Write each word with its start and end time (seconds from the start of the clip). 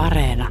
Areena. 0.00 0.48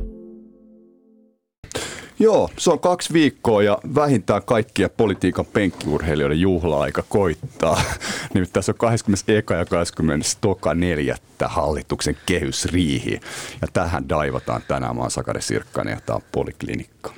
Joo, 2.19 2.49
se 2.57 2.71
on 2.71 2.79
kaksi 2.79 3.13
viikkoa 3.13 3.63
ja 3.63 3.77
vähintään 3.95 4.41
kaikkia 4.45 4.89
politiikan 4.89 5.45
penkkiurheilijoiden 5.45 6.41
juhla-aika 6.41 7.03
koittaa. 7.09 7.81
Nimittäin 8.33 8.63
se 8.63 8.71
on 8.71 8.77
21. 8.77 9.53
ja 9.53 9.65
24. 9.65 11.15
hallituksen 11.45 12.17
kehysriihi. 12.25 13.19
Ja 13.61 13.67
tähän 13.73 14.09
daivataan 14.09 14.61
tänään. 14.67 14.95
Mä 14.95 15.01
oon 15.01 15.11
Sakari 15.11 15.41
Sirkkanen 15.41 15.91
ja 15.91 15.99
tää 16.05 16.15
on 16.15 16.21
Poliklinikka. 16.31 17.13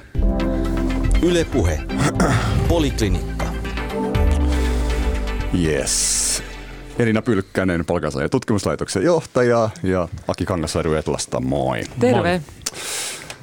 Yle 1.21 1.45
Puhe. 1.45 1.79
Poliklinikka. 2.67 3.45
Yes. 5.63 6.50
Elina 6.99 7.21
Pylkkänen, 7.21 7.85
palkansaajan 7.85 8.29
tutkimuslaitoksen 8.29 9.03
johtaja 9.03 9.69
ja 9.83 10.07
Aki 10.27 10.45
Kangasarju 10.45 10.93
Etlasta, 10.93 11.39
moi. 11.39 11.81
Terve. 11.99 12.29
Moi. 12.29 12.41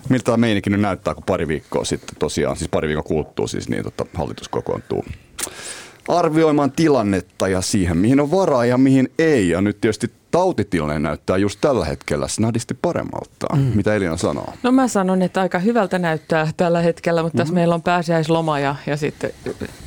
Miltä 0.08 0.24
tämä 0.24 0.36
meininki 0.36 0.70
nyt 0.70 0.80
näyttää, 0.80 1.14
kun 1.14 1.24
pari 1.24 1.48
viikkoa 1.48 1.84
sitten 1.84 2.16
tosiaan, 2.18 2.56
siis 2.56 2.70
pari 2.70 2.88
viikkoa 2.88 3.02
kuluttua 3.02 3.46
siis, 3.46 3.68
niin 3.68 3.82
tota, 3.82 4.06
hallitus 4.14 4.48
kokoontuu 4.48 5.04
arvioimaan 6.08 6.72
tilannetta 6.72 7.48
ja 7.48 7.60
siihen, 7.60 7.96
mihin 7.96 8.20
on 8.20 8.30
varaa 8.30 8.64
ja 8.64 8.78
mihin 8.78 9.08
ei. 9.18 9.48
Ja 9.48 9.60
nyt 9.60 9.80
tietysti 9.80 10.10
tautitilanne 10.30 10.98
näyttää 10.98 11.36
just 11.36 11.58
tällä 11.60 11.84
hetkellä 11.84 12.28
snadisti 12.28 12.74
paremmalta. 12.82 13.56
Mm. 13.56 13.72
Mitä 13.74 13.94
Elina 13.94 14.16
sanoo? 14.16 14.52
No 14.62 14.72
mä 14.72 14.88
sanon, 14.88 15.22
että 15.22 15.40
aika 15.40 15.58
hyvältä 15.58 15.98
näyttää 15.98 16.50
tällä 16.56 16.80
hetkellä, 16.80 17.22
mutta 17.22 17.36
mm-hmm. 17.36 17.42
tässä 17.42 17.54
meillä 17.54 17.74
on 17.74 17.82
pääsiäisloma 17.82 18.58
ja, 18.58 18.76
ja 18.86 18.96
sitten 18.96 19.30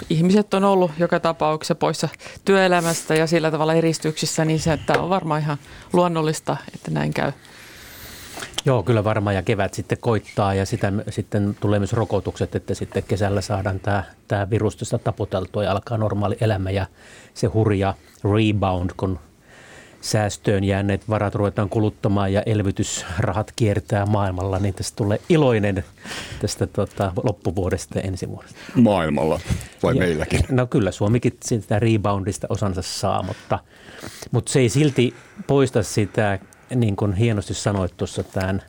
ihmiset 0.09 0.54
on 0.54 0.63
ollut 0.63 0.91
joka 0.99 1.20
tapauksessa 1.20 1.76
poissa 1.76 2.09
työelämästä 2.46 3.16
ja 3.16 3.27
sillä 3.27 3.52
tavalla 3.52 3.73
eristyksissä, 3.73 4.46
niin 4.46 4.59
se, 4.59 4.73
että 4.73 4.99
on 4.99 5.09
varmaan 5.09 5.41
ihan 5.41 5.58
luonnollista, 5.94 6.58
että 6.73 6.91
näin 6.91 7.13
käy. 7.13 7.32
Joo, 8.66 8.84
kyllä 8.84 9.04
varmaan 9.04 9.35
ja 9.35 9.41
kevät 9.41 9.73
sitten 9.73 9.98
koittaa 10.02 10.54
ja 10.54 10.66
sitä, 10.66 10.94
sitten 11.10 11.57
tulee 11.60 11.79
myös 11.79 11.94
rokotukset, 11.94 12.55
että 12.55 12.73
sitten 12.73 13.04
kesällä 13.04 13.41
saadaan 13.41 13.79
tämä, 13.79 14.04
tämä 14.27 14.49
virus 14.49 14.77
tästä 14.77 14.98
taputeltua 14.98 15.63
ja 15.63 15.71
alkaa 15.71 15.98
normaali 15.98 16.38
elämä 16.41 16.71
ja 16.71 16.85
se 17.34 17.48
hurja 17.48 17.94
rebound, 18.23 18.90
kun 18.98 19.20
säästöön 20.02 20.63
jääneet 20.63 21.10
varat 21.10 21.35
ruvetaan 21.35 21.70
kuluttamaan 21.70 22.34
ja 22.34 22.41
elvytysrahat 22.46 23.52
kiertää 23.55 24.05
maailmalla, 24.05 24.60
niin 24.60 24.74
tästä 24.74 24.96
tulee 24.96 25.21
iloinen 25.30 25.84
tästä 26.40 26.68
tota, 26.68 27.13
loppuvuodesta 27.24 27.99
ja 27.99 28.04
ensi 28.04 28.29
vuodesta. 28.29 28.60
Maailmalla 28.76 29.40
vai 29.84 29.96
ja, 29.96 29.99
meilläkin? 29.99 30.40
No 30.49 30.68
kyllä, 30.68 30.91
Suomikin 30.91 31.38
sitä 31.46 31.79
reboundista 31.79 32.48
osansa 32.49 32.82
saa, 32.82 33.24
mutta, 33.24 33.60
mutta 34.32 34.52
se 34.52 34.60
ei 34.60 34.70
silti 34.70 35.13
poista 35.48 35.84
sitä 35.84 36.40
niin 36.76 36.96
kuin 36.96 37.13
hienosti 37.13 37.54
sanoit 37.54 37.98
tuossa, 37.98 38.24
tämän 38.24 38.62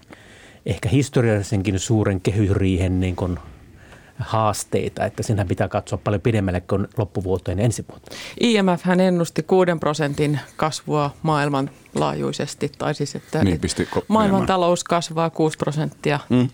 ehkä 0.67 0.89
historiallisenkin 0.89 1.79
suuren 1.79 2.21
kehysriihen 2.21 3.01
niin 3.01 3.17
kuin 3.17 3.39
haasteita, 4.23 5.05
että 5.05 5.23
sinä 5.23 5.45
pitää 5.45 5.69
katsoa 5.69 5.99
paljon 6.05 6.21
pidemmälle 6.21 6.61
kuin 6.61 6.89
loppuvuoteen 6.97 7.61
ensi 7.61 7.85
vuotta. 7.91 8.17
IMF 8.41 8.83
hän 8.83 9.01
ennusti 9.01 9.43
6 9.43 9.71
prosentin 9.81 10.41
kasvua 10.57 11.11
maailmanlaajuisesti, 11.23 12.73
tai 12.79 12.95
siis 12.95 13.15
että 13.15 13.45
niin, 13.45 13.61
maailman 14.09 14.47
talous 14.47 14.85
kasvaa 14.85 15.31
6 15.31 15.59
prosenttia. 15.59 16.21
Mm. 16.29 16.49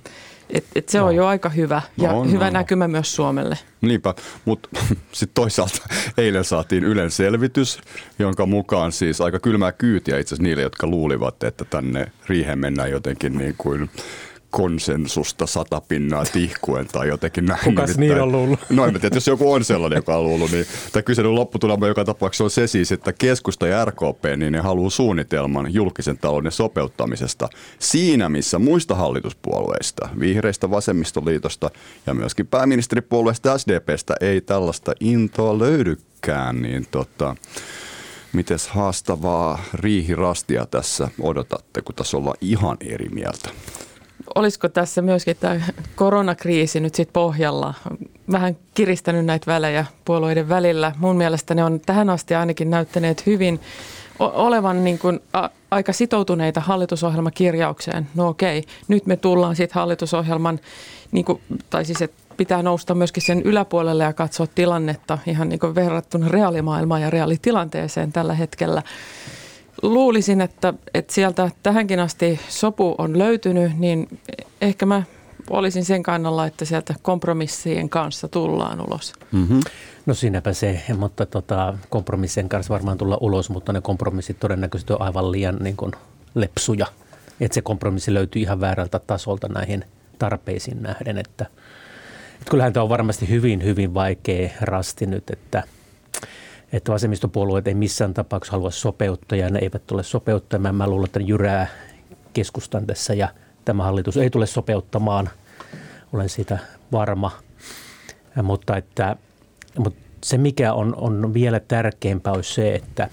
Et, 0.51 0.65
et 0.75 0.89
se 0.89 0.99
no. 0.99 1.07
on 1.07 1.17
jo 1.17 1.27
aika 1.27 1.49
hyvä 1.49 1.83
ja 1.97 2.13
no, 2.13 2.25
hyvä 2.25 2.45
no, 2.45 2.51
näkymä 2.51 2.89
myös 2.89 3.17
Suomelle. 3.17 3.59
Niinpä, 3.81 4.15
mutta 4.45 4.69
sitten 5.13 5.35
toisaalta 5.35 5.83
eilen 6.19 6.45
saatiin 6.45 6.85
Ylen 6.85 7.11
selvitys, 7.11 7.81
jonka 8.19 8.47
mukaan 8.47 8.93
siis 8.93 9.21
aika 9.21 9.39
kylmää 9.39 9.73
kyytiä 9.73 10.19
itse 10.19 10.35
asiassa 10.35 10.43
niille, 10.43 10.63
jotka 10.63 10.87
luulivat, 10.87 11.43
että 11.43 11.65
tänne 11.65 12.07
riiheen 12.27 12.59
mennään 12.59 12.91
jotenkin 12.91 13.39
niin 13.39 13.55
kuin 13.59 13.91
konsensusta 14.51 15.47
sata 15.47 15.81
pinnaa 15.81 16.25
tihkuen 16.25 16.87
tai 16.87 17.09
jotenkin 17.09 17.45
näin. 17.47 17.61
Kukas 17.65 17.99
niin 17.99 18.21
on 18.21 18.33
luullut? 18.33 18.61
No 18.71 18.87
en 18.87 19.01
tiedä, 19.01 19.17
jos 19.17 19.27
joku 19.27 19.53
on 19.53 19.65
sellainen, 19.65 19.97
joka 19.97 20.17
on 20.17 20.25
luullut, 20.25 20.51
niin 20.51 20.67
tämä 20.93 21.03
kyselyn 21.03 21.35
lopputulema 21.35 21.87
joka 21.87 22.05
tapauksessa 22.05 22.45
on 22.45 22.51
se 22.51 22.67
siis, 22.67 22.93
että 22.93 23.13
keskusta 23.13 23.67
ja 23.67 23.85
RKP, 23.85 24.25
niin 24.37 24.53
ne 24.53 24.61
haluaa 24.61 24.91
suunnitelman 24.91 25.75
julkisen 25.75 26.19
talouden 26.19 26.53
sopeuttamisesta 26.53 27.49
siinä, 27.79 28.29
missä 28.29 28.59
muista 28.59 28.95
hallituspuolueista, 28.95 30.09
vihreistä, 30.21 30.71
vasemmistoliitosta 30.71 31.71
ja 32.07 32.15
myöskin 32.15 32.47
pääministeripuolueesta 32.47 33.59
SDPstä 33.59 34.15
ei 34.21 34.41
tällaista 34.41 34.93
intoa 35.01 35.59
löydykään, 35.59 36.63
niin 36.63 36.87
tota, 36.91 37.37
miten 38.33 38.59
haastavaa 38.69 39.63
riihirastia 39.75 40.67
tässä 40.67 41.09
odotatte, 41.21 41.83
kun 41.83 41.95
tässä 41.95 42.17
ollaan 42.17 42.37
ihan 42.41 42.77
eri 42.81 43.09
mieltä? 43.09 43.51
Olisiko 44.39 44.69
tässä 44.69 45.03
myöskin 45.03 45.37
tämä 45.41 45.61
koronakriisi 45.95 46.81
nyt 46.81 46.95
sitten 46.95 47.13
pohjalla 47.13 47.75
vähän 48.33 48.57
kiristänyt 48.75 49.25
näitä 49.25 49.53
välejä 49.53 49.87
puolueiden 50.05 50.49
välillä. 50.49 50.93
Mun 50.99 51.17
mielestä 51.17 51.55
ne 51.55 51.65
on 51.65 51.81
tähän 51.81 52.11
asti 52.11 52.35
ainakin 52.35 52.71
näyttäneet 52.71 53.27
hyvin 53.27 53.61
olevan 54.19 54.85
niin 54.85 54.99
kuin 54.99 55.21
a, 55.33 55.49
aika 55.71 55.93
sitoutuneita 55.93 56.61
hallitusohjelmakirjaukseen. 56.61 58.09
No 58.15 58.29
okei, 58.29 58.65
nyt 58.89 59.07
me 59.07 59.17
tullaan 59.17 59.57
sitten 59.57 59.75
hallitusohjelman, 59.75 60.61
niin 61.13 61.25
kuin, 61.25 61.41
tai 61.71 61.85
siis 61.85 62.03
että 62.03 62.23
pitää 62.37 62.63
nousta 62.63 62.95
myöskin 62.95 63.23
sen 63.23 63.43
yläpuolelle 63.43 64.05
ja 64.05 64.13
katsoa 64.13 64.47
tilannetta 64.47 65.19
ihan 65.27 65.49
niin 65.49 65.61
kuin 65.61 65.75
verrattuna 65.75 66.29
reaalimaailmaan 66.29 67.03
ja 67.03 67.11
reaalitilanteeseen 67.11 68.13
tällä 68.13 68.35
hetkellä 68.35 68.83
luulisin, 69.83 70.41
että, 70.41 70.75
että 70.95 71.15
sieltä 71.15 71.51
tähänkin 71.63 72.01
asti 72.01 72.41
sopu 72.49 72.95
on 72.99 73.19
löytynyt, 73.19 73.79
niin 73.79 74.21
ehkä 74.61 74.87
mä 74.87 75.03
olisin 75.51 75.85
sen 75.85 76.03
kannalla, 76.03 76.47
että 76.47 76.65
sieltä 76.65 76.95
kompromissien 77.03 77.89
kanssa 77.89 78.29
tullaan 78.29 78.81
ulos. 78.81 79.13
Mm-hmm. 79.33 79.61
No 80.07 80.15
siinäpä 80.15 80.53
se, 80.53 80.83
mutta 80.97 81.27
tota, 81.27 81.79
kompromissien 81.89 82.49
kanssa 82.49 82.75
varmaan 82.75 82.99
tulla 82.99 83.19
ulos, 83.21 83.51
mutta 83.51 83.73
ne 83.73 83.81
kompromissit 83.81 84.41
todennäköisesti 84.41 84.93
on 84.93 85.03
aivan 85.03 85.33
liian 85.33 85.57
niin 85.61 85.77
kuin, 85.77 85.93
lepsuja. 86.35 86.87
Että 87.41 87.55
se 87.55 87.63
kompromissi 87.63 88.15
löytyy 88.15 88.43
ihan 88.43 88.61
väärältä 88.61 88.99
tasolta 88.99 89.49
näihin 89.49 89.85
tarpeisiin 90.19 90.83
nähden, 90.83 91.19
että, 91.19 91.47
että 92.35 92.51
kyllähän 92.51 92.73
tämä 92.73 92.83
on 92.83 92.89
varmasti 92.89 93.29
hyvin, 93.29 93.65
hyvin 93.65 93.95
vaikea 93.95 94.51
rasti 94.61 95.07
nyt, 95.07 95.31
että– 95.31 95.63
että 96.73 96.93
vasemmistopuolueet 96.93 97.69
ei 97.69 97.75
missään 97.75 98.15
tapauksessa 98.15 98.57
halua 98.57 98.71
sopeuttaa 98.71 99.39
ja 99.39 99.51
ne 99.51 99.59
eivät 99.59 99.87
tule 99.87 100.03
sopeuttamaan. 100.03 100.75
Mä 100.75 100.87
luulen, 100.87 101.07
että 101.07 101.21
jyrää 101.21 101.67
keskustan 102.33 102.87
tässä 102.87 103.15
ja 103.15 103.29
tämä 103.65 103.83
hallitus 103.83 104.17
ei 104.17 104.31
tule 104.31 104.47
sopeuttamaan. 104.47 105.31
Olen 106.13 106.29
siitä 106.29 106.59
varma. 106.93 107.31
Mutta, 108.43 108.77
että, 108.77 109.17
mutta 109.79 110.01
se, 110.25 110.39
mikä 110.39 110.73
on, 110.73 110.95
on 110.97 111.35
vielä 111.35 111.61
tärkeämpää, 111.61 112.33
olisi 112.33 112.55
se, 112.55 112.75
että 112.75 113.09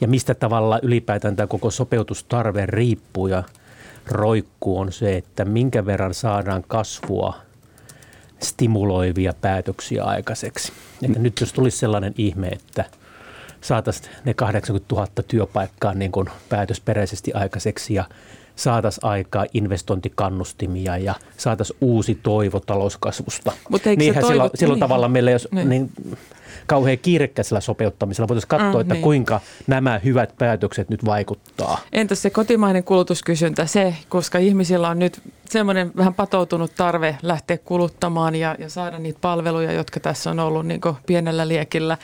ja 0.00 0.08
mistä 0.08 0.34
tavalla 0.34 0.78
ylipäätään 0.82 1.36
tämä 1.36 1.46
koko 1.46 1.70
sopeutustarve 1.70 2.66
riippuu 2.66 3.26
ja 3.26 3.42
roikkuu 4.06 4.78
on 4.78 4.92
se, 4.92 5.16
että 5.16 5.44
minkä 5.44 5.86
verran 5.86 6.14
saadaan 6.14 6.64
kasvua– 6.68 7.34
stimuloivia 8.42 9.34
päätöksiä 9.40 10.04
aikaiseksi. 10.04 10.72
Että 11.02 11.18
nyt 11.18 11.40
jos 11.40 11.52
tulisi 11.52 11.78
sellainen 11.78 12.14
ihme, 12.18 12.48
että 12.48 12.84
saataisiin 13.60 14.10
ne 14.24 14.34
80 14.34 14.94
000 14.94 15.08
työpaikkaa 15.28 15.94
niin 15.94 16.12
kuin 16.12 16.28
päätösperäisesti 16.48 17.32
aikaiseksi 17.32 17.94
ja 17.94 18.04
saataisiin 18.56 19.04
aikaa 19.04 19.46
investointikannustimia 19.54 20.96
ja 20.96 21.14
saataisiin 21.36 21.78
uusi 21.80 22.18
toivo 22.22 22.60
talouskasvusta. 22.60 23.52
Mutta 23.68 23.90
Niinhän 23.96 24.24
toivo... 24.24 24.34
sillä, 24.34 24.50
sillä 24.54 24.74
niin. 24.74 24.80
tavalla 24.80 25.08
meillä, 25.08 25.30
jos 25.30 25.48
niin. 25.50 25.68
Niin, 25.68 25.90
kauhean 26.66 26.98
kiirekkäisellä 26.98 27.60
sopeuttamisella 27.60 28.28
voitaisiin 28.28 28.48
katsoa, 28.48 28.72
mm, 28.72 28.80
että 28.80 28.94
niin. 28.94 29.02
kuinka 29.02 29.40
nämä 29.66 30.00
hyvät 30.04 30.34
päätökset 30.38 30.88
nyt 30.88 31.04
vaikuttaa. 31.04 31.78
Entäs 31.92 32.22
se 32.22 32.30
kotimainen 32.30 32.84
kulutuskysyntä, 32.84 33.66
se, 33.66 33.94
koska 34.08 34.38
ihmisillä 34.38 34.88
on 34.88 34.98
nyt 34.98 35.20
semmoinen 35.50 35.92
vähän 35.96 36.14
patoutunut 36.14 36.72
tarve 36.76 37.18
lähteä 37.22 37.58
kuluttamaan 37.58 38.34
ja, 38.34 38.56
ja 38.58 38.68
saada 38.68 38.98
niitä 38.98 39.18
palveluja, 39.20 39.72
jotka 39.72 40.00
tässä 40.00 40.30
on 40.30 40.40
ollut 40.40 40.66
niin 40.66 40.80
pienellä 41.06 41.48
liekillä 41.48 41.98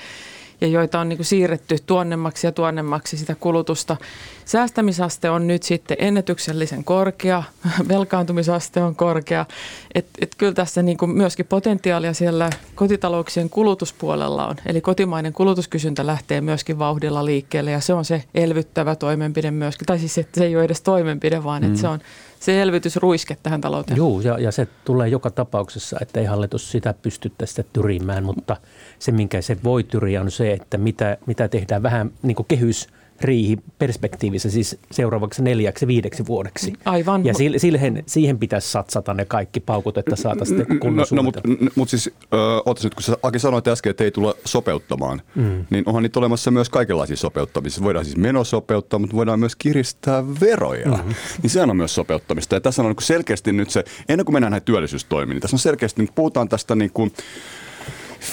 ja 0.60 0.68
joita 0.68 1.00
on 1.00 1.08
niin 1.08 1.24
siirretty 1.24 1.76
tuonnemmaksi 1.86 2.46
ja 2.46 2.52
tuonnemmaksi 2.52 3.16
sitä 3.16 3.34
kulutusta. 3.34 3.96
Säästämisaste 4.44 5.30
on 5.30 5.46
nyt 5.46 5.62
sitten 5.62 5.96
ennätyksellisen 6.00 6.84
korkea, 6.84 7.42
velkaantumisaste 7.88 8.82
on 8.82 8.96
korkea. 8.96 9.46
Et, 9.94 10.06
et 10.20 10.34
kyllä 10.38 10.52
tässä 10.52 10.82
niin 10.82 10.98
kuin 10.98 11.10
myöskin 11.10 11.46
potentiaalia 11.46 12.14
siellä 12.14 12.50
kotitalouksien 12.74 13.50
kulutuspuolella 13.50 14.46
on. 14.46 14.56
Eli 14.66 14.80
kotimainen 14.80 15.32
kulutuskysyntä 15.32 16.06
lähtee 16.06 16.40
myöskin 16.40 16.78
vauhdilla 16.78 17.24
liikkeelle 17.24 17.70
ja 17.70 17.80
se 17.80 17.94
on 17.94 18.04
se 18.04 18.24
elvyttävä 18.34 18.96
toimenpide 18.96 19.50
myöskin. 19.50 19.86
Tai 19.86 19.98
siis 19.98 20.14
se 20.14 20.44
ei 20.44 20.56
ole 20.56 20.64
edes 20.64 20.80
toimenpide, 20.80 21.44
vaan 21.44 21.62
mm. 21.62 21.68
että 21.68 21.80
se 21.80 21.88
on 21.88 22.00
se 22.40 22.62
elvytysruiske 22.62 23.36
tähän 23.42 23.60
talouteen. 23.60 23.96
Joo, 23.96 24.20
ja, 24.20 24.38
ja 24.38 24.52
se 24.52 24.68
tulee 24.84 25.08
joka 25.08 25.30
tapauksessa, 25.30 25.96
että 26.00 26.20
ei 26.20 26.26
hallitus 26.26 26.70
sitä 26.70 26.94
pysty 27.02 27.32
tästä 27.38 27.64
tyrimään, 27.72 28.24
mutta 28.24 28.56
se, 28.98 29.12
minkä 29.12 29.42
se 29.42 29.56
voi 29.64 29.82
tyriä, 29.82 30.20
on 30.20 30.30
se, 30.30 30.52
että 30.52 30.78
mitä, 30.78 31.16
mitä 31.26 31.48
tehdään 31.48 31.82
vähän 31.82 32.10
niin 32.22 32.34
kuin 32.34 32.46
kehys 32.46 32.88
riihi 33.20 33.58
perspektiivissä, 33.78 34.50
siis 34.50 34.78
seuraavaksi 34.90 35.42
neljäksi 35.42 35.86
viideksi 35.86 36.26
vuodeksi. 36.26 36.72
Aivan. 36.84 37.24
Ja 37.24 37.34
siihen, 37.34 38.02
siihen 38.06 38.38
pitäisi 38.38 38.70
satsata 38.70 39.14
ne 39.14 39.24
kaikki 39.24 39.60
paukut, 39.60 39.98
että 39.98 40.16
saataisiin 40.16 40.66
kunnon 40.80 41.06
No, 41.10 41.16
no 41.16 41.22
mutta 41.22 41.40
mut 41.74 41.88
siis, 41.88 42.10
äh, 42.34 42.84
nyt, 42.84 42.94
kun 42.94 43.02
sä 43.02 43.16
Aki 43.22 43.38
sanoit 43.38 43.68
äsken, 43.68 43.90
että 43.90 44.04
ei 44.04 44.10
tulla 44.10 44.34
sopeuttamaan, 44.44 45.22
mm. 45.34 45.66
niin 45.70 45.84
onhan 45.86 46.02
niitä 46.02 46.18
olemassa 46.18 46.50
myös 46.50 46.68
kaikenlaisia 46.68 47.16
sopeuttamisia. 47.16 47.84
Voidaan 47.84 48.04
siis 48.04 48.16
menosopeuttaa, 48.16 48.98
mutta 48.98 49.16
voidaan 49.16 49.40
myös 49.40 49.56
kiristää 49.56 50.24
veroja. 50.40 50.88
Mm-hmm. 50.88 51.14
Niin 51.42 51.50
sehän 51.50 51.70
on 51.70 51.76
myös 51.76 51.94
sopeuttamista. 51.94 52.54
Ja 52.54 52.60
tässä 52.60 52.82
on 52.82 52.88
niin 52.88 52.96
selkeästi 53.02 53.52
nyt 53.52 53.70
se, 53.70 53.84
ennen 54.08 54.24
kuin 54.24 54.34
mennään 54.34 54.50
näihin 54.50 54.64
työllisyystoimiin, 54.64 55.34
niin 55.34 55.40
tässä 55.40 55.54
on 55.54 55.58
selkeästi, 55.58 56.02
nyt 56.02 56.14
puhutaan 56.14 56.48
tästä 56.48 56.74
niin 56.74 56.90
kuin, 56.94 57.12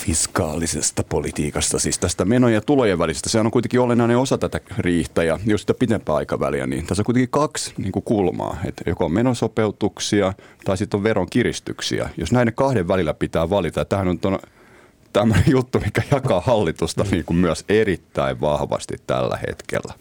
fiskaalisesta 0.06 1.04
politiikasta, 1.04 1.80
siis 1.80 2.00
tästä 2.00 2.26
menojen 2.26 2.56
ja 2.56 2.62
tulojen 2.62 3.00
välistä. 3.00 3.30
Se 3.30 3.40
on 3.40 3.52
kuitenkin 3.52 3.80
olennainen 3.80 4.18
osa 4.18 4.38
tätä 4.38 4.60
riihtä 4.78 5.24
ja 5.24 5.40
jos 5.46 5.62
sitä 5.62 5.74
pitempää 5.74 6.16
aikaväliä, 6.16 6.68
niin 6.68 6.86
tässä 6.86 7.02
on 7.02 7.06
kuitenkin 7.06 7.30
kaksi 7.30 7.74
niin 7.78 7.92
kuin 7.92 8.04
kulmaa, 8.04 8.58
että 8.66 8.84
joko 8.86 9.06
on 9.06 9.14
menosopeutuksia 9.14 10.34
tai 10.66 10.78
sitten 10.78 10.98
on 10.98 11.04
veron 11.04 11.28
kiristyksiä. 11.30 12.10
Jos 12.18 12.32
näiden 12.32 12.54
kahden 12.54 12.88
välillä 12.88 13.14
pitää 13.14 13.50
valita, 13.50 13.80
ja 13.80 13.86
tämähän 13.86 14.08
on 14.08 14.40
tämmöinen 15.14 15.46
juttu, 15.48 15.80
mikä 15.80 16.02
jakaa 16.12 16.42
hallitusta 16.42 17.06
niin 17.12 17.26
kuin 17.26 17.38
myös 17.38 17.66
erittäin 17.70 18.42
vahvasti 18.42 18.96
tällä 19.08 19.40
hetkellä. 19.48 19.94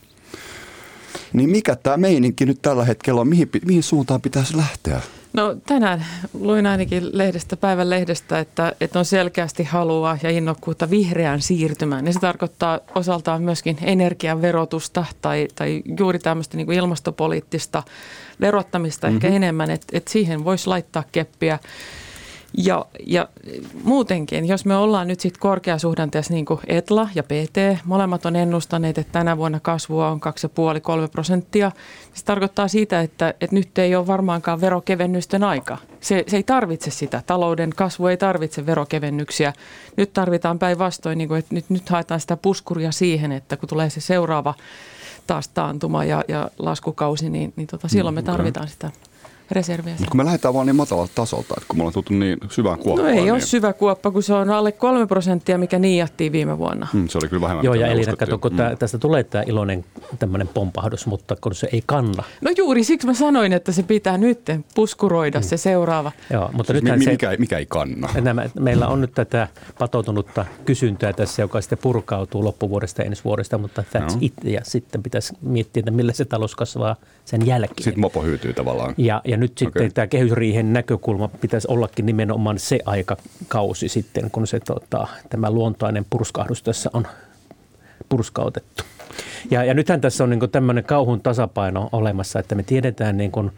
Niin 1.33 1.51
mikä 1.51 1.77
tämä 1.77 1.97
meininki 1.97 2.47
nyt 2.47 2.63
tällä 2.63 2.85
hetkellä 2.85 3.21
on, 3.21 3.29
mihin, 3.29 3.51
mihin 3.67 3.83
suuntaan 3.83 4.21
pitäisi 4.21 4.57
lähteä? 4.57 5.01
No 5.37 5.57
tänään 5.67 6.07
luin 6.35 6.67
ainakin 6.67 7.19
lehdestä, 7.19 7.57
päivän 7.57 7.91
lehdestä, 7.91 8.39
että, 8.39 8.73
että 8.81 8.99
on 8.99 9.05
selkeästi 9.05 9.65
halua 9.65 10.19
ja 10.23 10.31
innokkuutta 10.31 10.91
vihreään 10.91 11.43
siirtymään. 11.43 12.07
Ja 12.07 12.13
se 12.13 12.21
tarkoittaa 12.21 12.81
osaltaan 12.95 13.43
myöskin 13.43 13.79
energian 13.83 14.43
verotusta 14.43 15.05
tai, 15.23 15.49
tai 15.55 15.83
juuri 15.99 16.19
tämmöistä 16.19 16.57
niin 16.57 16.67
kuin 16.67 16.79
ilmastopoliittista 16.79 17.83
verottamista 18.41 19.07
mm-hmm. 19.07 19.17
ehkä 19.17 19.27
mhm. 19.27 19.37
enemmän, 19.37 19.71
että, 19.71 19.87
että 19.93 20.11
siihen 20.11 20.45
voisi 20.45 20.67
laittaa 20.67 21.05
keppiä. 21.13 21.59
Ja, 22.59 22.87
ja 23.07 23.29
muutenkin, 23.85 24.49
jos 24.49 24.65
me 24.65 24.77
ollaan 24.77 25.09
nyt 25.09 25.21
sitten 25.21 25.41
korkeasuhdanteessa 25.41 26.35
niin 26.35 26.45
kuin 26.45 26.61
ETLA 26.67 27.09
ja 27.15 27.23
PT, 27.23 27.85
molemmat 27.85 28.27
on 28.27 28.37
ennustaneet, 28.37 28.99
että 28.99 29.13
tänä 29.13 29.37
vuonna 29.37 29.61
kasvua 29.61 30.09
on 30.09 30.21
2,5-3 31.05 31.09
prosenttia. 31.13 31.73
Se 32.15 32.25
tarkoittaa 32.25 32.69
sitä, 32.69 33.01
että, 33.01 33.35
että 33.41 33.57
nyt 33.57 33.79
ei 33.79 33.97
ole 33.97 34.07
varmaankaan 34.07 34.61
verokevennysten 34.61 35.45
aika. 35.45 35.79
Se, 36.01 36.25
se 36.27 36.37
ei 36.37 36.43
tarvitse 36.43 36.91
sitä. 36.91 37.23
Talouden 37.27 37.71
kasvu 37.77 38.07
ei 38.07 38.17
tarvitse 38.17 38.67
verokevennyksiä. 38.67 39.53
Nyt 39.97 40.13
tarvitaan 40.13 40.59
päinvastoin, 40.59 41.19
niin 41.19 41.29
kuin, 41.29 41.39
että 41.39 41.55
nyt, 41.55 41.71
nyt 41.71 41.89
haetaan 41.89 42.21
sitä 42.21 42.37
puskuria 42.37 42.93
siihen, 42.93 43.33
että 43.33 43.57
kun 43.57 43.69
tulee 43.69 43.91
se 43.91 44.01
seuraava 44.01 44.55
taas 45.27 45.49
taantuma 45.49 46.05
ja, 46.05 46.25
ja 46.29 46.51
laskukausi, 46.59 47.31
niin, 47.31 47.53
niin 47.57 47.67
tota, 47.67 47.89
silloin 47.89 48.15
me 48.15 48.21
mm, 48.21 48.27
tarvitaan 48.27 48.69
sitä 48.69 48.91
reserviä. 49.51 49.95
Mutta 49.99 50.11
kun 50.11 50.17
me 50.17 50.25
lähdetään 50.25 50.55
vaan 50.55 50.67
niin 50.67 50.77
matalalta 50.77 51.13
tasolta, 51.15 51.55
että 51.57 51.69
kun 51.69 51.79
me 51.79 51.83
ollaan 51.83 51.93
tultu 51.93 52.15
niin 52.15 52.39
syvään 52.51 52.79
kuoppaan. 52.79 53.09
No 53.09 53.15
ei 53.15 53.21
niin... 53.21 53.33
ole 53.33 53.41
syvä 53.41 53.73
kuoppa, 53.73 54.11
kun 54.11 54.23
se 54.23 54.35
on 54.35 54.51
alle 54.51 54.73
kolme 54.73 55.07
prosenttia, 55.07 55.59
mikä 55.59 55.79
niijattiin 55.79 56.33
viime 56.33 56.59
vuonna. 56.59 56.87
Hmm, 56.93 57.09
se 57.09 57.19
oli 57.19 57.29
kyllä 57.29 57.41
vähemmän. 57.41 57.65
Joo, 57.65 57.75
ja 57.75 57.87
Elina, 57.87 58.17
kato, 58.17 58.39
kun 58.39 58.51
hmm. 58.51 58.79
tästä 58.79 58.99
tulee 58.99 59.25
tämä 59.25 59.45
iloinen 59.47 59.85
tämmöinen 60.19 60.49
pompahdus, 60.49 61.07
mutta 61.07 61.37
kun 61.41 61.55
se 61.55 61.69
ei 61.73 61.83
kanna. 61.87 62.23
No 62.41 62.51
juuri 62.57 62.85
siksi 62.85 63.07
mä 63.07 63.15
sanoin, 63.15 63.53
että 63.53 63.73
se 63.73 63.83
pitää 63.83 64.19
nyt 64.19 64.41
puskuroida 64.75 65.39
hmm. 65.39 65.49
se 65.49 65.57
seuraava. 65.57 66.13
Joo, 66.33 66.51
mutta 66.53 66.73
siis 66.73 66.85
mi- 66.85 66.91
mi- 66.91 67.07
mikä, 67.07 67.31
se, 67.31 67.37
mikä 67.37 67.59
ei 67.59 67.67
kanna? 67.67 68.09
Nämä, 68.21 68.51
meillä 68.61 68.89
on 68.89 69.01
nyt 69.01 69.15
tätä 69.15 69.49
patoutunutta 69.79 70.45
kysyntää 70.65 71.13
tässä, 71.13 71.43
joka 71.43 71.61
sitten 71.61 71.79
purkautuu 71.79 72.45
loppuvuodesta 72.45 73.03
ensi 73.03 73.25
vuodesta, 73.25 73.59
mutta 73.59 73.85
that's 73.95 74.13
no. 74.13 74.19
it. 74.21 74.35
Ja 74.45 74.61
sitten 74.65 75.03
pitäisi 75.03 75.35
miettiä, 75.43 75.81
että 75.81 75.91
millä 75.91 76.13
se 76.13 76.25
talous 76.25 76.55
kasvaa 76.55 76.97
sen 77.25 77.47
jälkeen. 77.47 77.85
Sitten 77.85 78.01
mopo 78.01 78.23
hyytyy 78.23 78.53
tavallaan. 78.53 78.95
Ja, 78.97 79.23
ja 79.25 79.36
nyt 79.37 79.59
sitten 79.59 79.83
okay. 79.83 79.91
tämä 79.91 80.07
kehysriihen 80.07 80.73
näkökulma 80.73 81.29
pitäisi 81.29 81.69
ollakin 81.71 82.07
nimenomaan 82.07 82.59
se 82.59 82.79
aikakausi 82.87 83.89
sitten, 83.89 84.31
kun 84.31 84.47
se 84.47 84.61
tota, 84.61 85.09
tämä 85.31 85.51
luontainen 85.51 86.07
purskahdus 86.11 86.63
tässä 86.63 86.91
on 86.93 87.07
purskautettu. 88.09 88.83
Ja, 89.51 89.65
ja 89.65 89.75
nythän 89.75 90.01
tässä 90.01 90.25
on 90.25 90.31
niin 90.31 90.51
tämmöinen 90.53 90.85
kauhun 90.85 91.21
tasapaino 91.21 91.89
olemassa, 91.93 92.39
että 92.39 92.55
me 92.55 92.63
tiedetään 92.63 93.17
niin 93.17 93.33
kuin 93.33 93.51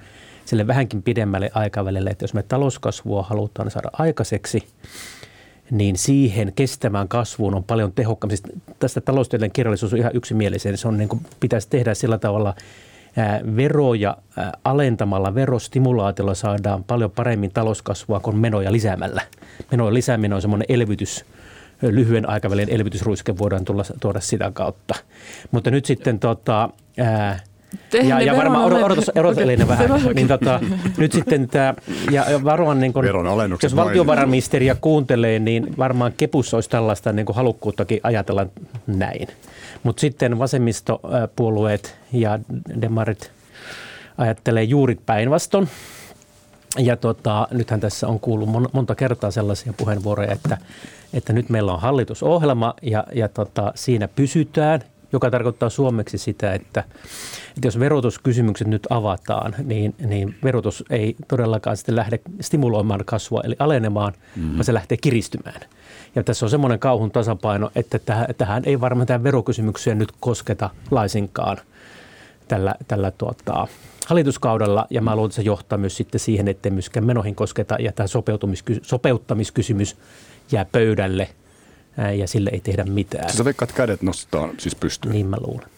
sille 0.45 0.67
vähänkin 0.67 1.03
pidemmälle 1.03 1.51
aikavälille, 1.55 2.11
että 2.11 2.25
jos 2.25 2.35
me 2.35 2.43
talouskasvua 2.43 3.23
halutaan 3.23 3.71
saada 3.71 3.91
aikaiseksi, 3.93 4.67
niin 5.71 5.97
siihen 5.97 6.53
kestävään 6.57 7.09
kasvuun 7.09 7.55
on 7.55 7.65
paljon 7.65 7.93
tehokkaampi. 7.93 8.37
Siis 8.37 8.57
tästä 8.79 9.01
taloustieteen 9.01 9.53
kirjallisuus 9.53 9.93
on 9.93 9.99
ihan 9.99 10.17
yksimielisen. 10.17 10.79
Se 10.79 10.89
on 10.89 10.99
niin 10.99 11.09
kuin, 11.09 11.27
pitäisi 11.41 11.69
tehdä 11.71 11.95
sillä 11.95 12.19
tavalla– 12.19 12.55
veroja 13.57 14.17
alentamalla, 14.65 15.35
verostimulaatiolla 15.35 16.35
saadaan 16.35 16.85
paljon 16.85 17.11
paremmin 17.11 17.51
talouskasvua 17.51 18.21
kuin 18.21 18.37
menoja 18.37 18.73
lisäämällä. 18.73 19.23
Menoja 19.71 19.95
lisääminen 19.95 20.33
on 20.37 20.41
semmoinen 20.43 20.67
elvytys, 20.69 21.25
lyhyen 21.83 22.29
aikavälin 22.29 22.69
elvytysruiske 22.71 23.39
voidaan 23.39 23.65
tulla, 23.65 23.85
tuoda 24.01 24.21
sitä 24.21 24.51
kautta. 24.55 24.95
Mutta 25.51 25.71
nyt 25.71 25.85
sitten 25.85 26.19
tota, 26.19 26.69
ää, 26.99 27.41
ja, 27.93 28.21
ja 28.21 28.37
varmaan 28.37 28.65
odot, 28.65 28.83
odotus, 28.83 29.11
odotus 29.15 29.39
Elina 29.39 29.69
vähän. 29.69 29.91
Niin 30.15 30.29
tota, 30.29 30.61
nyt 30.97 31.13
sitten 31.13 31.49
tämä, 31.49 31.75
ja 32.11 32.25
varmaan 32.45 32.81
niin 32.81 32.93
kun, 32.93 33.05
jos 33.63 33.77
valtiovarainministeriä 33.77 34.77
kuuntelee, 34.81 35.39
niin 35.39 35.79
varmaan 35.79 36.13
kepussa 36.17 36.57
olisi 36.57 36.71
tällaista 36.71 37.13
niin 37.13 37.27
halukkuuttakin 37.33 38.01
ajatella 38.03 38.47
näin. 38.87 39.29
Mutta 39.83 40.01
sitten 40.01 40.39
vasemmistopuolueet 40.39 41.99
ja 42.13 42.39
demarit 42.81 43.33
ajattelee 44.19 44.63
juuri 44.63 44.99
päinvastoin. 45.07 45.69
Ja 46.79 46.97
tota, 46.97 47.49
nythän 47.51 47.81
tässä 47.81 48.09
on 48.09 48.21
kuullut 48.21 48.49
monta 48.73 48.95
kertaa 48.95 49.31
sellaisia 49.31 49.73
puheenvuoroja, 49.73 50.33
että, 50.33 50.59
että 51.13 51.33
nyt 51.33 51.49
meillä 51.49 51.73
on 51.73 51.81
hallitusohjelma 51.81 52.75
ja, 52.83 53.05
ja 53.15 53.29
tota, 53.29 53.73
siinä 53.75 54.09
pysytään, 54.09 54.81
joka 55.13 55.31
tarkoittaa 55.31 55.71
suomeksi 55.71 56.19
sitä, 56.19 56.55
että, 56.55 56.85
että 57.49 57.67
jos 57.67 57.79
verotuskysymykset 57.79 58.69
nyt 58.69 58.87
avataan, 58.91 59.55
niin, 59.65 59.95
niin 59.99 60.35
verotus 60.45 60.85
ei 60.91 61.17
todellakaan 61.29 61.77
sitten 61.77 61.97
lähde 61.97 62.21
stimuloimaan 62.41 63.05
kasvua 63.05 63.41
eli 63.45 63.57
alenemaan, 63.59 64.13
mm-hmm. 64.37 64.53
vaan 64.53 64.65
se 64.65 64.75
lähtee 64.75 64.97
kiristymään. 64.97 65.61
Ja 66.19 66.25
tässä 66.25 66.47
on 66.47 66.51
semmoinen 66.51 66.79
kauhun 66.79 67.11
tasapaino, 67.11 67.71
että 67.75 67.99
tähän 68.39 68.63
ei 68.67 68.81
varmaan 68.81 69.07
tämä 69.07 69.23
verokysymyksiä 69.23 69.95
nyt 69.95 70.13
kosketa 70.21 70.71
laisinkaan 70.91 71.57
tällä, 72.49 72.75
tällä 72.89 73.11
tuota, 73.11 73.67
hallituskaudella. 74.07 74.87
Ja 74.91 75.01
mä 75.01 75.17
luulen, 75.17 75.29
että 75.29 75.37
se 75.37 75.43
johtaa 75.43 75.79
myös 75.79 75.97
sitten 75.97 76.21
siihen, 76.21 76.49
ettei 76.49 76.73
myöskään 76.73 77.07
menoihin 77.07 77.35
kosketa. 77.35 77.77
Ja 77.79 77.93
tämä 77.93 78.07
sopeuttamiskysymys 78.83 79.97
jää 80.53 80.65
pöydälle 80.65 81.29
ja 82.17 82.29
sille 82.29 82.51
ei 82.53 82.61
tehdä 82.61 82.85
mitään. 82.85 83.33
Sä 83.33 83.45
veikkaat 83.45 83.73
kädet 83.73 84.03
nostetaan 84.03 84.51
siis 84.59 84.75
pystyyn? 84.75 85.13
Niin 85.13 85.27
mä 85.27 85.37
luulen. 85.41 85.69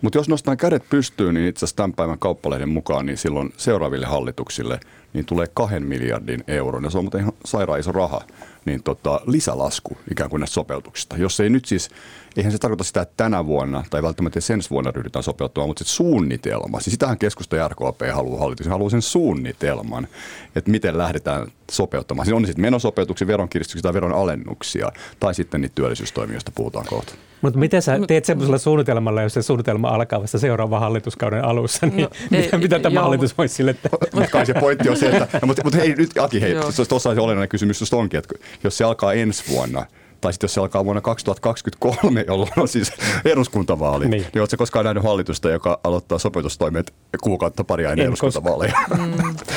Mutta 0.00 0.18
jos 0.18 0.28
nostetaan 0.28 0.56
kädet 0.56 0.82
pystyyn, 0.90 1.34
niin 1.34 1.46
itse 1.46 1.58
asiassa 1.58 1.76
tämän 1.76 1.92
päivän 1.92 2.18
kauppalehden 2.18 2.68
mukaan, 2.68 3.06
niin 3.06 3.18
silloin 3.18 3.52
seuraaville 3.56 4.06
hallituksille 4.06 4.80
niin 5.12 5.26
tulee 5.26 5.46
kahden 5.54 5.86
miljardin 5.86 6.44
euron, 6.48 6.84
ja 6.84 6.90
se 6.90 6.98
on 6.98 7.04
muuten 7.04 7.20
ihan 7.20 7.32
sairaan 7.44 7.80
iso 7.80 7.92
raha, 7.92 8.20
niin 8.66 8.82
tota, 8.82 9.20
lisälasku 9.26 9.96
ikään 10.10 10.30
kuin 10.30 10.40
näistä 10.40 10.54
sopeutuksista. 10.54 11.16
Jos 11.16 11.40
ei 11.40 11.50
nyt 11.50 11.64
siis, 11.64 11.90
eihän 12.36 12.52
se 12.52 12.58
tarkoita 12.58 12.84
sitä, 12.84 13.02
että 13.02 13.14
tänä 13.16 13.46
vuonna 13.46 13.84
tai 13.90 14.02
välttämättä 14.02 14.40
ensi 14.52 14.70
vuonna 14.70 14.90
ryhdytään 14.90 15.22
sopeuttamaan, 15.22 15.68
mutta 15.68 15.84
sitten 15.84 15.96
suunnitelma. 15.96 16.80
Siis 16.80 16.92
sitähän 16.92 17.18
keskusta 17.18 17.56
ja 17.56 17.68
RKP 17.68 18.00
haluaa 18.14 18.40
hallitus, 18.40 18.66
haluaa 18.66 18.90
sen 18.90 19.02
suunnitelman, 19.02 20.08
että 20.56 20.70
miten 20.70 20.98
lähdetään 20.98 21.46
sopeuttamaan. 21.70 22.26
Siis 22.26 22.36
on 22.36 22.46
sitten 22.46 22.62
menosopeutuksia, 22.62 23.26
veronkiristyksiä 23.26 23.82
tai 23.82 23.94
veron 23.94 24.12
alennuksia, 24.12 24.92
tai 25.20 25.34
sitten 25.34 25.60
niitä 25.60 25.74
työllisyystoimia, 25.74 26.34
joista 26.34 26.52
puhutaan 26.54 26.86
kohta. 26.86 27.14
Mutta 27.42 27.58
miten 27.58 27.82
sä 27.82 27.98
teet 28.06 28.24
semmoisella 28.24 28.58
suunnitelmalla, 28.58 29.22
jos 29.22 29.34
se 29.34 29.42
suunnitelma 29.42 29.88
alkaa 29.88 30.22
vasta 30.22 30.38
seuraavan 30.38 30.80
hallituskauden 30.80 31.44
alussa, 31.44 31.86
niin 31.86 32.02
no, 32.02 32.08
mitä, 32.30 32.56
ei, 32.56 32.62
mitä 32.62 32.78
tämä 32.78 32.94
joo, 32.94 33.02
hallitus 33.02 33.38
voisi 33.38 33.54
sille 33.54 33.74
tehdä? 33.74 33.96
Mutta 34.14 34.30
kai 34.30 34.46
se 34.46 34.54
pointti 34.54 34.88
on 34.88 34.96
se, 34.96 35.08
että, 35.08 35.38
no, 35.42 35.46
mutta, 35.46 35.62
mutta 35.64 35.78
hei 35.78 35.94
nyt 35.94 36.18
Aki, 36.18 36.40
hei, 36.40 36.54
tuossa 36.54 36.94
on 36.94 37.00
se 37.00 37.08
olennainen 37.08 37.48
kysymys 37.48 37.80
just 37.80 37.94
onkin, 37.94 38.18
että 38.18 38.34
jos 38.64 38.78
se 38.78 38.84
alkaa 38.84 39.12
ensi 39.12 39.44
vuonna, 39.48 39.86
tai 40.20 40.32
sitten 40.32 40.44
jos 40.44 40.54
se 40.54 40.60
alkaa 40.60 40.84
vuonna 40.84 41.00
2023, 41.00 42.24
jolloin 42.26 42.52
on 42.56 42.68
siis 42.68 42.92
eduskuntavaali, 43.24 44.08
niin, 44.08 44.22
niin 44.22 44.40
oletko 44.40 44.56
koskaan 44.56 44.84
nähnyt 44.84 45.04
hallitusta, 45.04 45.50
joka 45.50 45.80
aloittaa 45.84 46.18
sopeutustoimet 46.18 46.94
kuukautta 47.22 47.64
paria 47.64 47.90
ennen 47.90 48.06
eduskuntavaaleja? 48.06 48.74
Mm. 48.96 49.10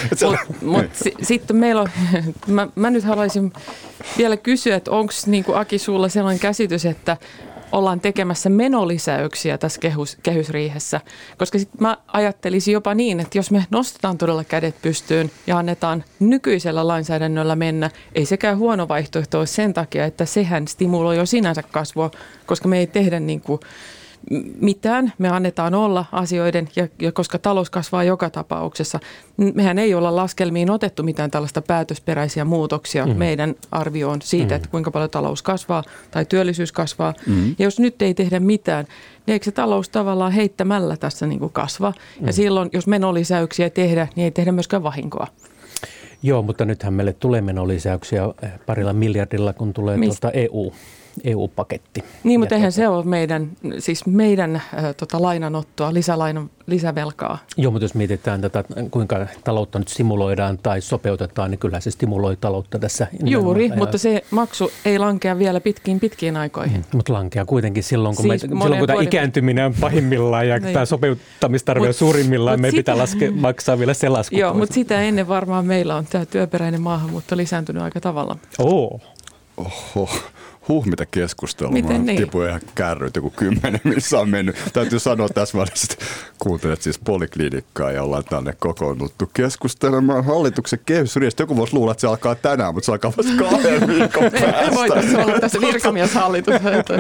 Mutta 0.10 0.38
mut 0.62 0.86
niin. 1.04 1.16
sitten 1.22 1.56
meillä 1.56 1.82
on, 1.82 1.90
mä, 2.48 2.68
mä 2.76 2.90
nyt 2.90 3.04
haluaisin 3.04 3.54
vielä 4.18 4.38
kysyä, 4.38 4.76
että 4.76 4.92
onko 4.92 5.14
niin 5.26 5.46
Aki 5.54 5.78
sulla 5.78 6.10
sellainen 6.10 6.40
käsitys, 6.40 6.86
että 6.86 7.18
ollaan 7.72 8.00
tekemässä 8.00 8.50
menolisäyksiä 8.50 9.58
tässä 9.58 9.80
kehys, 9.80 10.18
kehysriihessä. 10.24 11.02
Koska 11.38 11.60
sitten 11.60 11.82
mä 11.82 11.98
ajattelisin 12.08 12.72
jopa 12.72 12.96
niin, 12.96 13.20
että 13.20 13.38
jos 13.38 13.52
me 13.52 13.66
nostetaan 13.72 14.18
todella 14.18 14.44
kädet 14.44 14.76
pystyyn 14.82 15.32
ja 15.48 15.58
annetaan 15.58 16.04
nykyisellä 16.20 16.88
lainsäädännöllä 16.88 17.56
mennä, 17.56 17.90
ei 18.16 18.26
sekään 18.26 18.58
huono 18.58 18.88
vaihtoehto 18.88 19.38
ole 19.38 19.48
sen 19.48 19.74
takia, 19.74 20.06
että 20.06 20.26
sehän 20.26 20.68
stimuloi 20.68 21.18
jo 21.18 21.26
sinänsä 21.26 21.64
kasvua, 21.64 22.12
koska 22.46 22.68
me 22.68 22.80
ei 22.80 22.88
tehdä 22.88 23.20
niin 23.20 23.42
kuin 23.42 23.60
mitään. 24.62 25.14
Me 25.18 25.30
annetaan 25.30 25.74
olla 25.74 26.06
asioiden, 26.12 26.70
ja, 26.76 26.88
ja 27.02 27.12
koska 27.12 27.40
talous 27.40 27.70
kasvaa 27.70 28.04
joka 28.04 28.30
tapauksessa, 28.30 29.00
mehän 29.38 29.80
ei 29.80 29.94
olla 29.94 30.16
laskelmiin 30.16 30.72
otettu 30.72 31.04
mitään 31.04 31.32
tällaista 31.32 31.62
päätösperäisiä 31.62 32.46
muutoksia 32.46 33.06
mm. 33.06 33.18
meidän 33.18 33.56
arvioon 33.72 34.22
siitä, 34.22 34.54
mm. 34.54 34.56
että 34.56 34.70
kuinka 34.70 34.92
paljon 34.92 35.10
talous 35.10 35.42
kasvaa 35.42 35.84
tai 36.12 36.26
työllisyys 36.26 36.72
kasvaa. 36.72 37.14
Mm. 37.28 37.56
Ja 37.60 37.66
jos 37.66 37.80
nyt 37.80 38.02
ei 38.02 38.14
tehdä 38.14 38.40
mitään, 38.40 38.86
niin 39.26 39.34
eikö 39.34 39.46
se 39.46 39.52
talous 39.52 39.90
tavallaan 39.90 40.32
heittämällä 40.32 40.98
tässä 40.98 41.28
niin 41.28 41.40
kuin 41.40 41.54
kasva? 41.54 41.94
Mm. 42.20 42.28
Ja 42.28 42.34
silloin, 42.34 42.70
jos 42.74 42.88
menolisäyksiä 42.88 43.70
tehdä, 43.70 44.08
niin 44.16 44.24
ei 44.24 44.32
tehdä 44.32 44.52
myöskään 44.52 44.84
vahinkoa. 44.84 45.28
Joo, 46.24 46.42
mutta 46.42 46.66
nythän 46.66 46.94
meille 46.94 47.14
tulee 47.14 47.42
menolisäyksiä 47.42 48.24
parilla 48.66 48.94
miljardilla, 48.94 49.54
kun 49.54 49.74
tulee 49.74 49.98
tuota 49.98 50.32
EU 50.32 50.74
EU-paketti. 51.24 52.04
Niin, 52.24 52.40
mutta 52.40 52.56
eihän 52.56 52.72
se 52.72 52.88
ole 52.88 53.06
meidän, 53.06 53.50
siis 53.80 54.06
meidän 54.06 54.56
äh, 54.56 54.96
tota, 54.98 55.22
lainanottoa, 55.22 55.94
lisälainan, 55.94 56.50
lisävelkaa. 56.68 57.38
Joo, 57.58 57.72
mutta 57.72 57.84
jos 57.84 57.96
mietitään 57.96 58.42
tätä, 58.42 58.64
kuinka 58.92 59.28
taloutta 59.44 59.80
nyt 59.80 59.88
simuloidaan 59.88 60.58
tai 60.58 60.82
sopeutetaan, 60.82 61.52
niin 61.52 61.60
kyllä 61.60 61.80
se 61.80 61.92
stimuloi 61.92 62.38
taloutta 62.38 62.80
tässä. 62.80 63.08
Juuri, 63.26 63.68
ja, 63.68 63.76
mutta 63.76 63.98
se 63.98 64.24
maksu 64.32 64.72
ei 64.86 65.00
lankea 65.00 65.40
vielä 65.40 65.60
pitkiin 65.60 66.00
pitkiin 66.00 66.38
aikoihin. 66.38 66.78
Mm, 66.78 66.98
mutta 66.98 67.14
lankea 67.14 67.46
kuitenkin 67.46 67.84
silloin, 67.84 68.16
kun, 68.16 68.24
siis 68.24 68.44
me, 68.44 68.62
silloin, 68.62 68.80
kun 68.80 68.88
tämä 68.88 69.02
ikääntyminen 69.02 69.66
on 69.66 69.74
pahimmillaan 69.82 70.48
ja 70.48 70.60
niin. 70.60 70.74
tämä 70.74 70.86
sopeuttamistarve 70.86 71.88
on 71.88 71.94
suurimmillaan, 71.94 72.62
meidän 72.62 72.78
pitää 72.78 72.98
laske, 72.98 73.32
maksaa 73.32 73.80
vielä 73.80 73.94
se 73.94 74.10
lasku. 74.10 74.36
Joo, 74.36 74.54
mutta 74.54 74.74
sitä 74.74 75.02
ennen 75.02 75.28
varmaan 75.28 75.66
meillä 75.66 75.96
on 75.96 76.06
tämä 76.06 76.26
työperäinen 76.26 76.82
maahanmuutto 76.82 77.38
lisääntynyt 77.38 77.84
aika 77.84 78.02
tavalla. 78.02 78.38
Oo. 78.60 79.00
Oho 79.58 80.10
huh 80.70 80.86
mitä 80.86 81.06
keskustelua. 81.06 81.72
Miten 81.72 82.06
niin? 82.06 82.18
Tipuin 82.18 82.50
ihan 82.50 82.62
kärryt 82.76 83.16
joku 83.16 83.30
kymmenen, 83.30 83.82
missä 83.84 84.20
on 84.20 84.30
mennyt. 84.30 84.56
Täytyy 84.74 85.00
sanoa 85.00 85.30
tässä 85.30 85.58
välissä, 85.58 85.88
että 85.94 86.06
kuuntelet 86.40 86.82
siis 86.82 87.00
poliklinikkaa 87.00 87.92
ja 87.92 88.04
ollaan 88.04 88.24
tänne 88.24 88.56
kokoonnuttu 88.60 89.30
keskustelemaan 89.34 90.26
hallituksen 90.26 90.80
kehysriistä. 90.86 91.44
Joku 91.44 91.58
voisi 91.58 91.74
luulla, 91.74 91.92
että 91.92 92.02
se 92.02 92.08
alkaa 92.08 92.36
tänään, 92.36 92.74
mutta 92.74 92.86
se 92.86 92.92
alkaa 92.92 93.14
vasta 93.18 93.32
kahden 93.50 93.88
viikon 93.88 94.32
päästä. 94.32 94.70
Me 94.70 94.76
voitaisiin 94.76 95.20
olla 95.20 95.40
tässä 95.40 95.62
virkamieshallitus, 95.62 96.54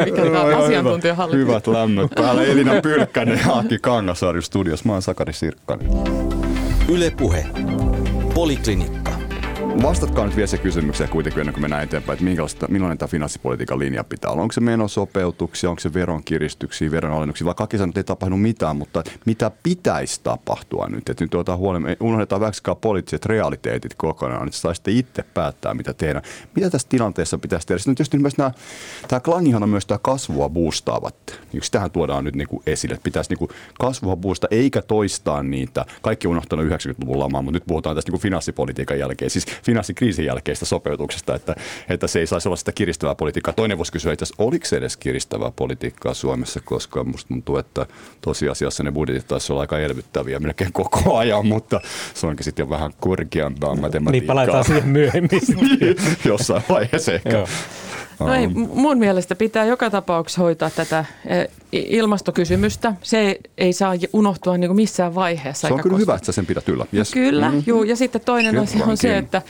mikä 0.06 0.22
tämä 0.22 0.42
asiantuntijahallitus. 0.42 1.40
Hyvät 1.48 1.68
lämmöt 1.68 2.12
päällä. 2.16 2.44
Elina 2.44 2.82
Pylkkänen 2.82 3.40
ja 3.46 3.54
Aki 3.58 3.80
Kangasaari 3.82 4.42
studios. 4.42 4.86
Mä 4.86 4.92
oon 4.92 5.02
Sakari 5.02 5.34
Sirkkanen. 5.34 5.88
Yle 6.90 7.12
Puhe. 7.12 7.46
Poliklinikka. 8.34 9.29
Vastatkaa 9.70 10.26
nyt 10.26 10.36
vielä 10.36 10.48
se 10.48 10.58
kysymykseen 10.58 11.10
kuitenkin 11.10 11.40
ennen 11.40 11.54
kuin 11.54 11.62
mennään 11.62 11.84
eteenpäin, 11.84 12.14
että 12.14 12.26
minkälaista, 12.26 12.68
millainen 12.70 12.98
tämä 12.98 13.08
finanssipolitiikan 13.08 13.80
linja 13.80 14.04
pitää 14.04 14.32
olla. 14.32 14.42
Onko 14.42 14.52
se 14.52 14.62
menosopeutuksia, 14.62 15.70
onko 15.70 15.80
se 15.80 15.94
veronkiristyksiä, 15.94 16.92
veronalennuksia, 16.92 17.46
vai 17.46 17.56
kaikki 17.56 17.78
sanoo, 17.78 17.90
että 17.90 18.00
ei 18.00 18.04
tapahdu 18.04 18.38
mitään, 18.38 18.76
mutta 18.76 19.04
mitä 19.26 19.52
pitäisi 19.64 20.22
tapahtua 20.24 20.88
nyt? 20.90 21.10
Että 21.10 21.24
nyt 21.24 21.34
otetaan 21.34 21.58
huomioon, 21.58 21.96
unohdetaan 22.00 22.42
väksikaa 22.42 22.76
poliittiset 22.76 23.26
realiteetit 23.26 23.94
kokonaan, 23.98 24.48
että 24.48 24.60
saisitte 24.60 24.92
itse 24.92 25.24
päättää, 25.24 25.74
mitä 25.74 25.94
tehdään. 25.94 26.26
Mitä 26.56 26.70
tässä 26.70 26.88
tilanteessa 26.90 27.38
pitäisi 27.38 27.68
tehdä? 27.68 27.80
Sitten 27.80 27.96
tietysti 27.96 28.18
myös 28.18 28.38
nämä, 28.38 28.52
tämä 29.08 29.20
klangihan 29.20 29.64
on 29.64 29.70
myös 29.70 29.86
tämä 29.86 30.00
kasvua 30.02 30.50
boostaavat. 30.50 31.16
Niin 31.54 31.64
sitähän 31.64 31.92
tuodaan 31.92 32.24
nyt 32.24 32.36
niin 32.36 32.48
kuin 32.48 32.64
esille, 32.66 32.94
että 32.94 33.04
pitäisi 33.04 33.32
niin 33.32 33.40
kuin 33.40 33.52
kasvua 33.80 34.16
boostaa, 34.16 34.48
eikä 34.52 34.82
toistaa 34.82 35.44
niitä. 35.44 35.86
Kaikki 36.02 36.28
on 36.28 36.32
unohtanut 36.32 36.66
90-luvun 36.66 37.20
lamaa, 37.20 37.42
mutta 37.42 37.56
nyt 37.56 37.68
puhutaan 37.68 37.96
tästä 37.96 38.10
niin 38.10 38.14
kuin 38.14 38.22
finanssipolitiikan 38.22 39.00
jälkeen. 39.00 39.32
Siis 39.32 39.46
finanssikriisin 39.64 40.26
jälkeistä 40.26 40.66
sopeutuksesta, 40.66 41.36
että, 41.36 41.56
että 41.90 42.08
se 42.08 42.20
ei 42.20 42.28
saisi 42.28 42.48
olla 42.48 42.56
sitä 42.56 42.72
kiristävää 42.72 43.16
politiikkaa. 43.16 43.54
Toinen 43.54 43.78
voisi 43.78 43.92
kysyä 43.92 44.14
itse 44.14 44.24
asiassa, 44.24 44.44
oliko 44.44 44.66
se 44.66 44.78
edes 44.78 44.98
kiristävää 44.98 45.52
politiikkaa 45.56 46.14
Suomessa, 46.14 46.60
koska 46.66 47.04
musta 47.04 47.28
tuntuu, 47.28 47.58
että 47.58 47.86
tosiasiassa 48.22 48.84
ne 48.84 48.92
budjetit 48.92 49.28
taisi 49.28 49.54
olla 49.54 49.62
aika 49.62 49.80
elvyttäviä 49.80 50.40
melkein 50.40 50.74
koko 50.74 51.18
ajan, 51.18 51.48
mutta 51.48 51.82
se 52.14 52.28
onkin 52.28 52.44
sitten 52.44 52.64
jo 52.64 52.70
vähän 52.70 52.92
korkeampaa 53.00 53.76
matematiikkaa. 53.76 54.12
Niin 54.12 54.48
palataan 54.48 54.66
siihen 54.66 54.88
myöhemmin. 54.88 55.42
Jossain 56.26 56.64
vaiheessa 56.70 57.14
ehkä. 57.14 57.48
No 58.20 58.34
ei, 58.34 58.48
mun 58.48 58.98
mielestä 58.98 59.36
pitää 59.36 59.66
joka 59.66 59.90
tapauksessa 59.90 60.42
hoitaa 60.42 60.70
tätä 60.70 61.06
e, 61.26 61.46
ilmastokysymystä. 61.72 62.94
Se 63.02 63.40
ei 63.58 63.74
saa 63.74 63.94
unohtua 64.14 64.58
niin 64.58 64.70
kuin 64.70 64.76
missään 64.76 65.16
vaiheessa. 65.16 65.68
Se 65.68 65.74
on 65.74 65.80
kyllä 65.80 65.94
koska... 65.94 66.02
hyvä, 66.02 66.16
että 66.16 66.26
sä 66.26 66.32
sen 66.32 66.46
pidät 66.46 66.70
yllä. 66.70 66.86
Yes. 66.94 67.12
Kyllä, 67.12 67.48
mm-hmm. 67.48 67.64
juu. 67.66 67.84
ja 67.84 67.96
sitten 67.96 68.22
toinen 68.22 68.52
Kyllä 68.52 68.64
asia 68.64 68.86
on 68.86 68.98
se, 68.98 69.18
että, 69.18 69.42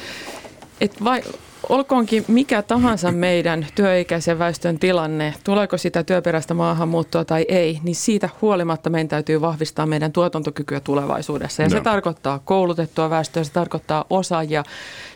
että 0.82 1.04
vai, 1.04 1.24
olkoonkin 1.70 2.26
mikä 2.28 2.62
tahansa 2.62 3.12
meidän 3.12 3.68
työikäisen 3.76 4.40
väestön 4.40 4.80
tilanne, 4.80 5.34
tuleeko 5.44 5.78
sitä 5.78 6.04
työperäistä 6.04 6.54
maahanmuuttoa 6.54 7.26
tai 7.26 7.46
ei, 7.48 7.80
niin 7.84 7.96
siitä 7.96 8.30
huolimatta 8.42 8.90
meidän 8.90 9.08
täytyy 9.08 9.42
vahvistaa 9.42 9.86
meidän 9.86 10.12
tuotantokykyä 10.12 10.80
tulevaisuudessa. 10.80 11.64
Ja 11.64 11.70
no. 11.70 11.78
se 11.78 11.82
tarkoittaa 11.82 12.40
koulutettua 12.40 13.10
väestöä, 13.10 13.44
se 13.44 13.52
tarkoittaa 13.52 14.06
osaajia. 14.10 14.64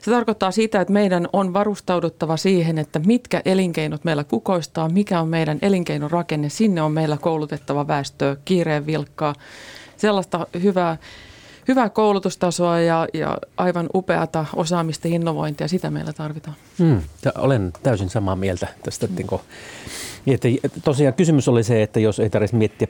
Se 0.01 0.11
tarkoittaa 0.11 0.51
sitä, 0.51 0.81
että 0.81 0.93
meidän 0.93 1.27
on 1.33 1.53
varustauduttava 1.53 2.37
siihen, 2.37 2.77
että 2.77 2.99
mitkä 2.99 3.41
elinkeinot 3.45 4.03
meillä 4.03 4.23
kukoistaa, 4.23 4.89
mikä 4.89 5.19
on 5.19 5.27
meidän 5.27 5.59
elinkeinorakenne. 5.61 6.49
Sinne 6.49 6.81
on 6.81 6.91
meillä 6.91 7.17
koulutettava 7.17 7.87
väestöä, 7.87 8.35
kiireen 8.45 8.85
vilkkaa, 8.85 9.35
sellaista 9.97 10.47
hyvää 10.63 10.97
hyvää 11.67 11.89
koulutustasoa 11.89 12.79
ja, 12.79 13.07
ja 13.13 13.37
aivan 13.57 13.89
upeata 13.93 14.45
osaamista 14.55 15.07
ja 15.07 15.15
innovointia. 15.15 15.67
Sitä 15.67 15.91
meillä 15.91 16.13
tarvitaan. 16.13 16.55
Mm, 16.79 17.01
olen 17.37 17.73
täysin 17.83 18.09
samaa 18.09 18.35
mieltä 18.35 18.67
tästä. 18.83 19.07
Mm. 19.07 19.39
Että, 20.27 20.47
tosiaan 20.83 21.13
kysymys 21.13 21.47
oli 21.47 21.63
se, 21.63 21.83
että 21.83 21.99
jos 21.99 22.19
ei 22.19 22.29
tarvitsisi 22.29 22.57
miettiä 22.57 22.87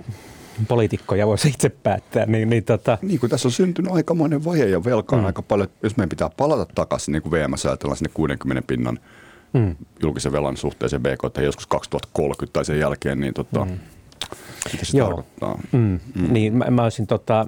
poliitikkoja 0.67 1.27
voisi 1.27 1.47
itse 1.49 1.69
päättää. 1.69 2.25
Niin, 2.25 2.49
niin, 2.49 2.63
tota... 2.63 2.97
niin 3.01 3.19
kuin 3.19 3.29
tässä 3.29 3.47
on 3.47 3.51
syntynyt 3.51 3.91
aikamoinen 3.91 4.45
vaje 4.45 4.69
ja 4.69 4.83
velkaa 4.83 5.19
mm. 5.19 5.25
aika 5.25 5.41
paljon. 5.41 5.69
Jos 5.83 5.97
meidän 5.97 6.09
pitää 6.09 6.29
palata 6.37 6.65
takaisin, 6.75 7.11
niin 7.11 7.21
kuin 7.21 7.31
VMS 7.31 7.65
ajatellaan 7.65 7.97
sinne 7.97 8.11
60 8.13 8.67
pinnan 8.67 8.99
mm. 9.53 9.75
julkisen 10.01 10.31
velan 10.31 10.57
suhteeseen 10.57 11.03
BKT 11.03 11.37
joskus 11.43 11.67
2030 11.67 12.53
tai 12.53 12.65
sen 12.65 12.79
jälkeen, 12.79 13.19
niin 13.19 13.33
tota, 13.33 13.65
mm. 13.65 13.79
Mitä 14.71 14.85
se 14.85 14.97
Joo. 14.97 15.07
tarkoittaa? 15.07 15.59
Mm. 15.71 15.99
Mm. 16.15 16.33
Niin, 16.33 16.53
mä, 16.53 16.65
mä 16.65 16.83
olisin 16.83 17.07
tota, 17.07 17.47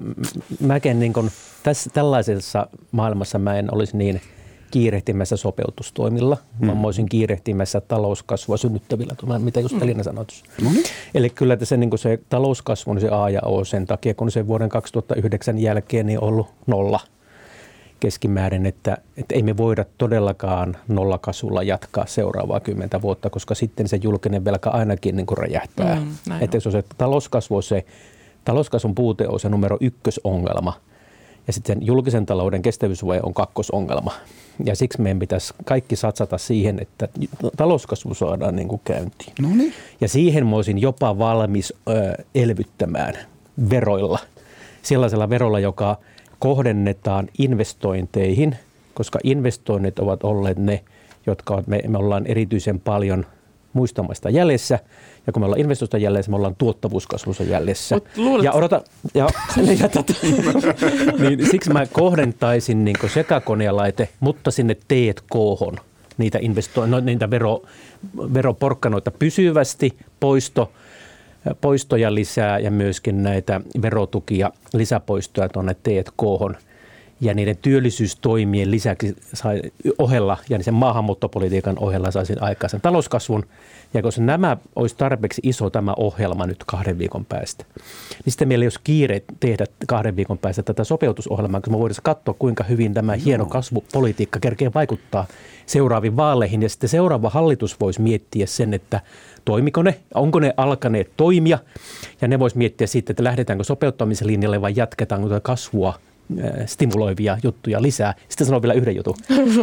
mäkin 0.60 1.00
niin 1.00 1.12
kun, 1.12 1.30
tässä, 1.62 1.90
tällaisessa 1.90 2.66
maailmassa 2.92 3.38
mä 3.38 3.58
en 3.58 3.74
olisi 3.74 3.96
niin 3.96 4.20
kiirehtimässä 4.70 5.36
sopeutustoimilla, 5.36 6.36
mm. 6.60 6.66
vaan 6.66 6.78
mä 6.78 6.86
olisin 6.86 7.08
kiirehtimässä 7.08 7.80
talouskasvua 7.80 8.56
synnyttävillä, 8.56 9.38
mitä 9.38 9.60
just 9.60 9.74
mm. 9.74 9.82
Elina 9.82 10.02
sanoi. 10.02 10.24
No 10.62 10.70
niin. 10.72 10.84
Eli 11.14 11.30
kyllä 11.30 11.58
se, 11.62 11.76
niin 11.76 11.98
se 11.98 12.18
talouskasvu 12.28 12.90
on 12.90 13.00
se 13.00 13.08
A 13.08 13.30
ja 13.30 13.40
O 13.44 13.64
sen 13.64 13.86
takia, 13.86 14.14
kun 14.14 14.30
se 14.30 14.46
vuoden 14.46 14.68
2009 14.68 15.58
jälkeen 15.58 16.06
niin 16.06 16.20
ollut 16.20 16.46
nolla– 16.66 17.00
keskimäärin, 18.06 18.66
että, 18.66 18.98
että 19.16 19.34
ei 19.34 19.42
me 19.42 19.56
voida 19.56 19.84
todellakaan 19.98 20.76
nollakasulla 20.88 21.62
jatkaa 21.62 22.06
seuraavaa 22.06 22.60
kymmentä 22.60 23.02
vuotta, 23.02 23.30
koska 23.30 23.54
sitten 23.54 23.88
se 23.88 23.98
julkinen 24.02 24.44
velka 24.44 24.70
ainakin 24.70 25.16
niin 25.16 25.26
kuin 25.26 25.38
räjähtää. 25.38 25.94
Mm, 25.94 26.40
että 26.40 26.56
jos 26.56 26.66
on 26.66 26.72
se 26.72 26.84
talouskasvu, 26.98 27.62
se 27.62 27.84
talouskasvun 28.44 28.94
puute 28.94 29.28
on 29.28 29.40
se 29.40 29.48
numero 29.48 29.76
ykkösongelma, 29.80 30.72
ja 31.46 31.52
sitten 31.52 31.86
julkisen 31.86 32.26
talouden 32.26 32.62
kestävyysvaje 32.62 33.20
on 33.22 33.34
kakkosongelma. 33.34 34.12
Ja 34.64 34.76
siksi 34.76 35.00
meidän 35.00 35.18
pitäisi 35.18 35.54
kaikki 35.64 35.96
satsata 35.96 36.38
siihen, 36.38 36.78
että 36.82 37.08
talouskasvu 37.56 38.14
saadaan 38.14 38.56
niin 38.56 38.68
kuin 38.68 38.80
käyntiin. 38.84 39.32
Noniin. 39.40 39.72
Ja 40.00 40.08
siihen 40.08 40.46
mä 40.46 40.56
olisin 40.56 40.78
jopa 40.78 41.18
valmis 41.18 41.74
ö, 41.88 42.24
elvyttämään 42.34 43.14
veroilla. 43.70 44.18
Sellaisella 44.82 45.30
verolla, 45.30 45.60
joka– 45.60 45.96
kohdennetaan 46.38 47.28
investointeihin, 47.38 48.56
koska 48.94 49.18
investoinnit 49.24 49.98
ovat 49.98 50.24
olleet 50.24 50.58
ne, 50.58 50.84
jotka 51.26 51.62
me, 51.66 51.82
me 51.88 51.98
ollaan 51.98 52.26
erityisen 52.26 52.80
paljon 52.80 53.26
muista 53.72 54.02
maista 54.02 54.30
jäljessä. 54.30 54.78
Ja 55.26 55.32
kun 55.32 55.42
me 55.42 55.46
ollaan 55.46 55.60
investoista 55.60 55.98
jäljessä, 55.98 56.30
me 56.30 56.36
ollaan 56.36 56.56
tuottavuuskasvussa 56.56 57.42
jäljessä. 57.42 58.00
Luulet... 58.16 58.44
Ja 58.44 58.52
odota, 58.52 58.82
ja, 59.14 59.28
ja 59.80 59.88
tota, 59.88 60.12
niin 61.18 61.50
siksi 61.50 61.72
mä 61.72 61.86
kohdentaisin 61.92 62.84
niin 62.84 62.96
sekakonejalaite, 63.14 64.08
mutta 64.20 64.50
sinne 64.50 64.74
T&K 64.74 65.34
niitä, 66.18 66.38
investo- 66.38 66.86
no, 66.86 67.00
niitä 67.00 67.30
vero, 67.30 67.62
veroporkkanoita 68.34 69.10
pysyvästi, 69.10 69.96
poisto– 70.20 70.70
poistoja 71.60 72.14
lisää 72.14 72.58
ja 72.58 72.70
myöskin 72.70 73.22
näitä 73.22 73.60
verotukia, 73.82 74.50
lisäpoistoja 74.72 75.48
tuonne 75.48 75.74
T&K. 75.74 76.22
ja 77.20 77.34
niiden 77.34 77.56
työllisyystoimien 77.56 78.70
lisäksi 78.70 79.16
sai 79.34 79.62
ohella 79.98 80.36
ja 80.48 80.62
sen 80.62 80.74
maahanmuuttopolitiikan 80.74 81.76
ohella 81.78 82.10
saisi 82.10 82.34
aikaisen 82.40 82.80
talouskasvun. 82.80 83.46
Ja 83.94 84.02
koska 84.02 84.22
nämä 84.22 84.56
olisi 84.76 84.96
tarpeeksi 84.96 85.40
iso 85.44 85.70
tämä 85.70 85.94
ohjelma 85.96 86.46
nyt 86.46 86.64
kahden 86.66 86.98
viikon 86.98 87.24
päästä, 87.24 87.64
niin 88.24 88.32
sitten 88.32 88.48
meillä 88.48 88.62
ei 88.62 88.66
olisi 88.66 88.80
kiire 88.84 89.22
tehdä 89.40 89.64
kahden 89.86 90.16
viikon 90.16 90.38
päästä 90.38 90.62
tätä 90.62 90.84
sopeutusohjelmaa, 90.84 91.60
koska 91.60 91.70
me 91.70 91.78
voidaan 91.78 92.00
katsoa, 92.02 92.34
kuinka 92.38 92.64
hyvin 92.64 92.94
tämä 92.94 93.14
hieno 93.14 93.46
kasvupolitiikka 93.46 94.40
kerkee 94.40 94.70
vaikuttaa 94.74 95.26
seuraaviin 95.66 96.16
vaaleihin. 96.16 96.62
Ja 96.62 96.68
sitten 96.68 96.88
seuraava 96.88 97.30
hallitus 97.30 97.80
voisi 97.80 98.00
miettiä 98.00 98.46
sen, 98.46 98.74
että 98.74 99.00
toimiko 99.46 99.82
ne, 99.82 100.00
onko 100.14 100.38
ne 100.40 100.54
alkaneet 100.56 101.10
toimia. 101.16 101.58
Ja 102.20 102.28
ne 102.28 102.38
voisi 102.38 102.58
miettiä 102.58 102.86
sitten, 102.86 103.12
että 103.12 103.24
lähdetäänkö 103.24 103.64
sopeuttamisen 103.64 104.26
linjalle 104.26 104.60
vai 104.60 104.72
jatketaanko 104.76 105.28
tätä 105.28 105.40
kasvua 105.40 105.98
stimuloivia 106.66 107.38
juttuja 107.42 107.82
lisää. 107.82 108.14
Sitten 108.28 108.46
sanon 108.46 108.62
vielä 108.62 108.74
yhden 108.74 108.96
jutun. 108.96 109.16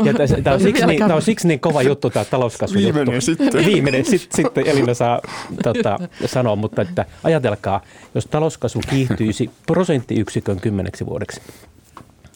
Ja 0.03 0.13
tämä 0.43 0.53
on, 0.53 0.61
siksi 0.61 0.85
niin, 0.85 0.99
tämä 0.99 1.15
on 1.15 1.21
siksi 1.21 1.47
niin 1.47 1.59
kova 1.59 1.81
juttu, 1.81 2.09
tämä 2.09 2.25
talouskasvu 2.25 2.79
Viimeinen 2.79 3.21
sitten. 3.21 3.65
Viimeinen, 3.65 4.05
sitten, 4.05 4.35
sitten 4.35 4.67
Elina 4.67 4.93
saa 4.93 5.21
tota, 5.63 5.99
sanoa, 6.25 6.55
mutta 6.55 6.81
että 6.81 7.05
ajatelkaa, 7.23 7.81
jos 8.15 8.25
talouskasvu 8.25 8.81
kiihtyisi 8.89 9.49
prosenttiyksikön 9.67 10.59
kymmeneksi 10.59 11.05
vuodeksi, 11.05 11.41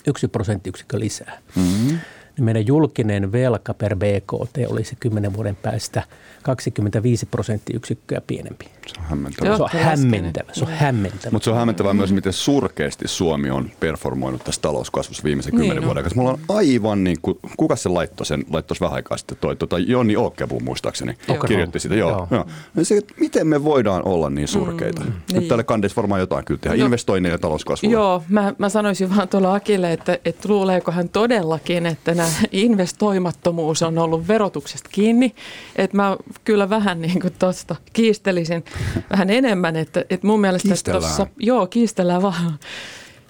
yksi 0.07 0.27
prosenttiyksikkö 0.27 0.99
lisää, 0.99 1.37
mm-hmm 1.55 1.97
niin 2.37 2.45
meidän 2.45 2.67
julkinen 2.67 3.31
velka 3.31 3.73
per 3.73 3.95
BKT 3.95 4.57
olisi 4.67 4.95
10 4.99 5.33
vuoden 5.33 5.55
päästä 5.55 6.03
25 6.43 7.25
prosenttiyksikköä 7.25 8.21
pienempi. 8.27 8.76
Se 8.87 8.99
on 8.99 9.05
hämmentävää. 9.09 9.57
Se 9.57 9.63
on 9.63 9.69
hämmentävä. 9.71 10.51
Se 10.53 10.65
on 10.65 10.71
hämmentävä. 10.71 11.31
Mutta 11.31 11.43
se 11.43 11.51
on 11.51 11.57
hämmentävää 11.57 11.93
myös, 11.93 12.13
miten 12.13 12.33
surkeasti 12.33 13.07
Suomi 13.07 13.49
on 13.49 13.71
performoinut 13.79 14.43
tässä 14.43 14.61
talouskasvussa 14.61 15.23
viimeisen 15.23 15.51
niin 15.51 15.59
kymmenen 15.59 15.81
niin 15.81 15.85
vuoden 15.85 16.03
kanssa. 16.03 16.19
Mulla 16.19 16.31
on 16.31 16.39
aivan 16.49 17.03
niin 17.03 17.17
kuin, 17.21 17.37
kuka 17.57 17.75
se 17.75 17.89
laittoi 17.89 18.25
sen, 18.25 18.45
laittoi 18.49 18.77
vähän 18.81 18.95
aikaa 18.95 19.17
sitten, 19.17 19.37
toi, 19.41 19.55
tota, 19.55 19.79
Jonni 19.79 20.15
Okkebu 20.15 20.59
muistaakseni 20.59 21.11
Okkebu. 21.11 21.47
kirjoitti 21.47 21.79
sitä. 21.79 21.95
Joo, 21.95 22.09
joo. 22.09 22.27
joo. 22.31 22.45
No 22.75 22.83
se, 22.83 22.97
että 22.97 23.13
miten 23.19 23.47
me 23.47 23.63
voidaan 23.63 24.07
olla 24.07 24.29
niin 24.29 24.47
surkeita? 24.47 25.01
Mm, 25.03 25.07
Nyt 25.07 25.23
niin. 25.33 25.47
tälle 25.47 25.63
kandeissa 25.63 25.95
varmaan 25.95 26.21
jotain 26.21 26.45
kyllä 26.45 26.59
tehdä, 26.59 26.77
no, 26.77 26.85
investoinneja 26.85 27.33
ja 27.33 27.39
talouskasvua. 27.39 27.91
Joo, 27.91 28.23
mä, 28.29 28.53
mä 28.57 28.69
sanoisin 28.69 29.15
vaan 29.15 29.27
tuolla 29.27 29.53
Akille, 29.53 29.93
että, 29.93 30.19
että 30.25 30.49
luuleeko 30.49 30.91
hän 30.91 31.09
todellakin, 31.09 31.85
että 31.85 32.15
nämä 32.15 32.29
investoimattomuus 32.51 33.83
on 33.83 33.97
ollut 33.97 34.27
verotuksesta 34.27 34.89
kiinni. 34.91 35.35
Että 35.75 35.97
mä 35.97 36.17
kyllä 36.43 36.69
vähän 36.69 37.01
niin 37.01 37.19
kuin 37.21 37.33
tuosta 37.39 37.75
kiistelisin 37.93 38.63
vähän 39.11 39.29
enemmän, 39.29 39.75
että, 39.75 40.05
että 40.09 40.27
mun 40.27 40.41
mielestä 40.41 40.91
tuossa, 40.91 41.27
joo, 41.37 41.67
kiistellään 41.67 42.21
vaan. 42.21 42.59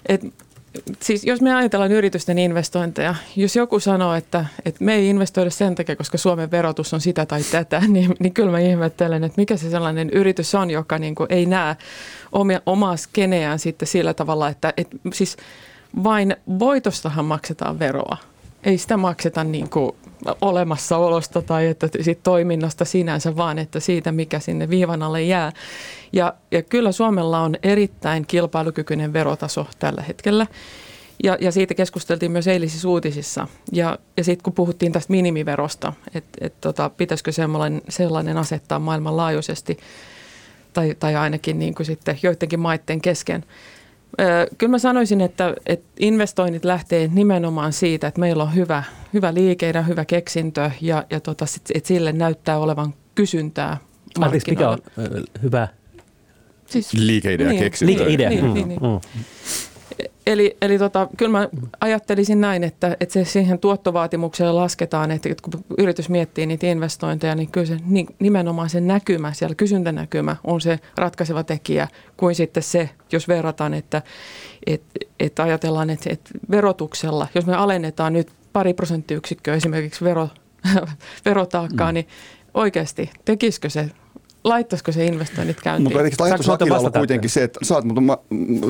Et, 0.06 0.20
siis 1.00 1.24
jos 1.24 1.40
me 1.40 1.54
ajatellaan 1.54 1.92
yritysten 1.92 2.38
investointeja, 2.38 3.14
jos 3.36 3.56
joku 3.56 3.80
sanoo, 3.80 4.14
että, 4.14 4.44
että 4.64 4.84
me 4.84 4.94
ei 4.94 5.08
investoida 5.08 5.50
sen 5.50 5.74
takia, 5.74 5.96
koska 5.96 6.18
Suomen 6.18 6.50
verotus 6.50 6.94
on 6.94 7.00
sitä 7.00 7.26
tai 7.26 7.42
tätä, 7.42 7.82
niin, 7.88 8.14
niin 8.18 8.34
kyllä 8.34 8.50
mä 8.50 8.58
ihmettelen, 8.58 9.24
että 9.24 9.40
mikä 9.40 9.56
se 9.56 9.70
sellainen 9.70 10.10
yritys 10.10 10.54
on, 10.54 10.70
joka 10.70 10.98
niin 10.98 11.14
kuin 11.14 11.26
ei 11.32 11.46
näe 11.46 11.76
omia, 12.32 12.60
omaa 12.66 12.96
skeneään 12.96 13.58
sitten 13.58 13.88
sillä 13.88 14.14
tavalla, 14.14 14.48
että, 14.48 14.74
että 14.76 14.96
siis 15.12 15.36
vain 16.04 16.36
voitostahan 16.58 17.24
maksetaan 17.24 17.78
veroa 17.78 18.16
ei 18.64 18.78
sitä 18.78 18.96
makseta 18.96 19.44
niin 19.44 19.70
kuin 19.70 19.92
olemassaolosta 20.40 21.42
tai 21.42 21.66
että 21.66 21.88
siitä 22.00 22.20
toiminnasta 22.22 22.84
sinänsä, 22.84 23.36
vaan 23.36 23.58
että 23.58 23.80
siitä, 23.80 24.12
mikä 24.12 24.40
sinne 24.40 24.70
viivan 24.70 25.02
alle 25.02 25.22
jää. 25.22 25.52
Ja, 26.12 26.34
ja 26.50 26.62
kyllä 26.62 26.92
Suomella 26.92 27.40
on 27.40 27.56
erittäin 27.62 28.26
kilpailukykyinen 28.26 29.12
verotaso 29.12 29.66
tällä 29.78 30.02
hetkellä. 30.02 30.46
Ja, 31.24 31.38
ja 31.40 31.52
siitä 31.52 31.74
keskusteltiin 31.74 32.32
myös 32.32 32.46
eilisissä 32.46 32.88
uutisissa. 32.88 33.48
Ja, 33.72 33.98
ja 34.16 34.24
sitten 34.24 34.42
kun 34.42 34.52
puhuttiin 34.52 34.92
tästä 34.92 35.10
minimiverosta, 35.10 35.92
että 36.14 36.38
et 36.40 36.54
tota, 36.60 36.90
pitäisikö 36.90 37.32
sellainen, 37.32 37.82
sellainen 37.88 38.36
asettaa 38.36 38.78
maailmanlaajuisesti 38.78 39.78
tai, 40.72 40.96
tai 40.98 41.16
ainakin 41.16 41.58
niin 41.58 41.74
kuin 41.74 41.86
sitten 41.86 42.18
joidenkin 42.22 42.60
maiden 42.60 43.00
kesken– 43.00 43.44
Kyllä 44.58 44.70
mä 44.70 44.78
sanoisin, 44.78 45.20
että, 45.20 45.54
että 45.66 45.86
investoinnit 46.00 46.64
lähtee 46.64 47.10
nimenomaan 47.12 47.72
siitä, 47.72 48.06
että 48.06 48.20
meillä 48.20 48.42
on 48.42 48.54
hyvä, 48.54 48.82
hyvä 49.14 49.34
liikeidä, 49.34 49.82
hyvä 49.82 50.04
keksintö 50.04 50.70
ja, 50.80 51.04
ja 51.10 51.20
tota, 51.20 51.44
että 51.74 51.88
sille 51.88 52.12
näyttää 52.12 52.58
olevan 52.58 52.94
kysyntää 53.14 53.76
Anteeksi, 54.20 54.50
mikä 54.50 54.68
on 54.68 54.78
hyvä? 55.42 55.68
Siis, 56.66 56.92
liikeidea 56.92 57.48
niin, 57.48 57.58
keksintö. 57.58 57.92
Liikeidea. 57.92 58.28
Niin, 58.28 58.44
mm, 58.44 58.54
niin, 58.54 58.68
niin. 58.68 58.80
Mm. 58.80 59.00
Eli, 60.28 60.56
eli 60.62 60.78
tota, 60.78 61.08
kyllä 61.16 61.30
mä 61.30 61.48
ajattelisin 61.80 62.40
näin, 62.40 62.64
että, 62.64 62.96
että 63.00 63.12
se 63.12 63.24
siihen 63.24 63.58
tuottovaatimukseen 63.58 64.56
lasketaan, 64.56 65.10
että 65.10 65.28
kun 65.42 65.64
yritys 65.78 66.08
miettii 66.08 66.46
niitä 66.46 66.66
investointeja, 66.66 67.34
niin 67.34 67.50
kyllä 67.50 67.66
se 67.66 67.76
nimenomaan 68.18 68.70
se 68.70 68.80
näkymä, 68.80 69.32
siellä 69.32 69.54
kysyntänäkymä 69.54 70.36
on 70.44 70.60
se 70.60 70.78
ratkaiseva 70.96 71.44
tekijä, 71.44 71.88
kuin 72.16 72.34
sitten 72.34 72.62
se, 72.62 72.90
jos 73.12 73.28
verrataan, 73.28 73.74
että, 73.74 74.02
että, 74.66 74.98
että 75.20 75.42
ajatellaan, 75.42 75.90
että, 75.90 76.10
että 76.12 76.30
verotuksella, 76.50 77.28
jos 77.34 77.46
me 77.46 77.54
alennetaan 77.56 78.12
nyt 78.12 78.32
pari 78.52 78.74
prosenttiyksikköä 78.74 79.54
esimerkiksi 79.54 80.04
vero, 80.04 80.28
verotaakkaa, 81.24 81.92
mm. 81.92 81.94
niin 81.94 82.08
oikeasti 82.54 83.10
tekisikö 83.24 83.70
se 83.70 83.90
laittaisiko 84.44 84.92
se 84.92 85.06
investoinnit 85.06 85.60
käyntiin? 85.60 85.96
Mutta 85.96 86.04
eikö 86.04 86.24
ajatus 86.24 86.48
Akilla 86.48 86.78
olla 86.78 86.90
kuitenkin 86.90 87.30
se, 87.30 87.44
että 87.44 87.60
saat, 87.62 87.84
mutta 87.84 88.00
mä, 88.00 88.18